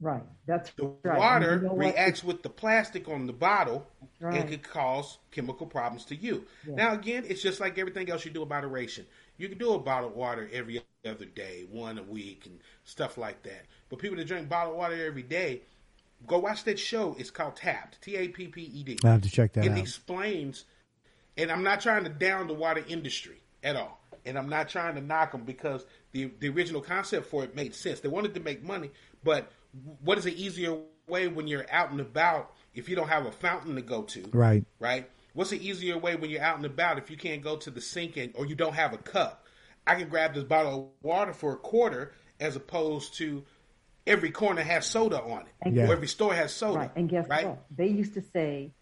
Right. 0.00 0.22
That's 0.46 0.70
The 0.72 0.90
right. 1.04 1.18
water 1.18 1.60
you 1.62 1.68
know 1.68 1.76
reacts 1.76 2.24
with 2.24 2.42
the 2.42 2.48
plastic 2.48 3.06
on 3.08 3.26
the 3.26 3.32
bottle 3.32 3.86
Right. 4.18 4.40
and 4.40 4.48
could 4.48 4.62
cause 4.64 5.18
chemical 5.30 5.66
problems 5.66 6.04
to 6.06 6.16
you. 6.16 6.46
Yeah. 6.66 6.74
Now, 6.74 6.92
again, 6.94 7.24
it's 7.28 7.42
just 7.42 7.60
like 7.60 7.78
everything 7.78 8.10
else 8.10 8.24
you 8.24 8.30
do 8.32 8.42
about 8.42 8.64
moderation. 8.64 9.06
You 9.36 9.48
can 9.48 9.58
do 9.58 9.72
a 9.74 9.78
bottled 9.78 10.16
water 10.16 10.48
every 10.52 10.82
other 11.08 11.24
day, 11.24 11.66
one 11.70 11.98
a 11.98 12.02
week, 12.02 12.46
and 12.46 12.58
stuff 12.84 13.16
like 13.16 13.42
that. 13.44 13.66
But 13.88 13.98
people 13.98 14.16
that 14.18 14.26
drink 14.26 14.48
bottled 14.48 14.76
water 14.76 15.06
every 15.06 15.22
day, 15.22 15.62
go 16.26 16.38
watch 16.38 16.64
that 16.64 16.78
show. 16.78 17.16
It's 17.18 17.30
called 17.30 17.56
Tapped, 17.56 18.00
T 18.02 18.16
A 18.16 18.28
P 18.28 18.48
P 18.48 18.62
E 18.62 18.82
D. 18.82 18.98
I 19.04 19.08
have 19.12 19.22
to 19.22 19.30
check 19.30 19.52
that 19.54 19.64
It 19.64 19.72
out. 19.72 19.78
explains, 19.78 20.64
and 21.36 21.50
I'm 21.50 21.62
not 21.62 21.80
trying 21.80 22.04
to 22.04 22.10
down 22.10 22.46
the 22.46 22.54
water 22.54 22.84
industry 22.88 23.40
at 23.62 23.76
all, 23.76 24.00
and 24.24 24.36
I'm 24.38 24.48
not 24.48 24.68
trying 24.68 24.94
to 24.96 25.00
knock 25.00 25.32
them 25.32 25.44
because 25.44 25.86
the 26.12 26.30
the 26.40 26.48
original 26.48 26.80
concept 26.80 27.26
for 27.26 27.44
it 27.44 27.54
made 27.54 27.74
sense. 27.74 28.00
They 28.00 28.08
wanted 28.08 28.34
to 28.34 28.40
make 28.40 28.62
money, 28.62 28.90
but 29.24 29.50
what 30.02 30.18
is 30.18 30.26
an 30.26 30.34
easier 30.34 30.78
way 31.06 31.28
when 31.28 31.46
you're 31.48 31.66
out 31.72 31.90
and 31.90 32.00
about 32.00 32.52
if 32.74 32.88
you 32.88 32.96
don't 32.96 33.08
have 33.08 33.26
a 33.26 33.32
fountain 33.32 33.74
to 33.76 33.82
go 33.82 34.02
to? 34.02 34.28
Right. 34.32 34.64
Right. 34.78 35.08
What's 35.32 35.52
an 35.52 35.60
easier 35.60 35.96
way 35.96 36.16
when 36.16 36.28
you're 36.28 36.42
out 36.42 36.56
and 36.56 36.66
about 36.66 36.98
if 36.98 37.08
you 37.08 37.16
can't 37.16 37.40
go 37.40 37.56
to 37.56 37.70
the 37.70 37.80
sink 37.80 38.16
and 38.16 38.32
or 38.34 38.46
you 38.46 38.56
don't 38.56 38.74
have 38.74 38.92
a 38.92 38.98
cup? 38.98 39.39
I 39.86 39.94
can 39.96 40.08
grab 40.08 40.34
this 40.34 40.44
bottle 40.44 40.74
of 41.00 41.04
water 41.04 41.32
for 41.32 41.52
a 41.54 41.56
quarter 41.56 42.12
as 42.38 42.56
opposed 42.56 43.14
to 43.18 43.44
every 44.06 44.30
corner 44.30 44.62
has 44.62 44.86
soda 44.86 45.20
on 45.22 45.42
it, 45.64 45.72
Yeah. 45.74 45.88
or 45.88 45.92
every 45.92 46.06
store 46.08 46.34
has 46.34 46.52
soda. 46.52 46.78
Right. 46.80 46.90
And 46.96 47.08
guess 47.08 47.28
right? 47.28 47.46
what? 47.48 47.64
They 47.74 47.88
used 47.88 48.14
to 48.14 48.22
say 48.22 48.72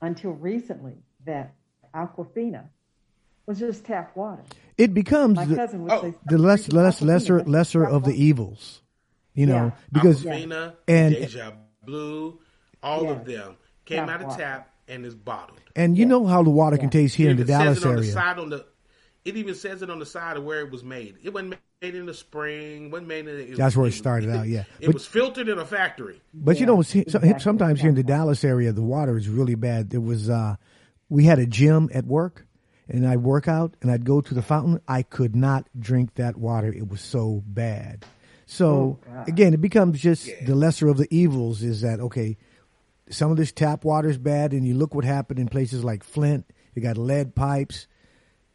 until 0.00 0.30
recently 0.32 0.98
that 1.24 1.54
Aquafina 1.94 2.68
was 3.46 3.58
just 3.58 3.84
tap 3.86 4.14
water. 4.16 4.42
It 4.76 4.94
becomes 4.94 5.36
My 5.36 5.44
the, 5.46 5.56
cousin 5.56 5.82
would 5.82 5.92
Oh. 5.92 6.02
say 6.02 6.14
the 6.26 6.38
less, 6.38 6.70
less, 6.70 7.00
lesser, 7.02 7.42
lesser 7.44 7.84
of 7.84 8.04
the 8.04 8.12
evils. 8.12 8.82
You 9.34 9.46
know, 9.46 9.66
Yeah. 9.66 9.70
because 9.92 10.24
Aquafina, 10.24 10.74
And- 10.86 11.14
Deja 11.14 11.52
Blue, 11.84 12.40
all 12.82 13.04
Yeah. 13.04 13.10
of 13.10 13.24
them 13.24 13.56
came 13.84 13.98
Tap 14.06 14.08
out 14.10 14.20
of 14.20 14.26
water. 14.28 14.42
tap 14.42 14.74
and 14.86 15.04
is 15.06 15.14
bottled. 15.14 15.60
and 15.76 15.96
you 15.96 16.02
Yeah. 16.04 16.08
know 16.08 16.26
how 16.26 16.42
the 16.42 16.50
water 16.50 16.76
can 16.78 16.90
taste 16.90 17.14
here 17.16 17.28
It 17.28 17.32
in 17.32 17.36
the 17.38 17.42
even 17.44 17.54
says 17.54 17.58
Dallas 17.58 17.78
it 17.78 17.86
on 17.86 17.94
the 17.94 18.56
area. 18.56 18.64
Side 19.24 19.30
on 19.30 19.34
the. 19.34 19.38
It 19.38 19.40
even 19.40 19.54
says 19.54 19.82
it 19.82 19.90
on 19.90 19.98
the 19.98 20.06
side 20.06 20.36
of 20.36 20.44
where 20.44 20.60
it 20.60 20.70
was 20.70 20.84
made. 20.84 21.16
It 21.22 21.32
wasn't 21.32 21.56
made 21.82 21.94
in 21.94 22.06
the 22.06 22.14
spring. 22.14 22.90
wasn't 22.90 23.08
made 23.08 23.20
in. 23.20 23.26
The, 23.26 23.42
it 23.52 23.56
That's 23.56 23.58
was- 23.74 23.76
where 23.76 23.84
it 23.86 23.88
was- 23.88 23.96
started 23.96 24.30
out, 24.30 24.48
yeah. 24.48 24.64
it 24.80 24.86
But- 24.86 24.94
was 24.94 25.06
filtered 25.06 25.48
in 25.48 25.58
a 25.58 25.64
factory. 25.64 26.20
But 26.34 26.56
you 26.56 26.60
Yeah, 26.66 26.66
know, 26.74 26.82
see, 26.82 27.00
exactly. 27.00 27.34
sometimes 27.38 27.80
here 27.80 27.88
in 27.90 27.94
the 27.94 28.02
Dallas 28.02 28.44
area, 28.44 28.72
the 28.72 28.82
water 28.82 29.16
is 29.16 29.28
really 29.28 29.54
bad. 29.54 29.90
There 29.90 30.00
was, 30.00 30.28
uh, 30.30 30.56
we 31.08 31.24
had 31.24 31.38
a 31.38 31.46
gym 31.46 31.88
at 31.94 32.04
work, 32.06 32.46
and 32.88 33.06
I'd 33.06 33.22
work 33.22 33.48
out, 33.48 33.74
and 33.82 33.90
I'd 33.90 34.04
go 34.04 34.20
to 34.20 34.34
the 34.34 34.42
fountain. 34.42 34.80
I 34.88 35.02
could 35.02 35.36
not 35.36 35.68
drink 35.78 36.14
that 36.14 36.36
water; 36.36 36.72
it 36.72 36.88
was 36.88 37.00
so 37.00 37.42
bad. 37.46 38.04
So 38.46 38.98
Oh, 39.06 39.22
again, 39.26 39.52
it 39.52 39.60
becomes 39.60 40.00
just 40.00 40.26
Yeah. 40.26 40.44
the 40.46 40.54
lesser 40.54 40.88
of 40.88 40.96
the 40.96 41.06
evils. 41.14 41.62
Is 41.62 41.82
that 41.82 42.00
okay? 42.00 42.38
Some 43.10 43.30
of 43.30 43.36
this 43.36 43.52
tap 43.52 43.84
water 43.84 44.08
is 44.08 44.16
bad, 44.18 44.52
and 44.52 44.66
you 44.66 44.74
look 44.74 44.94
what 44.94 45.04
happened 45.04 45.38
in 45.38 45.48
places 45.48 45.84
like 45.84 46.02
Flint. 46.02 46.46
They 46.74 46.80
got 46.80 46.96
lead 46.98 47.34
pipes. 47.34 47.86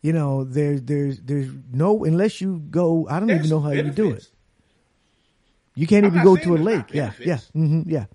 You 0.04 0.14
know, 0.14 0.46
there's 0.46 0.84
there's 0.84 1.20
there's 1.22 1.50
no 1.72 2.06
unless 2.06 2.42
you 2.42 2.60
go. 2.70 3.08
I 3.10 3.20
don't 3.20 3.32
even 3.34 3.50
know 3.50 3.62
how 3.62 3.72
you 3.72 3.92
do 3.92 4.12
it. 4.14 4.30
You 5.76 5.88
can't 5.88 6.06
I'm 6.06 6.12
even 6.12 6.22
go 6.22 6.38
to 6.38 6.56
a 6.56 6.58
lake. 6.58 6.94
Yeah, 6.94 7.14
yeah, 7.24 7.40
benefits. 7.40 7.52
hmm 7.54 7.84
yeah. 7.88 8.06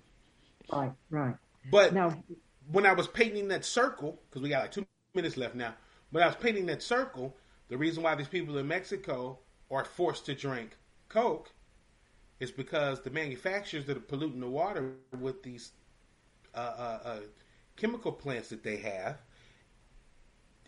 Right. 0.71 0.93
Right. 1.09 1.35
But 1.71 1.93
Now, 1.93 2.23
when 2.71 2.85
I 2.85 2.93
was 2.93 3.07
painting 3.07 3.49
that 3.49 3.65
circle, 3.65 4.21
because 4.29 4.41
we 4.43 4.49
got 4.49 4.63
like 4.63 4.71
two 4.71 4.85
minutes 4.87 5.37
left 5.37 5.55
now, 5.55 5.75
when 6.11 6.23
I 6.23 6.27
was 6.27 6.35
painting 6.35 6.65
that 6.67 6.83
circle, 6.83 7.35
the 7.69 7.77
reason 7.77 8.03
why 8.03 8.15
these 8.15 8.27
people 8.27 8.57
in 8.57 8.67
Mexico 8.67 9.39
are 9.71 9.85
forced 9.85 10.25
to 10.27 10.35
drink 10.35 10.77
Coke 11.09 11.51
is 12.39 12.51
because 12.51 13.01
the 13.01 13.11
manufacturers 13.11 13.85
that 13.85 13.97
are 13.97 14.01
polluting 14.01 14.39
the 14.39 14.49
water 14.49 14.93
with 15.19 15.43
these 15.43 15.71
uh, 16.55 16.57
uh, 16.57 16.99
uh, 17.03 17.19
chemical 17.75 18.11
plants 18.11 18.49
that 18.49 18.63
they 18.63 18.77
have, 18.77 19.17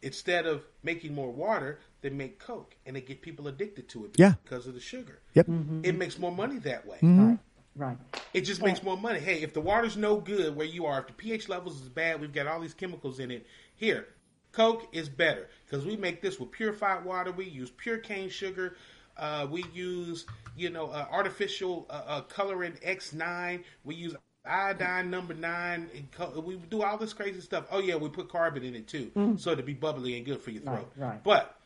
instead 0.01 0.45
of 0.45 0.65
making 0.83 1.13
more 1.13 1.31
water, 1.31 1.79
they 2.01 2.09
make 2.09 2.39
Coke 2.39 2.75
and 2.85 2.95
they 2.95 3.01
get 3.01 3.21
people 3.21 3.47
addicted 3.47 3.87
to 3.89 4.05
it 4.05 4.11
Yeah. 4.17 4.33
because 4.43 4.67
of 4.67 4.73
the 4.73 4.79
sugar. 4.79 5.19
Yep. 5.33 5.47
It 5.83 5.95
makes 5.97 6.17
more 6.17 6.31
money 6.31 6.57
that 6.59 6.85
way. 6.85 6.97
right. 7.01 7.37
Right. 7.73 7.97
It 8.33 8.41
just 8.41 8.61
makes 8.61 8.83
more 8.83 8.97
money. 8.97 9.19
Hey, 9.19 9.43
if 9.43 9.53
the 9.53 9.61
water's 9.61 9.95
no 9.95 10.17
good 10.19 10.57
where 10.57 10.65
you 10.65 10.85
are, 10.85 10.99
if 10.99 11.07
the 11.07 11.13
pH 11.13 11.47
levels 11.47 11.81
is 11.81 11.87
bad, 11.87 12.19
we've 12.19 12.33
got 12.33 12.45
all 12.45 12.59
these 12.59 12.73
chemicals 12.73 13.19
in 13.19 13.31
it. 13.31 13.45
Here, 13.75 14.07
Coke 14.51 14.89
is 14.91 15.07
better 15.07 15.47
because 15.65 15.85
we 15.85 15.95
make 15.95 16.21
this 16.21 16.37
with 16.37 16.51
purified 16.51 17.05
water. 17.05 17.31
We 17.31 17.45
use 17.45 17.71
pure 17.71 17.97
cane 17.97 18.27
sugar. 18.29 18.75
Uh, 19.15 19.47
we 19.49 19.63
use, 19.73 20.25
you 20.57 20.69
know, 20.69 20.87
uh, 20.87 21.05
artificial 21.09 21.85
uh, 21.89 22.01
uh, 22.05 22.21
coloring 22.21 22.73
X9. 22.85 23.63
We 23.85 23.95
use 23.95 24.15
iodine 24.45 25.09
number 25.09 25.33
nine. 25.33 25.89
And 25.95 26.11
co- 26.11 26.39
we 26.39 26.55
do 26.55 26.83
all 26.83 26.97
this 26.97 27.13
crazy 27.13 27.41
stuff. 27.41 27.65
Oh 27.71 27.79
yeah, 27.79 27.95
we 27.95 28.09
put 28.09 28.29
carbon 28.29 28.63
in 28.63 28.75
it 28.75 28.87
too, 28.87 29.11
mm-hmm. 29.15 29.37
so 29.37 29.55
to 29.55 29.63
be 29.63 29.73
bubbly 29.73 30.17
and 30.17 30.25
good 30.25 30.41
for 30.41 30.51
your 30.51 30.63
throat. 30.63 30.91
Right, 30.95 31.09
right. 31.09 31.23
But 31.23 31.57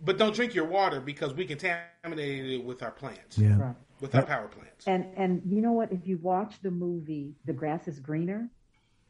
but 0.00 0.18
don't 0.18 0.34
drink 0.34 0.54
your 0.54 0.66
water 0.66 1.00
because 1.00 1.34
we 1.34 1.44
contaminated 1.44 2.50
it 2.50 2.64
with 2.64 2.82
our 2.82 2.92
plants, 2.92 3.36
Yeah. 3.36 3.58
Right. 3.58 3.76
with 4.00 4.14
our 4.14 4.24
power 4.24 4.48
plants. 4.48 4.86
And 4.86 5.06
and 5.16 5.42
you 5.44 5.60
know 5.60 5.72
what? 5.72 5.92
If 5.92 6.06
you 6.06 6.18
watch 6.18 6.60
the 6.62 6.70
movie 6.70 7.34
The 7.44 7.52
Grass 7.52 7.88
is 7.88 7.98
Greener, 7.98 8.48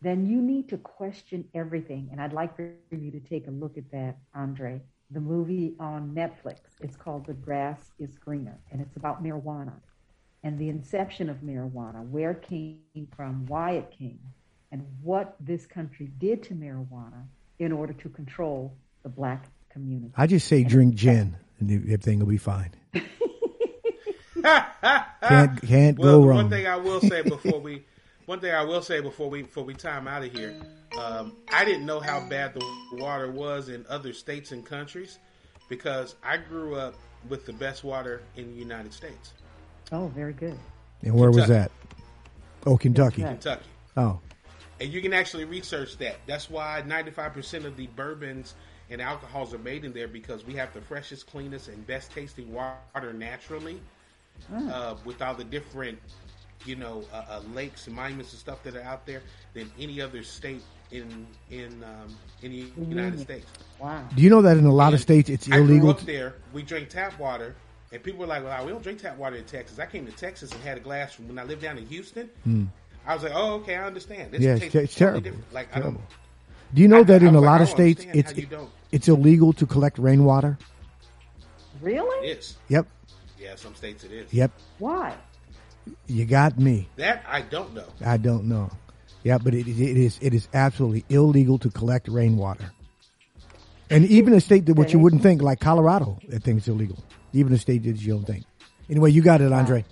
then 0.00 0.26
you 0.26 0.40
need 0.40 0.68
to 0.70 0.78
question 0.78 1.44
everything. 1.54 2.08
And 2.12 2.20
I'd 2.20 2.32
like 2.32 2.56
for 2.56 2.70
you 2.90 3.10
to 3.10 3.20
take 3.20 3.48
a 3.48 3.50
look 3.50 3.76
at 3.76 3.90
that, 3.90 4.16
Aundre. 4.36 4.80
The 5.10 5.20
movie 5.20 5.74
on 5.80 6.14
Netflix. 6.14 6.58
It's 6.80 6.96
called 6.96 7.26
The 7.26 7.32
Grass 7.32 7.92
is 7.98 8.18
Greener, 8.18 8.58
and 8.70 8.80
it's 8.80 8.96
about 8.96 9.24
marijuana 9.24 9.72
and 10.48 10.58
the 10.58 10.70
inception 10.70 11.28
of 11.28 11.36
marijuana, 11.42 12.08
where 12.08 12.30
it 12.30 12.40
came 12.40 13.06
from, 13.14 13.44
why 13.48 13.72
it 13.72 13.90
came, 13.90 14.18
and 14.72 14.82
what 15.02 15.36
this 15.40 15.66
country 15.66 16.10
did 16.18 16.42
to 16.42 16.54
marijuana 16.54 17.22
in 17.58 17.70
order 17.70 17.92
to 17.92 18.08
control 18.08 18.74
the 19.02 19.10
black 19.10 19.44
community. 19.68 20.10
I 20.16 20.26
just 20.26 20.48
say 20.48 20.64
drink 20.64 20.94
gin, 20.94 21.36
and 21.60 21.70
everything 21.70 22.20
will 22.20 22.26
be 22.26 22.38
fine. 22.38 22.70
Can't 25.20 25.60
can't 25.60 25.98
well, 25.98 26.12
go 26.12 26.22
the 26.22 26.28
wrong. 26.28 26.36
one 26.36 26.48
thing 26.48 26.66
I 26.66 26.76
will 26.76 27.00
say 27.02 27.20
before 27.20 27.60
we, 27.60 27.84
one 28.24 28.40
thing 28.40 28.54
I 28.54 28.62
will 28.62 28.80
say 28.80 29.00
before 29.00 29.28
we 29.28 29.42
before 29.42 29.64
we 29.64 29.74
time 29.74 30.08
out 30.08 30.24
of 30.24 30.32
here, 30.32 30.54
um, 30.98 31.36
I 31.52 31.66
didn't 31.66 31.84
know 31.84 32.00
how 32.00 32.26
bad 32.26 32.54
the 32.54 32.64
water 32.92 33.30
was 33.30 33.68
in 33.68 33.84
other 33.90 34.14
states 34.14 34.52
and 34.52 34.64
countries, 34.64 35.18
because 35.68 36.14
I 36.22 36.38
grew 36.38 36.76
up 36.76 36.94
with 37.28 37.44
the 37.44 37.52
best 37.52 37.84
water 37.84 38.22
in 38.36 38.50
the 38.50 38.56
United 38.56 38.94
States, 38.94 39.34
Oh, 39.92 40.08
very 40.08 40.32
good. 40.32 40.58
and 41.02 41.14
where 41.14 41.30
was 41.30 41.48
that? 41.48 41.70
Oh, 42.66 42.76
Kentucky. 42.76 43.22
Kentucky. 43.22 43.62
Kentucky, 43.62 43.64
Oh, 43.96 44.20
and 44.80 44.92
you 44.92 45.00
can 45.02 45.12
actually 45.12 45.44
research 45.44 45.96
that. 45.98 46.16
That's 46.26 46.48
why 46.50 46.82
ninety 46.86 47.10
five 47.10 47.32
percent 47.32 47.64
of 47.64 47.76
the 47.76 47.86
bourbons 47.96 48.54
and 48.90 49.00
alcohols 49.02 49.52
are 49.54 49.58
made 49.58 49.84
in 49.84 49.92
there 49.92 50.08
because 50.08 50.44
we 50.46 50.54
have 50.54 50.72
the 50.72 50.80
freshest, 50.80 51.26
cleanest, 51.26 51.68
and 51.68 51.86
best 51.86 52.10
tasting 52.12 52.52
water 52.52 53.12
naturally. 53.12 53.80
uh, 54.54 54.94
with 55.04 55.20
all 55.20 55.34
the 55.34 55.42
different, 55.42 55.98
you 56.64 56.76
know, 56.76 57.02
uh, 57.12 57.24
uh, 57.28 57.40
lakes 57.54 57.88
and 57.88 57.96
monuments 57.96 58.30
and 58.32 58.38
stuff 58.38 58.62
that 58.62 58.76
are 58.76 58.82
out 58.82 59.04
there 59.04 59.20
than 59.52 59.68
any 59.80 60.00
other 60.00 60.22
state 60.22 60.62
in 60.92 61.26
in 61.50 61.82
um, 61.82 62.14
in 62.42 62.52
the 62.52 62.70
United 62.88 63.18
States. 63.20 63.46
Wow. 63.80 64.04
do 64.14 64.22
you 64.22 64.30
know 64.30 64.42
that 64.42 64.56
in 64.56 64.64
a 64.64 64.72
lot 64.72 64.94
of 64.94 65.00
states 65.00 65.28
it's 65.28 65.48
I 65.50 65.56
grew 65.56 65.64
illegal? 65.64 65.90
up 65.90 66.00
there. 66.02 66.34
We 66.52 66.62
drink 66.62 66.88
tap 66.88 67.18
water, 67.18 67.56
and 67.92 68.02
people 68.02 68.20
were 68.20 68.26
like, 68.26 68.44
"Well, 68.44 68.64
we 68.64 68.70
don't 68.72 68.82
drink 68.82 69.00
tap 69.00 69.16
water 69.18 69.36
in 69.36 69.44
Texas." 69.44 69.78
I 69.78 69.86
came 69.86 70.06
to 70.06 70.12
Texas 70.12 70.52
and 70.52 70.60
had 70.62 70.76
a 70.76 70.80
glass 70.80 71.14
from 71.14 71.28
when 71.28 71.38
I 71.38 71.44
lived 71.44 71.62
down 71.62 71.78
in 71.78 71.86
Houston. 71.86 72.28
Hmm. 72.44 72.64
I 73.06 73.14
was 73.14 73.22
like, 73.22 73.32
"Oh, 73.34 73.54
okay, 73.54 73.76
I 73.76 73.84
understand. 73.86 74.32
This. 74.32 74.40
Yeah, 74.40 74.52
it's 74.52 74.60
tastes 74.60 74.74
it's 74.76 74.94
totally 74.94 75.20
terrible. 75.20 75.20
different. 75.38 75.52
Like 75.54 75.66
It's 75.68 75.76
I 75.76 75.80
don't." 75.80 75.92
terrible. 75.94 76.08
Do 76.74 76.82
you 76.82 76.88
know 76.88 76.98
I- 77.00 77.04
that 77.04 77.22
I 77.22 77.26
in 77.28 77.34
a 77.34 77.40
like, 77.40 77.46
lot 77.46 77.60
of 77.62 77.68
states 77.68 78.06
it's 78.12 78.32
how 78.32 78.38
you 78.38 78.46
don't. 78.46 78.70
it's 78.92 79.08
illegal 79.08 79.52
to 79.54 79.66
collect 79.66 79.98
rainwater? 79.98 80.58
Really? 81.80 82.28
It 82.28 82.38
is. 82.38 82.56
Yep, 82.68 82.86
Yeah, 83.38 83.54
some 83.56 83.74
states 83.74 84.04
it 84.04 84.10
is. 84.12 84.32
yep. 84.34 84.50
Why? 84.78 85.14
You 86.06 86.24
got 86.26 86.58
me. 86.58 86.88
That 86.96 87.24
I 87.26 87.40
don't 87.42 87.72
know. 87.74 87.84
I 88.04 88.16
don't 88.16 88.44
know. 88.44 88.70
Yeah, 89.24 89.38
but 89.38 89.54
it, 89.54 89.66
it 89.68 89.78
is 89.96 90.18
it 90.20 90.34
is 90.34 90.48
absolutely 90.52 91.04
illegal 91.08 91.56
to 91.58 91.70
collect 91.70 92.08
rainwater. 92.08 92.70
And 93.90 94.04
even 94.06 94.34
a 94.34 94.40
state 94.40 94.66
that 94.66 94.74
what 94.74 94.92
you 94.92 94.98
wouldn't 94.98 95.22
think, 95.22 95.40
like 95.40 95.60
Colorado, 95.60 96.18
that 96.28 96.42
thinks 96.42 96.62
it's 96.62 96.68
illegal. 96.68 96.98
Even 97.32 97.52
if 97.52 97.60
state 97.60 97.82
did 97.82 98.02
you 98.02 98.14
don't 98.14 98.24
think. 98.24 98.44
Anyway, 98.90 99.10
you 99.10 99.22
got 99.22 99.40
it, 99.40 99.50
Aundre. 99.50 99.84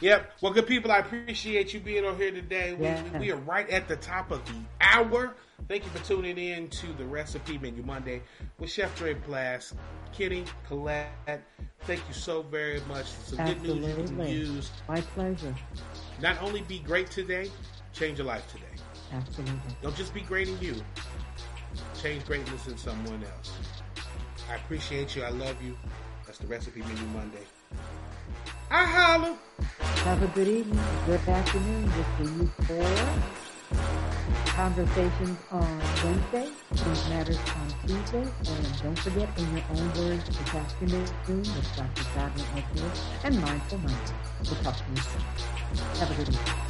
Yep. 0.00 0.32
Well, 0.42 0.52
good 0.52 0.66
people, 0.66 0.92
I 0.92 0.98
appreciate 0.98 1.72
you 1.72 1.80
being 1.80 2.04
on 2.04 2.16
here 2.18 2.30
today. 2.30 2.74
We, 2.74 2.84
Yeah. 2.84 3.18
we 3.18 3.32
are 3.32 3.36
right 3.36 3.68
at 3.70 3.88
the 3.88 3.96
top 3.96 4.30
of 4.30 4.44
the 4.44 4.52
hour. 4.80 5.34
Thank 5.66 5.84
you 5.84 5.90
for 5.90 6.04
tuning 6.04 6.36
in 6.36 6.68
to 6.68 6.92
the 6.94 7.06
Recipe 7.06 7.56
Menu 7.56 7.82
Monday 7.82 8.20
with 8.58 8.70
Chef 8.70 8.94
Dre 8.98 9.14
Blast, 9.14 9.74
Kenny, 10.12 10.44
Colette. 10.68 11.42
Thank 11.82 12.06
you 12.06 12.12
so 12.12 12.42
very 12.42 12.80
much. 12.86 13.06
Some 13.06 13.46
good 13.46 13.62
news 13.62 14.10
you 14.10 14.16
can 14.16 14.26
use. 14.28 14.70
My 14.88 15.00
pleasure. 15.00 15.54
Not 16.20 16.42
only 16.42 16.60
be 16.62 16.80
great 16.80 17.10
today, 17.10 17.50
change 17.94 18.18
your 18.18 18.26
life 18.26 18.46
today. 18.52 18.64
Absolutely. 19.12 19.54
Don't 19.80 19.96
just 19.96 20.12
be 20.12 20.20
great 20.20 20.48
in 20.48 20.60
you. 20.60 20.74
Change 22.02 22.26
greatness 22.26 22.66
in 22.66 22.76
someone 22.76 23.22
else. 23.24 23.52
I 24.50 24.56
appreciate 24.56 25.16
you. 25.16 25.22
I 25.24 25.30
love 25.30 25.62
you. 25.62 25.76
That's 26.26 26.38
the 26.38 26.46
Recipe 26.46 26.80
Menu 26.80 27.04
Monday. 27.14 27.46
I 28.70 28.84
holla. 28.84 29.38
Have 30.04 30.22
a 30.22 30.26
good 30.28 30.48
evening, 30.48 30.80
good 31.06 31.20
afternoon. 31.28 31.90
We'll 31.94 32.04
see 32.18 32.34
you 32.34 32.46
for 32.66 32.84
conversations 34.52 35.38
on 35.50 35.80
Wednesday, 36.04 36.48
Things 36.72 37.08
Matters 37.08 37.38
on 37.38 37.88
Tuesday, 37.88 38.22
and 38.22 38.82
don't 38.82 38.98
forget, 38.98 39.28
in 39.38 39.56
your 39.56 39.64
own 39.70 39.88
words, 39.98 40.24
this 40.26 40.54
afternoon 40.54 41.06
with 41.28 41.76
Dr. 41.76 42.04
Godwin 42.14 42.46
Edwards 42.56 43.00
and 43.24 43.40
Mindful 43.40 43.78
Monday. 43.78 44.14
We'll 44.44 44.62
talk 44.62 44.76
to 44.76 44.82
you 44.90 44.96
soon. 44.96 45.22
Have 45.98 46.10
a 46.10 46.14
good 46.14 46.28
evening. 46.28 46.64